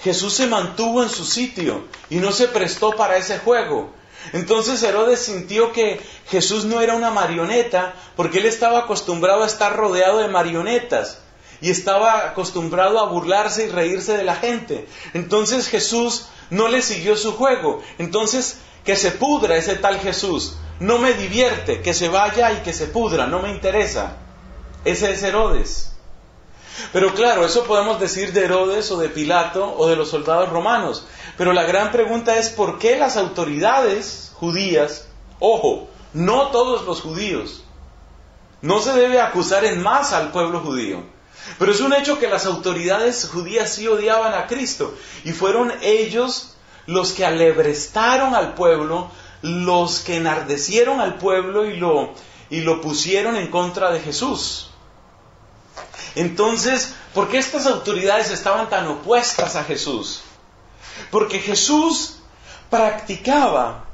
Jesús 0.04 0.34
se 0.34 0.48
mantuvo 0.48 1.04
en 1.04 1.10
su 1.10 1.26
sitio 1.26 1.86
y 2.10 2.16
no 2.18 2.32
se 2.32 2.48
prestó 2.48 2.92
para 2.92 3.18
ese 3.18 3.40
juego. 3.40 3.94
Entonces 4.34 4.82
Herodes 4.84 5.20
sintió 5.20 5.72
que 5.72 6.00
Jesús 6.28 6.66
no 6.66 6.82
era 6.82 6.96
una 6.96 7.12
marioneta 7.12 7.94
porque 8.16 8.40
él 8.40 8.46
estaba 8.46 8.80
acostumbrado 8.80 9.44
a 9.44 9.48
estar 9.48 9.76
rodeado 9.76 10.20
de 10.20 10.28
marionetas 10.28 11.20
y 11.60 11.70
estaba 11.70 12.26
acostumbrado 12.26 13.00
a 13.00 13.08
burlarse 13.08 13.66
y 13.66 13.70
reírse 13.70 14.18
de 14.18 14.24
la 14.24 14.36
gente. 14.36 14.88
Entonces 15.14 15.68
Jesús 15.68 16.28
no 16.50 16.68
le 16.68 16.82
siguió 16.82 17.16
su 17.16 17.34
juego. 17.34 17.84
Entonces 17.98 18.58
que 18.84 18.96
se 18.96 19.12
pudra 19.12 19.58
ese 19.58 19.76
tal 19.76 20.00
Jesús 20.00 20.56
no 20.80 20.98
me 20.98 21.14
divierte, 21.14 21.82
que 21.82 21.94
se 21.94 22.10
vaya 22.10 22.52
y 22.54 22.64
que 22.64 22.74
se 22.74 22.88
pudra, 22.88 23.28
no 23.28 23.40
me 23.40 23.52
interesa. 23.52 24.18
Ese 24.84 25.12
es 25.12 25.22
Herodes. 25.22 25.91
Pero 26.94 27.14
claro, 27.14 27.46
eso 27.46 27.64
podemos 27.64 28.00
decir 28.00 28.34
de 28.34 28.46
Herodes 28.46 28.92
o 28.92 28.98
de 28.98 29.10
Pilato 29.10 29.76
o 29.78 29.88
de 29.88 29.96
los 29.96 30.10
soldados 30.10 30.50
romanos. 30.50 31.06
Pero 31.38 31.54
la 31.54 31.64
gran 31.64 31.92
pregunta 31.92 32.38
es 32.38 32.50
por 32.50 32.80
qué 32.80 32.98
las 32.98 33.18
autoridades 33.18 34.32
judías, 34.36 35.08
ojo, 35.40 35.88
no 36.14 36.48
todos 36.48 36.86
los 36.86 37.02
judíos, 37.02 37.64
no 38.62 38.80
se 38.80 38.94
debe 38.94 39.22
acusar 39.22 39.66
en 39.66 39.82
masa 39.82 40.18
al 40.18 40.32
pueblo 40.32 40.60
judío. 40.60 41.04
Pero 41.58 41.72
es 41.72 41.80
un 41.80 41.94
hecho 41.94 42.20
que 42.20 42.28
las 42.28 42.46
autoridades 42.46 43.28
judías 43.32 43.74
sí 43.74 43.88
odiaban 43.88 44.34
a 44.34 44.48
Cristo 44.48 44.94
y 45.24 45.32
fueron 45.32 45.72
ellos 45.82 46.56
los 46.86 47.14
que 47.14 47.26
alebrestaron 47.26 48.36
al 48.36 48.54
pueblo, 48.54 49.10
los 49.42 50.00
que 50.00 50.18
enardecieron 50.18 51.00
al 51.00 51.16
pueblo 51.16 51.66
y 51.66 51.78
lo, 51.78 52.14
y 52.50 52.62
lo 52.62 52.82
pusieron 52.82 53.36
en 53.36 53.48
contra 53.48 53.92
de 53.92 54.00
Jesús. 54.00 54.71
Entonces, 56.16 56.94
¿por 57.14 57.30
qué 57.30 57.38
estas 57.38 57.66
autoridades 57.66 58.32
estaban 58.32 58.70
tan 58.70 58.88
opuestas 58.88 59.56
a 59.56 59.64
Jesús? 59.64 60.22
Porque 61.10 61.40
Jesús 61.40 62.18
practicaba 62.70 63.86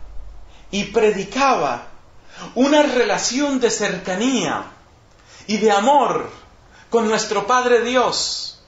y 0.72 0.86
predicaba 0.86 1.88
una 2.55 2.84
relación 2.84 3.59
de 3.59 3.70
cercanía 3.70 4.65
y 5.47 5.57
de 5.57 5.72
amor 5.72 6.30
con 6.89 7.07
nuestro 7.07 7.47
Padre 7.47 7.82
Dios. 7.82 8.59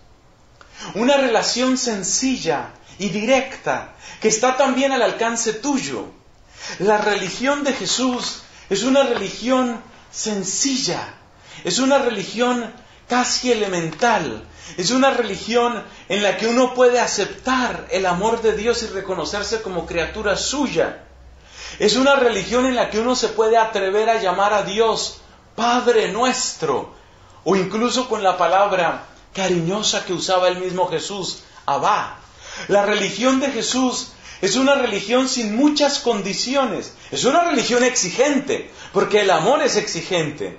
Una 0.95 1.18
relación 1.18 1.78
sencilla 1.78 2.72
y 2.97 3.10
directa 3.10 3.93
que 4.22 4.28
está 4.28 4.58
también 4.58 4.91
al 4.91 5.02
alcance 5.02 5.54
tuyo. 5.54 6.06
La 6.80 6.97
religión 6.97 7.64
de 7.64 7.74
Jesús 7.74 8.41
es 8.70 8.84
una 8.84 9.04
religión 9.04 9.82
sencilla, 10.12 11.14
es 11.64 11.80
una 11.80 12.00
religión 12.00 12.74
casi 13.10 13.51
elemental, 13.51 14.45
es 14.78 14.91
una 14.91 15.10
religión 15.10 15.84
en 16.07 16.24
la 16.24 16.38
que 16.38 16.47
uno 16.47 16.74
puede 16.74 16.99
aceptar 16.99 17.88
el 17.91 18.05
amor 18.05 18.41
de 18.41 18.55
Dios 18.55 18.84
y 18.84 18.88
reconocerse 18.88 19.62
como 19.62 19.86
criatura 19.86 20.38
suya. 20.38 21.03
Es 21.80 21.95
una 21.95 22.16
religión 22.16 22.66
en 22.66 22.76
la 22.76 22.89
que 22.89 22.99
uno 22.99 23.16
se 23.16 23.30
puede 23.30 23.57
atrever 23.57 24.10
a 24.10 24.22
llamar 24.22 24.53
a 24.53 24.64
Dios 24.64 25.22
Padre 25.55 26.12
nuestro, 26.12 26.93
o 27.43 27.55
incluso 27.55 28.07
con 28.07 28.24
la 28.24 28.38
palabra 28.38 29.05
cariñosa 29.34 30.05
que 30.05 30.14
usaba 30.14 30.47
el 30.47 30.60
mismo 30.60 30.88
Jesús, 30.88 31.43
Abba. 31.66 32.20
La 32.68 32.86
religión 32.86 33.39
de 33.39 33.51
Jesús 33.51 34.14
es 34.41 34.55
una 34.55 34.76
religión 34.76 35.28
sin 35.28 35.55
muchas 35.55 35.99
condiciones, 35.99 36.93
es 37.12 37.26
una 37.26 37.43
religión 37.43 37.84
exigente, 37.84 38.72
porque 38.93 39.22
el 39.22 39.32
amor 39.32 39.62
es 39.62 39.76
exigente. 39.76 40.57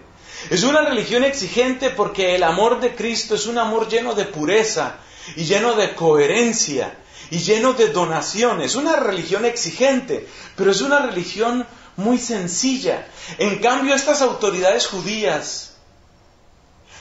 Es 0.48 0.62
una 0.62 0.82
religión 0.82 1.24
exigente 1.24 1.90
porque 1.90 2.34
el 2.34 2.42
amor 2.42 2.80
de 2.80 2.94
Cristo 2.94 3.34
es 3.34 3.46
un 3.46 3.58
amor 3.58 3.88
lleno 3.88 4.14
de 4.14 4.24
pureza 4.24 4.96
y 5.36 5.44
lleno 5.44 5.74
de 5.74 5.94
coherencia 5.94 6.96
y 7.30 7.38
lleno 7.38 7.74
de 7.74 7.88
donación. 7.88 8.62
Es 8.62 8.74
una 8.74 8.96
religión 8.96 9.44
exigente, 9.44 10.26
pero 10.56 10.70
es 10.70 10.80
una 10.80 11.00
religión 11.00 11.66
muy 11.96 12.18
sencilla. 12.18 13.06
En 13.38 13.58
cambio, 13.58 13.94
estas 13.94 14.22
autoridades 14.22 14.86
judías 14.86 15.74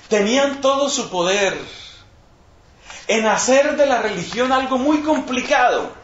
tenían 0.10 0.60
todo 0.60 0.90
su 0.90 1.10
poder 1.10 1.58
en 3.08 3.26
hacer 3.26 3.78
de 3.78 3.86
la 3.86 4.02
religión 4.02 4.52
algo 4.52 4.78
muy 4.78 5.02
complicado. 5.02 5.99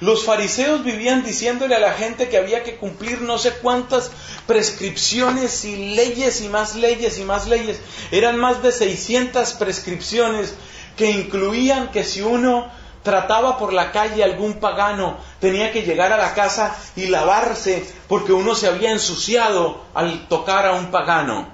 Los 0.00 0.24
fariseos 0.24 0.82
vivían 0.82 1.22
diciéndole 1.22 1.74
a 1.74 1.80
la 1.80 1.92
gente 1.92 2.30
que 2.30 2.38
había 2.38 2.62
que 2.62 2.76
cumplir 2.76 3.20
no 3.20 3.36
sé 3.36 3.52
cuántas 3.52 4.10
prescripciones 4.46 5.64
y 5.66 5.94
leyes 5.94 6.40
y 6.40 6.48
más 6.48 6.74
leyes 6.74 7.18
y 7.18 7.24
más 7.24 7.46
leyes. 7.46 7.78
Eran 8.10 8.38
más 8.38 8.62
de 8.62 8.72
600 8.72 9.52
prescripciones 9.52 10.54
que 10.96 11.10
incluían 11.10 11.90
que 11.90 12.04
si 12.04 12.22
uno 12.22 12.70
trataba 13.02 13.58
por 13.58 13.74
la 13.74 13.92
calle 13.92 14.24
algún 14.24 14.54
pagano, 14.54 15.18
tenía 15.38 15.70
que 15.70 15.82
llegar 15.82 16.12
a 16.12 16.18
la 16.18 16.34
casa 16.34 16.76
y 16.96 17.06
lavarse 17.06 17.86
porque 18.08 18.32
uno 18.32 18.54
se 18.54 18.68
había 18.68 18.92
ensuciado 18.92 19.84
al 19.92 20.28
tocar 20.28 20.66
a 20.66 20.72
un 20.72 20.90
pagano. 20.90 21.48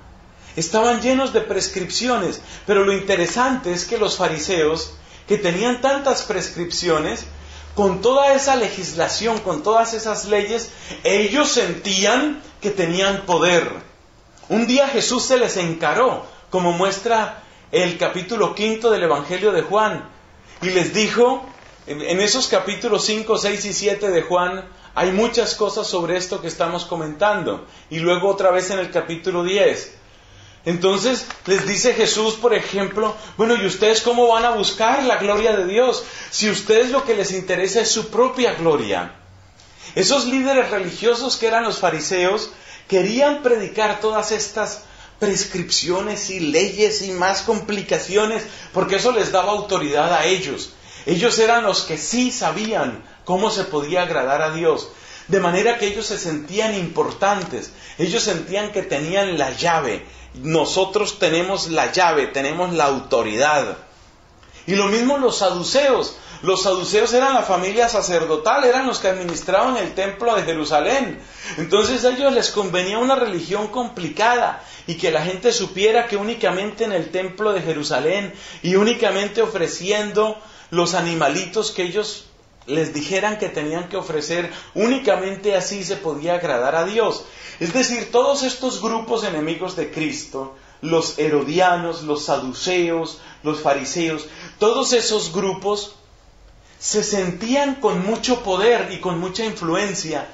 Estaban 0.55 1.03
llenos 1.03 1.33
de 1.33 1.41
prescripciones, 1.43 2.41
pero 2.65 2.85
lo 2.85 2.93
interesante 2.93 3.73
es 3.73 3.85
que 3.85 3.99
los 3.99 4.17
fariseos, 4.17 4.95
que 5.29 5.37
tenían 5.37 5.81
tantas 5.81 6.23
prescripciones, 6.23 7.27
con 7.77 8.01
toda 8.01 8.33
esa 8.35 8.57
legislación, 8.57 9.39
con 9.41 9.63
todas 9.63 9.93
esas 9.93 10.25
leyes, 10.25 10.71
ellos 11.05 11.51
sentían 11.51 12.43
que 12.61 12.71
tenían 12.71 13.27
poder. 13.27 13.71
Un 14.49 14.67
día 14.67 14.89
Jesús 14.89 15.25
se 15.25 15.37
les 15.37 15.59
encaró, 15.59 16.25
como 16.51 16.73
muestra 16.73 17.43
el 17.71 17.99
capítulo 17.99 18.55
quinto 18.55 18.91
del 18.91 19.03
Evangelio 19.03 19.53
de 19.53 19.61
Juan, 19.61 20.09
y 20.63 20.71
les 20.71 20.95
dijo, 20.95 21.45
en 21.87 22.21
esos 22.21 22.49
capítulos 22.49 23.05
5, 23.05 23.37
6 23.37 23.65
y 23.67 23.73
7 23.75 24.11
de 24.11 24.23
Juan, 24.23 24.67
hay 24.95 25.13
muchas 25.13 25.55
cosas 25.55 25.87
sobre 25.87 26.17
esto 26.17 26.41
que 26.41 26.49
estamos 26.49 26.87
comentando. 26.87 27.67
Y 27.91 27.99
luego 27.99 28.29
otra 28.29 28.51
vez 28.51 28.71
en 28.71 28.79
el 28.79 28.91
capítulo 28.91 29.45
10. 29.45 29.95
Entonces 30.67 31.27
les 31.47 31.65
dice 31.65 31.95
Jesús, 31.95 32.35
por 32.35 32.53
ejemplo, 32.53 33.15
bueno, 33.37 33.55
¿y 33.55 33.65
ustedes 33.65 34.01
cómo 34.03 34.27
van 34.27 34.45
a 34.45 34.51
buscar 34.51 35.05
la 35.05 35.17
gloria 35.17 35.57
de 35.57 35.65
Dios 35.65 36.03
si 36.31 36.51
ustedes 36.51 36.91
lo 36.91 37.05
que 37.05 37.15
les 37.15 37.31
interesa 37.31 37.81
es 37.81 37.89
su 37.89 38.11
propia 38.11 38.55
gloria? 38.55 39.15
Esos 39.95 40.27
líderes 40.27 40.69
religiosos 40.71 41.37
que 41.37 41.47
eran 41.47 41.63
los 41.63 41.79
fariseos 41.79 42.51
querían 42.89 43.45
predicar 43.45 44.01
todas 44.01 44.33
estas 44.33 44.83
prescripciones 45.21 46.31
y 46.31 46.41
leyes 46.41 47.01
y 47.03 47.13
más 47.13 47.43
complicaciones 47.43 48.43
porque 48.73 48.97
eso 48.97 49.13
les 49.13 49.31
daba 49.31 49.53
autoridad 49.53 50.13
a 50.13 50.25
ellos. 50.25 50.73
Ellos 51.07 51.39
eran 51.39 51.63
los 51.63 51.83
que 51.83 51.97
sí 51.97 52.33
sabían 52.33 53.05
cómo 53.25 53.53
se 53.53 53.63
podía 53.63 54.03
agradar 54.03 54.43
a 54.43 54.53
Dios. 54.53 54.89
De 55.29 55.39
manera 55.39 55.79
que 55.79 55.87
ellos 55.87 56.07
se 56.07 56.19
sentían 56.19 56.75
importantes, 56.75 57.71
ellos 57.99 58.25
sentían 58.25 58.73
que 58.73 58.83
tenían 58.83 59.39
la 59.39 59.53
llave, 59.53 60.05
nosotros 60.43 61.19
tenemos 61.19 61.69
la 61.69 61.93
llave, 61.93 62.27
tenemos 62.29 62.73
la 62.73 62.85
autoridad. 62.85 63.79
Y 64.67 64.75
lo 64.75 64.87
mismo 64.89 65.19
los 65.19 65.39
saduceos. 65.39 66.17
Los 66.43 66.63
saduceos 66.63 67.13
eran 67.15 67.35
la 67.35 67.43
familia 67.43 67.89
sacerdotal, 67.89 68.65
eran 68.65 68.87
los 68.87 68.99
que 68.99 69.09
administraban 69.09 69.77
el 69.79 69.95
templo 69.95 70.35
de 70.35 70.43
Jerusalén. 70.43 71.21
Entonces 71.57 72.05
a 72.05 72.11
ellos 72.11 72.33
les 72.33 72.51
convenía 72.51 72.99
una 72.99 73.17
religión 73.17 73.69
complicada 73.69 74.63
y 74.87 74.97
que 74.97 75.11
la 75.11 75.23
gente 75.23 75.53
supiera 75.53 76.07
que 76.07 76.17
únicamente 76.17 76.85
en 76.85 76.93
el 76.93 77.11
templo 77.11 77.53
de 77.53 77.63
Jerusalén 77.63 78.35
y 78.63 78.77
únicamente 78.77 79.41
ofreciendo 79.41 80.39
los 80.71 80.95
animalitos 80.95 81.71
que 81.71 81.85
ellos 81.85 82.27
les 82.67 82.93
dijeran 82.93 83.39
que 83.39 83.49
tenían 83.49 83.89
que 83.89 83.97
ofrecer, 83.97 84.53
únicamente 84.75 85.57
así 85.57 85.85
se 85.85 85.97
podía 85.97 86.35
agradar 86.35 86.75
a 86.75 86.85
Dios. 86.85 87.25
Es 87.61 87.73
decir, 87.73 88.11
todos 88.11 88.43
estos 88.43 88.83
grupos 88.83 89.25
enemigos 89.25 89.77
de 89.77 89.91
Cristo, 89.91 90.55
los 90.81 91.19
herodianos, 91.19 92.03
los 92.03 92.25
saduceos, 92.25 93.21
los 93.43 93.61
fariseos, 93.61 94.27
todos 94.59 94.93
esos 94.93 95.33
grupos 95.33 95.95
se 96.79 97.03
sentían 97.03 97.77
con 97.77 98.05
mucho 98.05 98.43
poder 98.43 98.93
y 98.93 99.01
con 99.01 99.19
mucha 99.19 99.45
influencia 99.45 100.29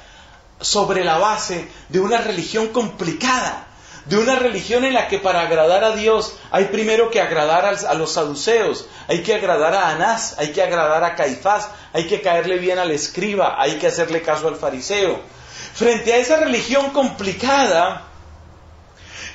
sobre 0.61 1.05
la 1.05 1.19
base 1.19 1.69
de 1.89 2.01
una 2.01 2.19
religión 2.19 2.69
complicada, 2.69 3.69
de 4.05 4.19
una 4.19 4.37
religión 4.37 4.85
en 4.85 4.95
la 4.95 5.09
que 5.09 5.19
para 5.19 5.43
agradar 5.43 5.85
a 5.85 5.95
Dios 5.95 6.35
hay 6.51 6.67
primero 6.67 7.11
que 7.11 7.21
agradar 7.21 7.65
a 7.65 7.95
los 7.95 8.13
saduceos, 8.13 8.87
hay 9.09 9.23
que 9.23 9.35
agradar 9.35 9.75
a 9.75 9.91
Anás, 9.91 10.37
hay 10.39 10.53
que 10.53 10.63
agradar 10.63 11.05
a 11.05 11.15
Caifás, 11.15 11.69
hay 11.93 12.07
que 12.07 12.21
caerle 12.21 12.59
bien 12.59 12.79
al 12.79 12.91
escriba, 12.91 13.61
hay 13.61 13.79
que 13.79 13.87
hacerle 13.87 14.23
caso 14.23 14.49
al 14.49 14.57
fariseo. 14.57 15.21
Frente 15.75 16.13
a 16.13 16.17
esa 16.17 16.37
religión 16.37 16.91
complicada, 16.91 18.09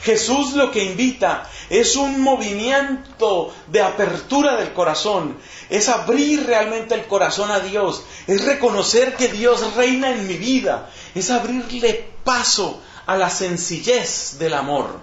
Jesús 0.03 0.53
lo 0.53 0.71
que 0.71 0.83
invita 0.83 1.49
es 1.69 1.95
un 1.95 2.21
movimiento 2.21 3.53
de 3.67 3.81
apertura 3.81 4.55
del 4.55 4.73
corazón, 4.73 5.37
es 5.69 5.89
abrir 5.89 6.45
realmente 6.45 6.93
el 6.93 7.05
corazón 7.07 7.51
a 7.51 7.59
Dios, 7.59 8.03
es 8.27 8.45
reconocer 8.45 9.15
que 9.15 9.29
Dios 9.29 9.75
reina 9.75 10.11
en 10.11 10.27
mi 10.27 10.35
vida, 10.35 10.89
es 11.15 11.29
abrirle 11.31 12.09
paso 12.23 12.81
a 13.07 13.17
la 13.17 13.29
sencillez 13.29 14.37
del 14.37 14.53
amor, 14.53 14.99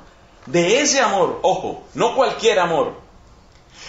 de 0.47 0.81
ese 0.81 1.01
amor, 1.01 1.41
ojo, 1.43 1.85
no 1.95 2.15
cualquier 2.15 2.61
amor. 2.61 3.03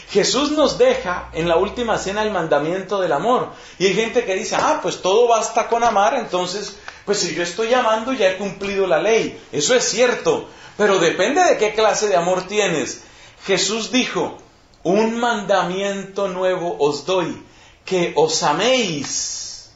Jesús 0.09 0.51
nos 0.51 0.77
deja 0.77 1.29
en 1.33 1.47
la 1.49 1.57
última 1.57 1.97
cena 1.97 2.23
el 2.23 2.31
mandamiento 2.31 3.01
del 3.01 3.11
amor. 3.11 3.49
Y 3.77 3.87
hay 3.87 3.93
gente 3.93 4.23
que 4.23 4.35
dice, 4.35 4.55
ah, 4.55 4.79
pues 4.81 5.01
todo 5.01 5.27
basta 5.27 5.67
con 5.67 5.83
amar, 5.83 6.15
entonces, 6.15 6.77
pues 7.05 7.19
si 7.19 7.35
yo 7.35 7.43
estoy 7.43 7.73
amando 7.73 8.13
ya 8.13 8.29
he 8.31 8.37
cumplido 8.37 8.87
la 8.87 9.01
ley. 9.01 9.39
Eso 9.51 9.75
es 9.75 9.83
cierto, 9.83 10.47
pero 10.77 10.99
depende 10.99 11.43
de 11.43 11.57
qué 11.57 11.73
clase 11.73 12.07
de 12.07 12.15
amor 12.15 12.47
tienes. 12.47 13.03
Jesús 13.45 13.91
dijo, 13.91 14.37
un 14.83 15.19
mandamiento 15.19 16.29
nuevo 16.29 16.77
os 16.79 17.05
doy, 17.05 17.43
que 17.83 18.13
os 18.15 18.43
améis. 18.43 19.71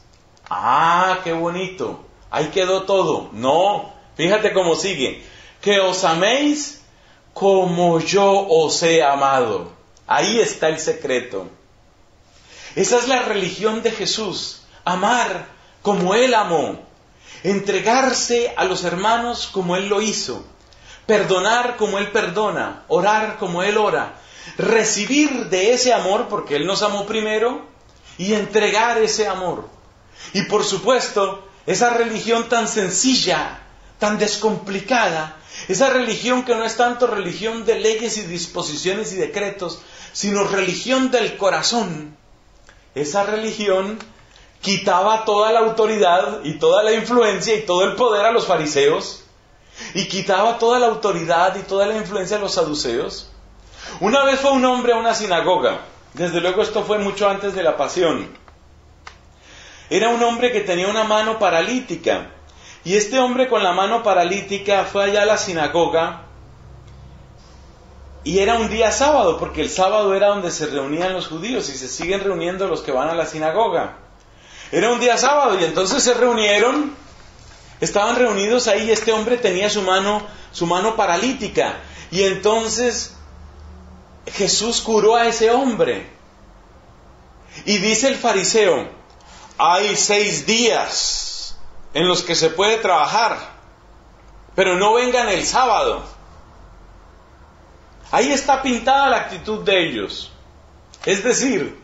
Ah, 0.48 1.18
qué 1.22 1.32
bonito. 1.32 2.00
Ahí 2.30 2.46
quedó 2.46 2.84
todo. 2.84 3.28
No, 3.32 3.99
Fíjate 4.16 4.52
cómo 4.52 4.74
sigue. 4.74 5.24
Que 5.60 5.80
os 5.80 6.04
améis 6.04 6.82
como 7.32 8.00
yo 8.00 8.46
os 8.48 8.82
he 8.82 9.02
amado. 9.02 9.72
Ahí 10.06 10.40
está 10.40 10.68
el 10.68 10.78
secreto. 10.78 11.48
Esa 12.74 12.98
es 12.98 13.08
la 13.08 13.22
religión 13.22 13.82
de 13.82 13.90
Jesús, 13.90 14.62
amar 14.84 15.46
como 15.82 16.14
Él 16.14 16.34
amó, 16.34 16.80
entregarse 17.42 18.54
a 18.56 18.64
los 18.64 18.84
hermanos 18.84 19.48
como 19.52 19.76
Él 19.76 19.88
lo 19.88 20.00
hizo, 20.00 20.44
perdonar 21.06 21.76
como 21.76 21.98
Él 21.98 22.12
perdona, 22.12 22.84
orar 22.88 23.38
como 23.38 23.62
Él 23.62 23.76
ora, 23.76 24.16
recibir 24.56 25.48
de 25.48 25.72
ese 25.72 25.92
amor 25.92 26.28
porque 26.28 26.56
Él 26.56 26.66
nos 26.66 26.82
amó 26.82 27.06
primero 27.06 27.62
y 28.18 28.34
entregar 28.34 28.98
ese 28.98 29.26
amor. 29.26 29.68
Y 30.32 30.42
por 30.42 30.64
supuesto, 30.64 31.48
esa 31.66 31.90
religión 31.90 32.48
tan 32.48 32.68
sencilla, 32.68 33.60
tan 34.00 34.18
descomplicada, 34.18 35.36
esa 35.68 35.90
religión 35.90 36.44
que 36.44 36.56
no 36.56 36.64
es 36.64 36.76
tanto 36.76 37.06
religión 37.06 37.64
de 37.64 37.78
leyes 37.78 38.16
y 38.16 38.22
disposiciones 38.22 39.12
y 39.12 39.16
decretos, 39.16 39.80
sino 40.12 40.44
religión 40.44 41.10
del 41.10 41.36
corazón. 41.36 42.16
Esa 42.94 43.22
religión 43.24 43.98
quitaba 44.60 45.24
toda 45.24 45.52
la 45.52 45.60
autoridad 45.60 46.40
y 46.44 46.54
toda 46.54 46.82
la 46.82 46.92
influencia 46.92 47.54
y 47.54 47.62
todo 47.62 47.84
el 47.84 47.94
poder 47.94 48.26
a 48.26 48.32
los 48.32 48.46
fariseos 48.46 49.22
y 49.94 50.08
quitaba 50.08 50.58
toda 50.58 50.78
la 50.78 50.86
autoridad 50.86 51.54
y 51.56 51.62
toda 51.62 51.86
la 51.86 51.96
influencia 51.96 52.38
a 52.38 52.40
los 52.40 52.54
saduceos. 52.54 53.30
Una 54.00 54.24
vez 54.24 54.40
fue 54.40 54.52
un 54.52 54.64
hombre 54.64 54.92
a 54.92 54.96
una 54.96 55.14
sinagoga, 55.14 55.82
desde 56.14 56.40
luego 56.40 56.62
esto 56.62 56.84
fue 56.84 56.98
mucho 56.98 57.28
antes 57.28 57.54
de 57.54 57.62
la 57.62 57.76
pasión. 57.76 58.28
Era 59.90 60.08
un 60.08 60.22
hombre 60.22 60.52
que 60.52 60.60
tenía 60.60 60.88
una 60.88 61.04
mano 61.04 61.38
paralítica 61.38 62.30
y 62.84 62.96
este 62.96 63.18
hombre 63.18 63.48
con 63.48 63.62
la 63.62 63.72
mano 63.72 64.02
paralítica 64.02 64.84
fue 64.84 65.04
allá 65.04 65.22
a 65.22 65.26
la 65.26 65.36
sinagoga 65.38 66.22
y 68.22 68.38
era 68.38 68.56
un 68.56 68.68
día 68.68 68.92
sábado, 68.92 69.38
porque 69.38 69.62
el 69.62 69.70
sábado 69.70 70.14
era 70.14 70.28
donde 70.28 70.50
se 70.50 70.66
reunían 70.66 71.14
los 71.14 71.28
judíos 71.28 71.68
y 71.70 71.76
se 71.76 71.88
siguen 71.88 72.22
reuniendo 72.22 72.68
los 72.68 72.82
que 72.82 72.92
van 72.92 73.08
a 73.08 73.14
la 73.14 73.24
sinagoga. 73.26 73.96
Era 74.70 74.92
un 74.92 75.00
día 75.00 75.16
sábado 75.16 75.58
y 75.58 75.64
entonces 75.64 76.02
se 76.02 76.14
reunieron, 76.14 76.94
estaban 77.80 78.16
reunidos 78.16 78.68
ahí 78.68 78.88
y 78.88 78.90
este 78.90 79.12
hombre 79.12 79.38
tenía 79.38 79.70
su 79.70 79.82
mano, 79.82 80.22
su 80.52 80.66
mano 80.66 80.96
paralítica. 80.96 81.78
Y 82.10 82.24
entonces 82.24 83.14
Jesús 84.26 84.82
curó 84.82 85.16
a 85.16 85.26
ese 85.26 85.50
hombre. 85.50 86.06
Y 87.64 87.78
dice 87.78 88.08
el 88.08 88.16
fariseo, 88.16 88.86
hay 89.56 89.96
seis 89.96 90.44
días 90.44 91.29
en 91.94 92.06
los 92.06 92.22
que 92.22 92.34
se 92.34 92.50
puede 92.50 92.78
trabajar, 92.78 93.38
pero 94.54 94.76
no 94.76 94.94
vengan 94.94 95.28
el 95.28 95.44
sábado. 95.44 96.02
Ahí 98.10 98.32
está 98.32 98.62
pintada 98.62 99.08
la 99.08 99.16
actitud 99.18 99.60
de 99.60 99.88
ellos. 99.88 100.32
Es 101.04 101.22
decir, 101.24 101.80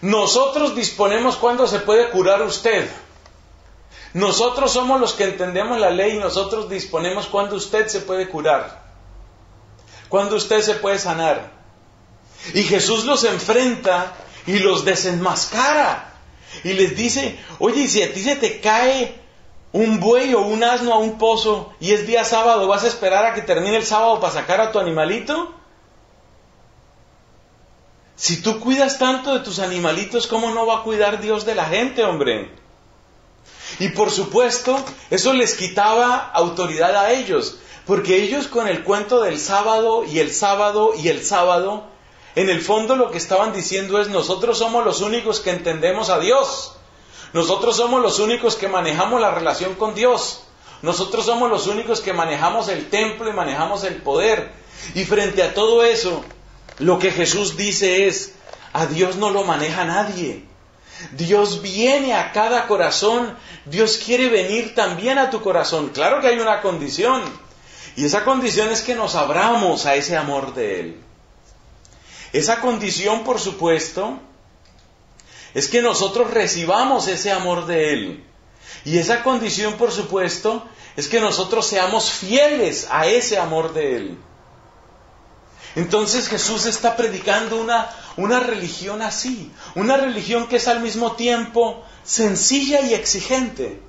nosotros 0.00 0.74
disponemos 0.74 1.36
cuando 1.36 1.66
se 1.66 1.78
puede 1.80 2.10
curar 2.10 2.42
usted. 2.42 2.90
Nosotros 4.12 4.72
somos 4.72 5.00
los 5.00 5.14
que 5.14 5.24
entendemos 5.24 5.78
la 5.80 5.90
ley 5.90 6.16
y 6.16 6.20
nosotros 6.20 6.68
disponemos 6.68 7.26
cuando 7.26 7.56
usted 7.56 7.88
se 7.88 8.00
puede 8.00 8.28
curar, 8.28 8.84
cuando 10.08 10.36
usted 10.36 10.60
se 10.60 10.74
puede 10.74 10.98
sanar. 11.00 11.50
Y 12.52 12.62
Jesús 12.62 13.04
los 13.04 13.24
enfrenta 13.24 14.12
y 14.46 14.58
los 14.58 14.84
desenmascara 14.84 16.13
y 16.62 16.72
les 16.74 16.96
dice, 16.96 17.38
oye, 17.58 17.88
si 17.88 18.02
a 18.02 18.12
ti 18.12 18.22
se 18.22 18.36
te 18.36 18.60
cae 18.60 19.14
un 19.72 19.98
buey 19.98 20.34
o 20.34 20.42
un 20.42 20.62
asno 20.62 20.92
a 20.92 20.98
un 20.98 21.18
pozo 21.18 21.72
y 21.80 21.92
es 21.92 22.06
día 22.06 22.24
sábado, 22.24 22.68
¿vas 22.68 22.84
a 22.84 22.88
esperar 22.88 23.26
a 23.26 23.34
que 23.34 23.42
termine 23.42 23.76
el 23.76 23.84
sábado 23.84 24.20
para 24.20 24.32
sacar 24.32 24.60
a 24.60 24.70
tu 24.70 24.78
animalito? 24.78 25.52
Si 28.16 28.40
tú 28.40 28.60
cuidas 28.60 28.98
tanto 28.98 29.34
de 29.34 29.40
tus 29.40 29.58
animalitos, 29.58 30.28
¿cómo 30.28 30.50
no 30.50 30.66
va 30.66 30.78
a 30.78 30.82
cuidar 30.82 31.20
Dios 31.20 31.44
de 31.44 31.56
la 31.56 31.64
gente, 31.64 32.04
hombre? 32.04 32.52
Y 33.80 33.88
por 33.88 34.10
supuesto, 34.10 34.82
eso 35.10 35.32
les 35.32 35.56
quitaba 35.56 36.30
autoridad 36.32 36.94
a 36.94 37.10
ellos, 37.10 37.58
porque 37.86 38.22
ellos 38.22 38.46
con 38.46 38.68
el 38.68 38.84
cuento 38.84 39.20
del 39.22 39.40
sábado 39.40 40.04
y 40.04 40.20
el 40.20 40.32
sábado 40.32 40.92
y 40.96 41.08
el 41.08 41.24
sábado, 41.24 41.88
en 42.36 42.50
el 42.50 42.60
fondo 42.60 42.96
lo 42.96 43.10
que 43.10 43.18
estaban 43.18 43.52
diciendo 43.52 44.00
es 44.00 44.08
nosotros 44.08 44.58
somos 44.58 44.84
los 44.84 45.00
únicos 45.00 45.40
que 45.40 45.50
entendemos 45.50 46.10
a 46.10 46.18
Dios. 46.18 46.76
Nosotros 47.32 47.76
somos 47.76 48.02
los 48.02 48.18
únicos 48.18 48.56
que 48.56 48.68
manejamos 48.68 49.20
la 49.20 49.30
relación 49.30 49.74
con 49.74 49.94
Dios. 49.94 50.42
Nosotros 50.82 51.26
somos 51.26 51.50
los 51.50 51.66
únicos 51.66 52.00
que 52.00 52.12
manejamos 52.12 52.68
el 52.68 52.90
templo 52.90 53.28
y 53.28 53.32
manejamos 53.32 53.84
el 53.84 53.96
poder. 53.96 54.52
Y 54.94 55.04
frente 55.04 55.42
a 55.42 55.54
todo 55.54 55.84
eso, 55.84 56.24
lo 56.78 56.98
que 56.98 57.10
Jesús 57.10 57.56
dice 57.56 58.06
es, 58.06 58.34
a 58.72 58.86
Dios 58.86 59.16
no 59.16 59.30
lo 59.30 59.44
maneja 59.44 59.84
nadie. 59.84 60.44
Dios 61.12 61.62
viene 61.62 62.14
a 62.14 62.32
cada 62.32 62.66
corazón. 62.66 63.36
Dios 63.64 64.00
quiere 64.04 64.28
venir 64.28 64.74
también 64.74 65.18
a 65.18 65.30
tu 65.30 65.40
corazón. 65.40 65.90
Claro 65.90 66.20
que 66.20 66.28
hay 66.28 66.38
una 66.38 66.60
condición. 66.60 67.22
Y 67.96 68.04
esa 68.04 68.24
condición 68.24 68.70
es 68.70 68.82
que 68.82 68.94
nos 68.94 69.14
abramos 69.14 69.86
a 69.86 69.94
ese 69.94 70.16
amor 70.16 70.54
de 70.54 70.80
Él. 70.80 71.00
Esa 72.34 72.60
condición, 72.60 73.22
por 73.22 73.38
supuesto, 73.38 74.18
es 75.54 75.68
que 75.68 75.80
nosotros 75.80 76.32
recibamos 76.32 77.06
ese 77.06 77.30
amor 77.30 77.66
de 77.66 77.92
Él. 77.92 78.24
Y 78.84 78.98
esa 78.98 79.22
condición, 79.22 79.74
por 79.74 79.92
supuesto, 79.92 80.66
es 80.96 81.06
que 81.06 81.20
nosotros 81.20 81.64
seamos 81.64 82.10
fieles 82.10 82.88
a 82.90 83.06
ese 83.06 83.38
amor 83.38 83.72
de 83.72 83.96
Él. 83.96 84.18
Entonces 85.76 86.26
Jesús 86.28 86.66
está 86.66 86.96
predicando 86.96 87.60
una, 87.60 87.88
una 88.16 88.40
religión 88.40 89.00
así, 89.00 89.52
una 89.76 89.96
religión 89.96 90.48
que 90.48 90.56
es 90.56 90.66
al 90.66 90.80
mismo 90.80 91.12
tiempo 91.12 91.84
sencilla 92.02 92.80
y 92.80 92.94
exigente. 92.94 93.80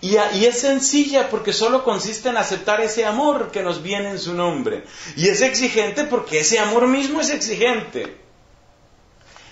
Y, 0.00 0.16
es 0.16 0.60
sencilla 0.60 1.28
porque 1.28 1.52
solo 1.52 1.82
consiste 1.82 2.28
en 2.28 2.36
aceptar 2.36 2.80
ese 2.80 3.04
amor 3.04 3.50
que 3.50 3.62
nos 3.62 3.82
viene 3.82 4.10
en 4.10 4.18
su 4.20 4.32
nombre. 4.32 4.84
Y 5.16 5.28
es 5.28 5.40
exigente 5.40 6.04
porque 6.04 6.40
ese 6.40 6.60
amor 6.60 6.86
mismo 6.86 7.20
es 7.20 7.30
exigente. 7.30 8.16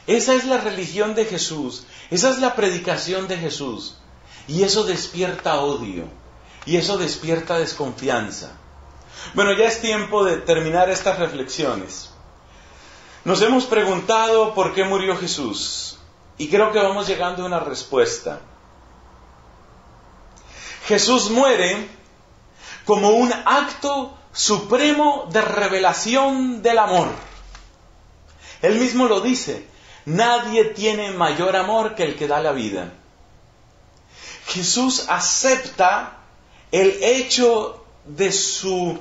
Esa 0.06 0.34
es 0.34 0.44
la 0.44 0.58
religión 0.58 1.16
de 1.16 1.24
Jesús. 1.24 1.86
Esa 2.10 2.30
es 2.30 2.38
la 2.38 2.54
predicación 2.54 3.26
de 3.26 3.38
Jesús. 3.38 3.96
Y 4.46 4.62
eso 4.62 4.84
despierta 4.84 5.60
odio. 5.60 6.04
Y 6.64 6.76
eso 6.76 6.96
despierta 6.96 7.58
desconfianza. 7.58 8.52
Bueno, 9.34 9.52
ya 9.52 9.66
es 9.66 9.80
tiempo 9.80 10.24
de 10.24 10.36
terminar 10.36 10.88
estas 10.90 11.18
reflexiones. 11.18 12.10
Nos 13.24 13.42
hemos 13.42 13.66
preguntado 13.66 14.54
por 14.54 14.72
qué 14.72 14.84
murió 14.84 15.16
Jesús. 15.16 15.98
Y 16.38 16.48
creo 16.48 16.70
que 16.70 16.78
vamos 16.78 17.08
llegando 17.08 17.42
a 17.42 17.46
una 17.46 17.58
respuesta. 17.58 18.40
Jesús 20.86 21.30
muere 21.30 21.88
como 22.84 23.10
un 23.10 23.32
acto 23.32 24.16
supremo 24.32 25.28
de 25.32 25.40
revelación 25.40 26.62
del 26.62 26.78
amor. 26.78 27.08
Él 28.62 28.78
mismo 28.78 29.06
lo 29.06 29.20
dice, 29.20 29.66
nadie 30.04 30.66
tiene 30.66 31.10
mayor 31.10 31.56
amor 31.56 31.94
que 31.94 32.04
el 32.04 32.16
que 32.16 32.28
da 32.28 32.40
la 32.40 32.52
vida. 32.52 32.92
Jesús 34.46 35.06
acepta 35.08 36.18
el 36.70 37.02
hecho 37.02 37.84
de 38.04 38.30
su 38.30 38.98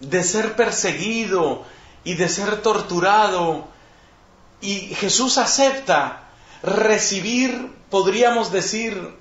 de 0.00 0.22
ser 0.22 0.56
perseguido 0.56 1.64
y 2.04 2.14
de 2.14 2.28
ser 2.28 2.60
torturado 2.60 3.66
y 4.60 4.94
Jesús 4.94 5.38
acepta 5.38 6.28
recibir, 6.62 7.72
podríamos 7.88 8.52
decir, 8.52 9.16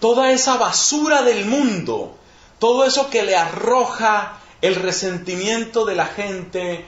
toda 0.00 0.32
esa 0.32 0.56
basura 0.56 1.22
del 1.22 1.46
mundo, 1.46 2.16
todo 2.58 2.84
eso 2.84 3.10
que 3.10 3.22
le 3.22 3.36
arroja 3.36 4.38
el 4.62 4.74
resentimiento 4.74 5.84
de 5.84 5.94
la 5.94 6.06
gente, 6.06 6.84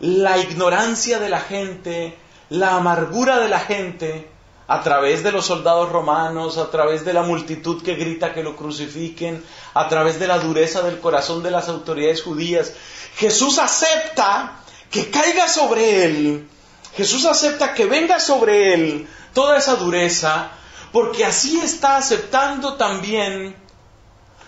la 0.00 0.38
ignorancia 0.38 1.18
de 1.18 1.28
la 1.28 1.40
gente, 1.40 2.16
la 2.48 2.76
amargura 2.76 3.38
de 3.38 3.48
la 3.48 3.60
gente, 3.60 4.28
a 4.66 4.82
través 4.82 5.24
de 5.24 5.32
los 5.32 5.46
soldados 5.46 5.90
romanos, 5.90 6.56
a 6.56 6.70
través 6.70 7.04
de 7.04 7.12
la 7.12 7.22
multitud 7.22 7.82
que 7.82 7.96
grita 7.96 8.32
que 8.32 8.42
lo 8.42 8.56
crucifiquen, 8.56 9.44
a 9.74 9.88
través 9.88 10.20
de 10.20 10.28
la 10.28 10.38
dureza 10.38 10.82
del 10.82 11.00
corazón 11.00 11.42
de 11.42 11.50
las 11.50 11.68
autoridades 11.68 12.22
judías. 12.22 12.72
Jesús 13.16 13.58
acepta 13.58 14.60
que 14.90 15.10
caiga 15.10 15.48
sobre 15.48 16.04
él, 16.04 16.48
Jesús 16.96 17.26
acepta 17.26 17.74
que 17.74 17.86
venga 17.86 18.20
sobre 18.20 18.74
él 18.74 19.08
toda 19.34 19.58
esa 19.58 19.74
dureza, 19.74 20.52
porque 20.92 21.24
así 21.24 21.60
está 21.60 21.96
aceptando 21.96 22.74
también 22.74 23.56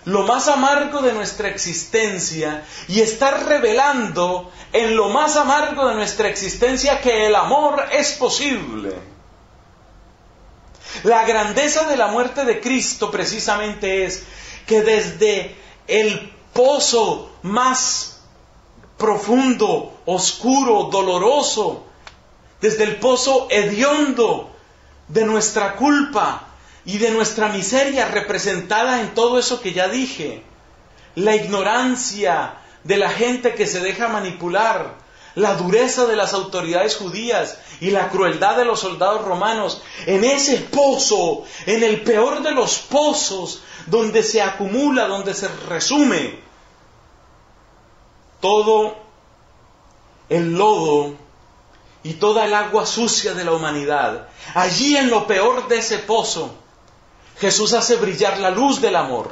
lo 0.05 0.25
más 0.25 0.49
amargo 0.49 1.01
de 1.01 1.13
nuestra 1.13 1.49
existencia 1.49 2.65
y 2.89 3.01
está 3.01 3.31
revelando 3.31 4.51
en 4.73 4.97
lo 4.97 5.09
más 5.11 5.37
amargo 5.37 5.87
de 5.89 5.95
nuestra 5.95 6.29
existencia 6.29 7.01
que 7.01 7.27
el 7.27 7.35
amor 7.37 7.87
es 7.93 8.13
posible. 8.13 8.95
La 11.05 11.25
grandeza 11.25 11.85
de 11.85 11.97
la 11.97 12.09
muerte 12.09 12.45
de 12.45 12.61
Cristo 12.61 13.11
precisamente 13.11 14.05
es 14.05 14.25
que 14.67 14.83
desde 14.83 15.57
el 15.87 16.33
pozo 16.53 17.31
más 17.43 18.21
profundo, 18.99 20.01
oscuro, 20.05 20.85
doloroso, 20.85 21.85
desde 22.61 22.85
el 22.85 22.97
pozo 22.97 23.49
hediondo 23.51 24.52
de 25.13 25.25
nuestra 25.25 25.77
culpa 25.77 26.49
y 26.85 26.99
de 26.99 27.11
nuestra 27.11 27.49
miseria 27.49 28.09
representada 28.09 29.01
en 29.01 29.15
todo 29.15 29.39
eso 29.39 29.61
que 29.61 29.73
ya 29.73 29.89
dije, 29.89 30.43
la 31.15 31.37
ignorancia 31.37 32.55
de 32.85 32.97
la 32.97 33.11
gente 33.11 33.55
que 33.55 33.67
se 33.67 33.81
deja 33.81 34.09
manipular, 34.09 34.97
la 35.35 35.55
dureza 35.55 36.07
de 36.07 36.17
las 36.17 36.33
autoridades 36.33 36.97
judías 36.97 37.59
y 37.81 37.91
la 37.91 38.09
crueldad 38.09 38.57
de 38.57 38.65
los 38.65 38.81
soldados 38.81 39.23
romanos, 39.25 39.83
en 40.07 40.25
ese 40.25 40.57
pozo, 40.57 41.45
en 41.67 41.83
el 41.83 42.03
peor 42.03 42.43
de 42.43 42.53
los 42.53 42.79
pozos, 42.79 43.63
donde 43.87 44.23
se 44.23 44.43
acumula, 44.43 45.07
donde 45.07 45.35
se 45.35 45.49
resume 45.69 46.41
todo 48.41 48.97
el 50.29 50.55
lodo 50.55 51.22
y 52.03 52.15
toda 52.15 52.45
el 52.45 52.55
agua 52.55 52.87
sucia 52.87 53.35
de 53.35 53.45
la 53.45 53.53
humanidad. 53.53 54.29
Allí 54.55 54.97
en 54.97 55.11
lo 55.11 55.27
peor 55.27 55.69
de 55.69 55.79
ese 55.79 55.99
pozo, 55.99 56.55
Jesús 57.39 57.73
hace 57.73 57.97
brillar 57.97 58.39
la 58.39 58.51
luz 58.51 58.81
del 58.81 58.97
amor. 58.97 59.31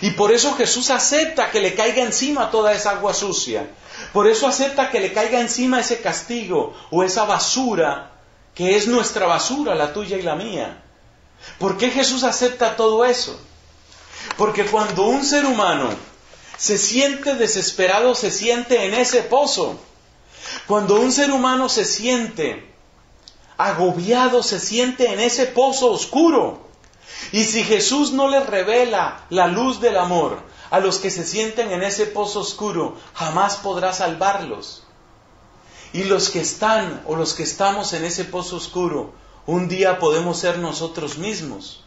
Y 0.00 0.10
por 0.12 0.32
eso 0.32 0.54
Jesús 0.54 0.90
acepta 0.90 1.50
que 1.50 1.60
le 1.60 1.74
caiga 1.74 2.02
encima 2.02 2.50
toda 2.50 2.72
esa 2.72 2.90
agua 2.90 3.14
sucia. 3.14 3.68
Por 4.12 4.26
eso 4.26 4.46
acepta 4.46 4.90
que 4.90 5.00
le 5.00 5.12
caiga 5.12 5.40
encima 5.40 5.80
ese 5.80 6.00
castigo 6.00 6.74
o 6.90 7.02
esa 7.02 7.24
basura 7.24 8.12
que 8.54 8.76
es 8.76 8.88
nuestra 8.88 9.26
basura, 9.26 9.74
la 9.74 9.92
tuya 9.92 10.16
y 10.16 10.22
la 10.22 10.34
mía. 10.34 10.82
¿Por 11.58 11.78
qué 11.78 11.90
Jesús 11.90 12.24
acepta 12.24 12.76
todo 12.76 13.04
eso? 13.04 13.38
Porque 14.36 14.66
cuando 14.66 15.04
un 15.04 15.24
ser 15.24 15.46
humano 15.46 15.90
se 16.56 16.76
siente 16.76 17.34
desesperado, 17.34 18.14
se 18.14 18.32
siente 18.32 18.84
en 18.84 18.94
ese 18.94 19.22
pozo. 19.22 19.78
Cuando 20.68 21.00
un 21.00 21.10
ser 21.12 21.30
humano 21.30 21.70
se 21.70 21.86
siente 21.86 22.70
agobiado, 23.56 24.42
se 24.42 24.60
siente 24.60 25.10
en 25.10 25.18
ese 25.18 25.46
pozo 25.46 25.90
oscuro. 25.90 26.60
Y 27.32 27.44
si 27.44 27.64
Jesús 27.64 28.12
no 28.12 28.28
le 28.28 28.40
revela 28.40 29.24
la 29.30 29.46
luz 29.46 29.80
del 29.80 29.96
amor 29.96 30.42
a 30.70 30.78
los 30.78 30.98
que 30.98 31.10
se 31.10 31.24
sienten 31.24 31.72
en 31.72 31.82
ese 31.82 32.04
pozo 32.04 32.40
oscuro, 32.40 32.98
jamás 33.14 33.56
podrá 33.56 33.94
salvarlos. 33.94 34.82
Y 35.94 36.04
los 36.04 36.28
que 36.28 36.42
están 36.42 37.02
o 37.06 37.16
los 37.16 37.32
que 37.32 37.44
estamos 37.44 37.94
en 37.94 38.04
ese 38.04 38.26
pozo 38.26 38.56
oscuro, 38.56 39.14
un 39.46 39.68
día 39.68 39.98
podemos 39.98 40.38
ser 40.38 40.58
nosotros 40.58 41.16
mismos. 41.16 41.82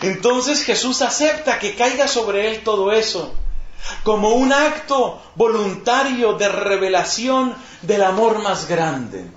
Entonces 0.00 0.62
Jesús 0.62 1.02
acepta 1.02 1.58
que 1.58 1.76
caiga 1.76 2.08
sobre 2.08 2.48
él 2.48 2.64
todo 2.64 2.90
eso 2.90 3.34
como 4.02 4.30
un 4.30 4.52
acto 4.52 5.22
voluntario 5.34 6.34
de 6.34 6.48
revelación 6.48 7.54
del 7.82 8.02
amor 8.02 8.38
más 8.42 8.68
grande. 8.68 9.30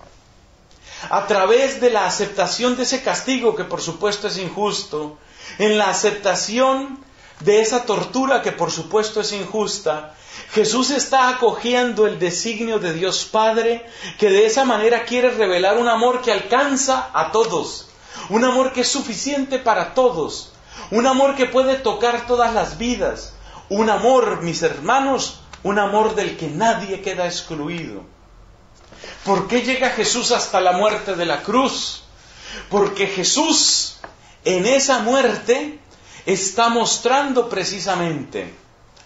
A 1.10 1.28
través 1.28 1.80
de 1.80 1.90
la 1.90 2.06
aceptación 2.06 2.76
de 2.76 2.84
ese 2.84 3.02
castigo, 3.02 3.56
que 3.56 3.64
por 3.64 3.82
supuesto 3.82 4.28
es 4.28 4.38
injusto, 4.38 5.18
en 5.58 5.78
la 5.78 5.90
aceptación 5.90 7.00
de 7.40 7.62
esa 7.62 7.86
tortura, 7.86 8.42
que 8.42 8.52
por 8.52 8.72
supuesto 8.72 9.22
es 9.22 9.32
injusta, 9.32 10.14
Jesús 10.52 10.90
está 10.90 11.30
acogiendo 11.30 12.08
el 12.08 12.20
designio 12.20 12.80
de 12.80 12.94
Dios 12.94 13.26
Padre, 13.26 13.86
que 14.18 14.30
de 14.30 14.46
esa 14.46 14.66
manera 14.66 15.06
quiere 15.06 15.30
revelar 15.32 15.78
un 15.78 15.88
amor 15.88 16.22
que 16.22 16.32
alcanza 16.32 17.10
a 17.14 17.32
todos, 17.32 17.88
un 18.30 18.44
amor 18.44 18.74
que 18.74 18.82
es 18.82 18.88
suficiente 18.88 19.60
para 19.60 19.94
todos, 19.94 20.52
un 20.92 21.06
amor 21.08 21.36
que 21.36 21.46
puede 21.46 21.76
tocar 21.76 22.26
todas 22.28 22.54
las 22.54 22.78
vidas, 22.78 23.34
un 23.70 23.90
amor, 23.90 24.42
mis 24.42 24.62
hermanos, 24.64 25.42
un 25.64 25.80
amor 25.80 26.16
del 26.16 26.38
que 26.38 26.48
nadie 26.48 27.02
queda 27.02 27.26
excluido. 27.26 28.04
¿Por 29.24 29.48
qué 29.48 29.62
llega 29.62 29.92
Jesús 29.92 30.32
hasta 30.32 30.60
la 30.60 30.74
muerte 30.74 31.16
de 31.16 31.26
la 31.26 31.44
cruz? 31.44 32.04
Porque 32.70 33.08
Jesús 33.08 33.98
en 34.44 34.66
esa 34.66 35.00
muerte 35.00 35.80
está 36.26 36.70
mostrando 36.70 37.50
precisamente, 37.50 38.54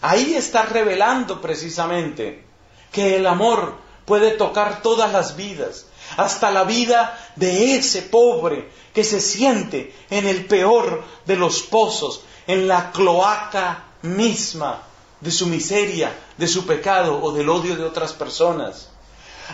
ahí 0.01 0.35
está 0.35 0.63
revelando 0.63 1.41
precisamente 1.41 2.45
que 2.91 3.15
el 3.15 3.27
amor 3.27 3.77
puede 4.05 4.31
tocar 4.31 4.81
todas 4.81 5.11
las 5.11 5.35
vidas, 5.35 5.87
hasta 6.17 6.51
la 6.51 6.63
vida 6.63 7.17
de 7.35 7.75
ese 7.75 8.03
pobre 8.03 8.69
que 8.93 9.03
se 9.03 9.19
siente 9.19 9.95
en 10.09 10.27
el 10.27 10.45
peor 10.45 11.03
de 11.25 11.35
los 11.35 11.63
pozos, 11.63 12.23
en 12.45 12.67
la 12.67 12.91
cloaca 12.91 13.85
misma 14.03 14.83
de 15.19 15.31
su 15.31 15.47
miseria, 15.47 16.15
de 16.37 16.47
su 16.47 16.65
pecado 16.65 17.21
o 17.21 17.31
del 17.31 17.49
odio 17.49 17.75
de 17.75 17.85
otras 17.85 18.13
personas. 18.13 18.89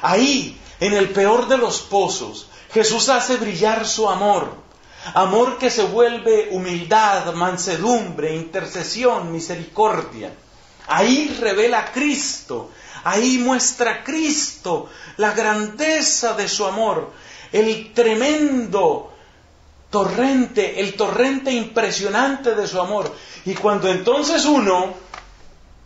Ahí, 0.02 0.60
en 0.80 0.93
el 0.93 1.10
peor 1.10 1.47
de 1.47 1.58
los 1.58 1.82
pozos, 1.82 2.47
Jesús 2.74 3.10
hace 3.10 3.38
brillar 3.38 3.88
su 3.88 4.10
amor, 4.10 4.54
amor 5.14 5.58
que 5.58 5.70
se 5.70 5.84
vuelve 5.84 6.50
humildad, 6.52 7.34
mansedumbre, 7.34 8.36
intercesión, 8.36 9.32
misericordia. 9.32 10.34
Ahí 10.88 11.38
revela 11.39 11.80
a 11.80 11.91
Cristo, 11.91 12.72
ahí 13.04 13.38
muestra 13.38 14.04
Cristo 14.04 14.89
la 15.18 15.34
grandeza 15.34 16.34
de 16.34 16.47
su 16.47 16.66
amor, 16.66 17.12
el 17.52 17.93
tremendo 17.93 19.09
torrente, 19.90 20.80
el 20.80 20.96
torrente 20.96 21.52
impresionante 21.52 22.56
de 22.56 22.68
su 22.68 22.80
amor. 22.80 23.14
Y 23.46 23.54
cuando 23.56 23.90
entonces 23.90 24.46
uno 24.46 24.94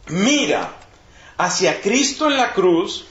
mira 0.08 0.74
hacia 1.38 1.82
Cristo 1.82 2.28
en 2.28 2.38
la 2.38 2.54
cruz, 2.54 3.06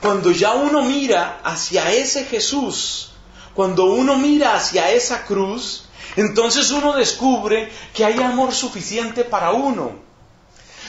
cuando 0.00 0.30
ya 0.30 0.52
uno 0.52 0.82
mira 0.82 1.40
hacia 1.42 1.90
ese 1.92 2.24
Jesús, 2.26 3.12
cuando 3.54 3.86
uno 3.86 4.16
mira 4.16 4.56
hacia 4.56 4.90
esa 4.90 5.24
cruz, 5.24 5.86
entonces 6.16 6.70
uno 6.70 6.92
descubre 6.92 7.70
que 7.94 8.04
hay 8.04 8.20
amor 8.20 8.52
suficiente 8.52 9.24
para 9.24 9.52
uno. 9.52 9.92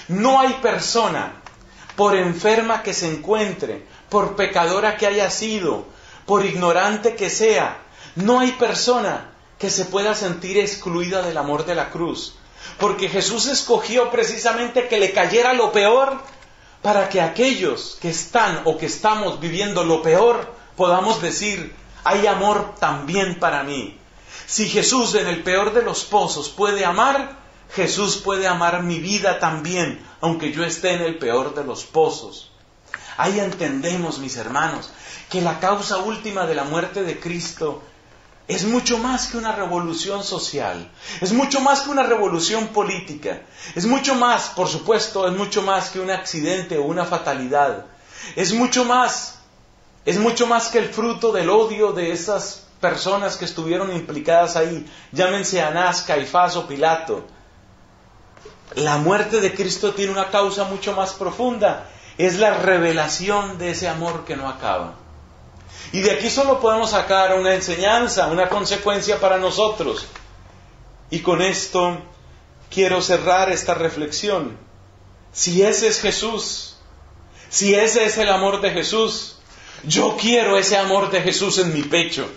No 0.08 0.40
hay 0.40 0.54
persona, 0.62 1.42
por 1.96 2.16
enferma 2.16 2.84
que 2.84 2.94
se 2.94 3.10
encuentre, 3.10 3.86
por 4.10 4.36
pecadora 4.36 4.98
que 4.98 5.08
haya 5.08 5.32
sido, 5.32 5.86
por 6.26 6.46
ignorante 6.46 7.16
que 7.16 7.30
sea, 7.30 7.78
no 8.16 8.40
hay 8.40 8.52
persona 8.54 9.35
que 9.58 9.70
se 9.70 9.86
pueda 9.86 10.16
sentir 10.16 10.58
excluida 10.58 11.22
del 11.22 11.38
amor 11.38 11.66
de 11.66 11.76
la 11.76 11.90
cruz. 11.90 12.36
Porque 12.80 13.10
Jesús 13.10 13.48
escogió 13.48 14.12
precisamente 14.12 14.88
que 14.88 15.00
le 15.00 15.14
cayera 15.14 15.54
lo 15.54 15.72
peor 15.72 16.22
para 16.82 17.10
que 17.10 17.22
aquellos 17.22 17.98
que 18.02 18.10
están 18.10 18.62
o 18.66 18.78
que 18.78 18.86
estamos 18.88 19.40
viviendo 19.40 19.84
lo 19.84 20.02
peor 20.02 20.54
podamos 20.76 21.22
decir, 21.22 21.74
hay 22.04 22.28
amor 22.28 22.76
también 22.80 23.40
para 23.40 23.64
mí. 23.64 23.98
Si 24.46 24.70
Jesús 24.70 25.16
en 25.16 25.28
el 25.28 25.42
peor 25.42 25.74
de 25.74 25.82
los 25.82 26.04
pozos 26.04 26.50
puede 26.50 26.86
amar, 26.86 27.38
Jesús 27.74 28.18
puede 28.18 28.48
amar 28.48 28.84
mi 28.84 29.00
vida 29.00 29.40
también, 29.40 30.06
aunque 30.22 30.52
yo 30.52 30.64
esté 30.64 30.94
en 30.94 31.02
el 31.02 31.18
peor 31.18 31.56
de 31.56 31.64
los 31.64 31.84
pozos. 31.84 32.52
Ahí 33.18 33.40
entendemos, 33.40 34.20
mis 34.20 34.36
hermanos, 34.36 34.92
que 35.30 35.42
la 35.42 35.60
causa 35.60 35.98
última 35.98 36.46
de 36.46 36.56
la 36.56 36.66
muerte 36.66 37.04
de 37.04 37.20
Cristo 37.20 37.82
es 38.48 38.64
mucho 38.66 39.00
más 39.00 39.28
que 39.28 39.38
una 39.38 39.52
revolución 39.52 40.24
social, 40.24 40.92
es 41.20 41.34
mucho 41.34 41.62
más 41.62 41.82
que 41.82 41.90
una 41.90 42.04
revolución 42.04 42.68
política, 42.68 43.42
es 43.74 43.86
mucho 43.86 44.14
más, 44.16 44.50
por 44.50 44.68
supuesto, 44.68 45.28
es 45.28 45.34
mucho 45.34 45.64
más 45.64 45.90
que 45.90 46.00
un 46.00 46.12
accidente 46.12 46.78
o 46.78 46.84
una 46.84 47.06
fatalidad, 47.06 47.86
es 48.36 48.54
mucho 48.54 48.86
más, 48.86 49.40
es 50.06 50.20
mucho 50.20 50.46
más 50.46 50.68
que 50.68 50.78
el 50.78 50.90
fruto 50.90 51.32
del 51.32 51.50
odio 51.50 51.92
de 51.92 52.12
esas 52.12 52.68
personas 52.80 53.38
que 53.38 53.46
estuvieron 53.46 53.92
implicadas 53.92 54.56
ahí, 54.56 54.86
llámense 55.12 55.62
Anás, 55.62 56.04
Caifás 56.04 56.56
o 56.56 56.68
Pilato. 56.68 57.26
La 58.76 58.98
muerte 58.98 59.42
de 59.42 59.54
Cristo 59.56 59.94
tiene 59.94 60.12
una 60.12 60.30
causa 60.30 60.66
mucho 60.66 60.94
más 60.94 61.14
profunda, 61.14 61.90
es 62.18 62.38
la 62.38 62.58
revelación 62.58 63.58
de 63.58 63.72
ese 63.72 63.88
amor 63.88 64.26
que 64.26 64.36
no 64.36 64.48
acaba. 64.48 65.05
Y 65.96 66.02
de 66.02 66.12
aquí 66.12 66.30
solo 66.30 66.60
podemos 66.60 66.90
sacar 66.90 67.40
una 67.40 67.54
enseñanza, 67.54 68.28
una 68.28 68.50
consecuencia 68.50 69.18
para 69.22 69.38
nosotros. 69.38 70.06
Y 71.10 71.20
con 71.20 71.42
esto 71.42 72.00
quiero 72.70 73.02
cerrar 73.02 73.50
esta 73.50 73.76
reflexión. 73.76 74.58
Si 75.32 75.62
ese 75.62 75.88
es 75.88 76.02
Jesús, 76.02 76.76
si 77.48 77.76
ese 77.76 78.04
es 78.04 78.18
el 78.18 78.28
amor 78.28 78.60
de 78.60 78.72
Jesús, 78.72 79.38
yo 79.86 80.18
quiero 80.20 80.58
ese 80.58 80.76
amor 80.76 81.12
de 81.12 81.22
Jesús 81.22 81.60
en 81.60 81.74
mi 81.74 81.84
pecho. 81.84 82.28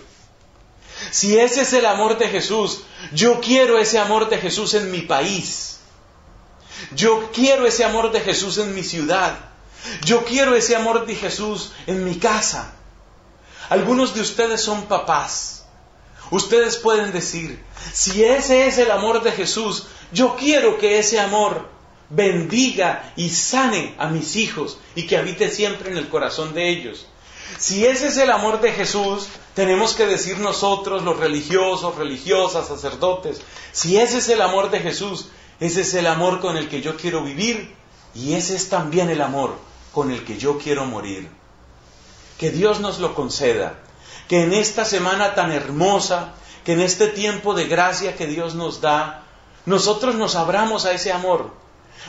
Si 1.11 1.37
ese 1.37 1.63
es 1.63 1.73
el 1.73 1.85
amor 1.85 2.17
de 2.17 2.29
Jesús, 2.29 2.83
yo 3.11 3.41
quiero 3.41 3.77
ese 3.77 3.99
amor 3.99 4.29
de 4.29 4.37
Jesús 4.37 4.73
en 4.73 4.89
mi 4.89 5.01
país. 5.01 5.81
Yo 6.95 7.29
quiero 7.33 7.67
ese 7.67 7.83
amor 7.83 8.13
de 8.13 8.21
Jesús 8.21 8.57
en 8.57 8.73
mi 8.73 8.83
ciudad. 8.83 9.37
Yo 10.05 10.23
quiero 10.23 10.55
ese 10.55 10.77
amor 10.77 11.05
de 11.05 11.15
Jesús 11.15 11.73
en 11.87 12.05
mi 12.05 12.15
casa. 12.15 12.75
Algunos 13.69 14.15
de 14.15 14.21
ustedes 14.21 14.61
son 14.61 14.83
papás. 14.83 15.65
Ustedes 16.31 16.77
pueden 16.77 17.11
decir, 17.11 17.63
si 17.93 18.23
ese 18.23 18.67
es 18.67 18.77
el 18.77 18.91
amor 18.91 19.23
de 19.23 19.31
Jesús, 19.31 19.87
yo 20.11 20.35
quiero 20.35 20.77
que 20.77 20.99
ese 20.99 21.19
amor 21.19 21.69
bendiga 22.09 23.13
y 23.15 23.29
sane 23.29 23.95
a 23.97 24.07
mis 24.07 24.35
hijos 24.35 24.77
y 24.95 25.05
que 25.05 25.17
habite 25.17 25.49
siempre 25.49 25.91
en 25.91 25.97
el 25.97 26.09
corazón 26.09 26.53
de 26.53 26.69
ellos. 26.69 27.07
Si 27.57 27.85
ese 27.85 28.07
es 28.07 28.17
el 28.17 28.29
amor 28.31 28.61
de 28.61 28.71
Jesús, 28.71 29.27
tenemos 29.55 29.93
que 29.93 30.05
decir 30.05 30.37
nosotros, 30.37 31.03
los 31.03 31.17
religiosos, 31.17 31.95
religiosas, 31.95 32.67
sacerdotes, 32.67 33.41
si 33.71 33.97
ese 33.97 34.19
es 34.19 34.29
el 34.29 34.41
amor 34.41 34.69
de 34.69 34.79
Jesús, 34.79 35.29
ese 35.59 35.81
es 35.81 35.93
el 35.93 36.07
amor 36.07 36.39
con 36.39 36.57
el 36.57 36.69
que 36.69 36.81
yo 36.81 36.95
quiero 36.95 37.23
vivir 37.23 37.75
y 38.15 38.33
ese 38.33 38.55
es 38.55 38.69
también 38.69 39.09
el 39.09 39.21
amor 39.21 39.55
con 39.93 40.11
el 40.11 40.23
que 40.23 40.37
yo 40.37 40.57
quiero 40.57 40.85
morir. 40.85 41.38
Que 42.39 42.49
Dios 42.49 42.79
nos 42.79 42.99
lo 42.99 43.13
conceda, 43.13 43.75
que 44.27 44.43
en 44.43 44.53
esta 44.53 44.85
semana 44.85 45.35
tan 45.35 45.51
hermosa, 45.51 46.33
que 46.63 46.73
en 46.73 46.79
este 46.81 47.07
tiempo 47.07 47.53
de 47.53 47.67
gracia 47.67 48.15
que 48.15 48.27
Dios 48.27 48.55
nos 48.55 48.79
da, 48.79 49.25
nosotros 49.65 50.15
nos 50.15 50.35
abramos 50.35 50.85
a 50.85 50.93
ese 50.93 51.11
amor. 51.11 51.51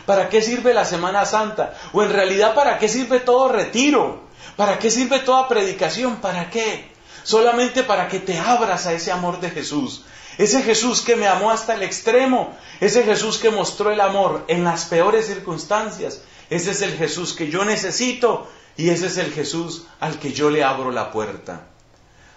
¿Para 0.06 0.28
qué 0.28 0.40
sirve 0.40 0.72
la 0.72 0.84
Semana 0.84 1.26
Santa? 1.26 1.74
O 1.92 2.02
en 2.02 2.12
realidad, 2.12 2.54
¿para 2.54 2.78
qué 2.78 2.88
sirve 2.88 3.20
todo 3.20 3.48
retiro? 3.48 4.22
¿Para 4.56 4.78
qué 4.78 4.90
sirve 4.90 5.18
toda 5.18 5.48
predicación? 5.48 6.16
¿Para 6.16 6.48
qué? 6.48 6.92
Solamente 7.24 7.82
para 7.82 8.08
que 8.08 8.20
te 8.20 8.38
abras 8.38 8.86
a 8.86 8.92
ese 8.92 9.10
amor 9.10 9.40
de 9.40 9.50
Jesús. 9.50 10.04
Ese 10.38 10.62
Jesús 10.62 11.00
que 11.00 11.16
me 11.16 11.26
amó 11.26 11.50
hasta 11.50 11.74
el 11.74 11.82
extremo. 11.82 12.56
Ese 12.80 13.02
Jesús 13.02 13.38
que 13.38 13.50
mostró 13.50 13.90
el 13.90 14.00
amor 14.00 14.44
en 14.48 14.62
las 14.62 14.84
peores 14.84 15.26
circunstancias. 15.26 16.22
Ese 16.48 16.70
es 16.70 16.82
el 16.82 16.96
Jesús 16.96 17.34
que 17.34 17.50
yo 17.50 17.64
necesito 17.64 18.48
y 18.80 18.88
ese 18.88 19.08
es 19.08 19.18
el 19.18 19.30
Jesús 19.30 19.84
al 20.00 20.18
que 20.18 20.32
yo 20.32 20.48
le 20.48 20.64
abro 20.64 20.90
la 20.90 21.10
puerta. 21.10 21.66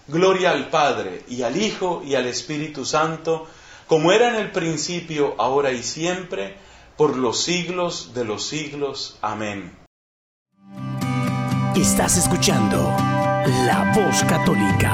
Gloria 0.09 0.51
al 0.51 0.69
Padre 0.69 1.23
y 1.29 1.43
al 1.43 1.55
Hijo 1.55 2.03
y 2.05 2.15
al 2.15 2.25
Espíritu 2.25 2.83
Santo, 2.83 3.47
como 3.87 4.11
era 4.11 4.27
en 4.27 4.35
el 4.35 4.51
principio, 4.51 5.35
ahora 5.37 5.71
y 5.71 5.81
siempre, 5.81 6.57
por 6.97 7.15
los 7.15 7.41
siglos 7.41 8.11
de 8.13 8.25
los 8.25 8.45
siglos. 8.45 9.17
Amén. 9.21 9.71
Estás 11.77 12.17
escuchando 12.17 12.93
La 13.65 13.93
Voz 13.95 14.21
Católica. 14.25 14.93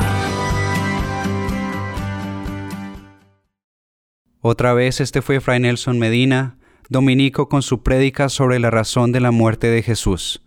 Otra 4.40 4.74
vez 4.76 5.02
este 5.02 5.24
fue 5.24 5.42
Fray 5.42 5.62
Nelson 5.62 5.98
Medina, 5.98 6.60
dominico 6.90 7.50
con 7.50 7.64
su 7.64 7.82
prédica 7.82 8.30
sobre 8.30 8.60
la 8.60 8.70
razón 8.70 9.12
de 9.12 9.20
la 9.20 9.32
muerte 9.32 9.66
de 9.72 9.82
Jesús. 9.82 10.44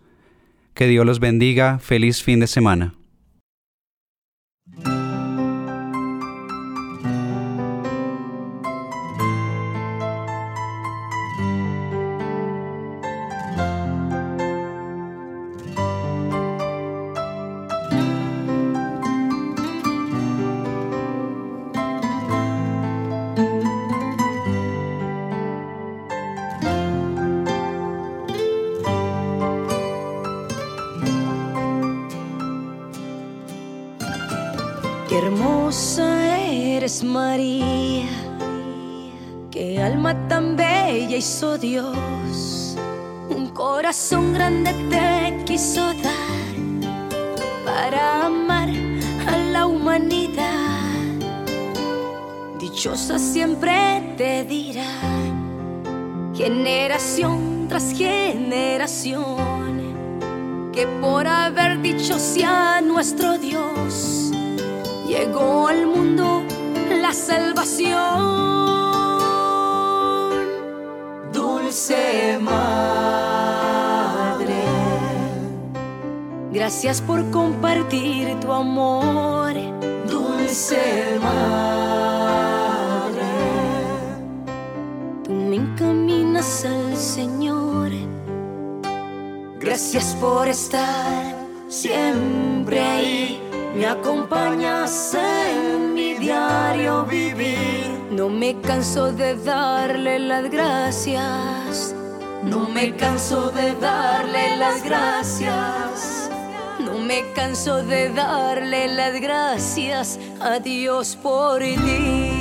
Que 0.73 0.87
Dios 0.87 1.05
los 1.05 1.19
bendiga. 1.19 1.79
Feliz 1.79 2.23
fin 2.23 2.39
de 2.39 2.47
semana. 2.47 2.95
Qué 35.13 35.19
hermosa 35.19 36.39
eres 36.39 37.03
María, 37.03 38.09
qué 39.51 39.79
alma 39.79 40.27
tan 40.27 40.55
bella 40.55 41.15
hizo 41.15 41.59
Dios, 41.59 42.75
un 43.29 43.49
corazón 43.49 44.33
grande 44.33 44.73
te 44.89 45.43
quiso 45.45 45.93
dar 45.93 46.55
para 47.63 48.25
amar 48.25 48.69
a 49.27 49.37
la 49.37 49.67
humanidad. 49.67 50.89
Dichosa 52.59 53.19
siempre 53.19 54.15
te 54.17 54.43
dirá, 54.45 54.97
generación 56.33 57.67
tras 57.69 57.93
generación, 57.93 59.77
que 60.73 60.87
por 60.87 61.27
haber 61.27 61.83
dicho 61.83 62.17
sea 62.17 62.81
nuestro 62.81 63.37
Dios 63.37 64.32
llegó 65.13 65.67
al 65.67 65.85
mundo 65.85 66.41
la 67.01 67.13
salvación. 67.13 68.01
Dulce 71.31 72.39
Madre, 72.41 72.63
gracias 76.51 76.99
por 77.01 77.29
compartir 77.29 78.39
tu 78.39 78.51
amor. 78.51 79.53
Dulce 80.07 81.19
Madre, 81.21 81.61
tú 85.23 85.31
me 85.31 85.57
encaminas 85.57 86.65
al 86.65 86.97
Señor. 86.97 87.91
Gracias 89.59 90.15
por 90.19 90.47
estar 90.47 91.35
siempre 91.69 92.79
ahí 92.79 93.42
me 93.73 93.85
acompañas 93.87 95.15
en 95.15 95.93
mi 95.93 96.13
diario 96.13 97.05
vivir. 97.05 97.89
No 98.11 98.29
me 98.29 98.59
canso 98.61 99.11
de 99.11 99.35
darle 99.35 100.19
las 100.19 100.49
gracias. 100.49 101.95
No 102.43 102.67
me 102.69 102.95
canso 102.95 103.49
de 103.51 103.73
darle 103.75 104.57
las 104.57 104.83
gracias. 104.83 106.29
No 106.79 106.99
me 106.99 107.31
canso 107.33 107.83
de 107.83 108.09
darle 108.09 108.93
las 108.93 109.19
gracias 109.19 110.19
a 110.39 110.59
Dios 110.59 111.15
por 111.15 111.59
ti. 111.59 112.32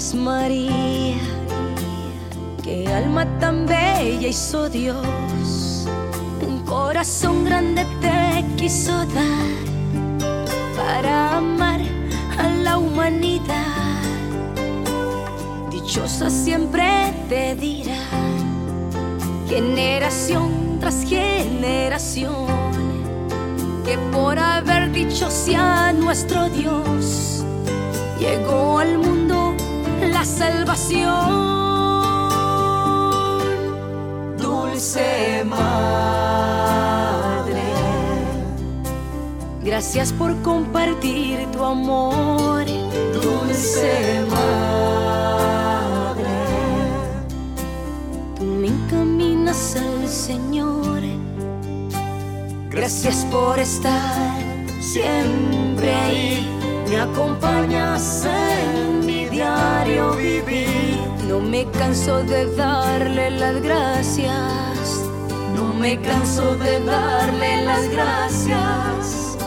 Eres 0.00 0.14
María, 0.14 1.20
qué 2.62 2.86
alma 2.88 3.26
tan 3.38 3.66
bella 3.66 4.28
hizo 4.28 4.70
Dios, 4.70 5.86
un 6.40 6.60
corazón 6.64 7.44
grande 7.44 7.84
te 8.00 8.46
quiso 8.56 8.92
dar 8.92 9.50
para 10.74 11.36
amar 11.36 11.80
a 12.38 12.48
la 12.48 12.78
humanidad. 12.78 14.00
Dichosa 15.70 16.30
siempre 16.30 17.12
te 17.28 17.54
dirá, 17.56 18.06
generación 19.50 20.78
tras 20.80 21.04
generación, 21.04 22.46
que 23.84 23.98
por 24.12 24.38
haber 24.38 24.92
dicho 24.92 25.30
sea 25.30 25.92
nuestro 25.92 26.48
Dios 26.48 27.44
llegó 28.18 28.78
al 28.78 28.96
mundo 28.96 29.54
la 30.08 30.24
salvación. 30.24 31.58
Dulce 34.38 35.44
Madre, 35.44 35.62
gracias 39.62 40.12
por 40.12 40.40
compartir 40.42 41.46
tu 41.52 41.64
amor. 41.64 42.64
Dulce 43.12 44.24
Madre, 44.30 44.64
tú 48.36 48.44
me 48.44 48.68
encaminas 48.68 49.76
al 49.76 50.08
Señor. 50.08 51.02
Gracias 52.70 53.26
por 53.30 53.58
estar 53.58 54.40
siempre 54.80 55.94
ahí 55.94 56.46
me 56.88 57.00
acompañas 57.00 58.24
en 58.24 59.06
No 61.26 61.40
me 61.40 61.64
canso 61.70 62.22
de 62.22 62.54
darle 62.56 63.30
las 63.30 63.60
gracias. 63.62 64.28
No 65.54 65.72
me 65.74 65.98
canso 66.00 66.56
de 66.56 66.80
darle 66.80 67.64
las 67.64 67.88
gracias. 67.88 69.38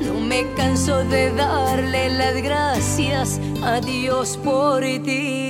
No 0.00 0.20
me 0.20 0.46
canso 0.54 1.04
de 1.04 1.32
darle 1.32 2.10
las 2.10 2.42
gracias 2.42 3.40
a 3.62 3.80
Dios 3.80 4.36
por 4.36 4.82
ti. 4.82 5.49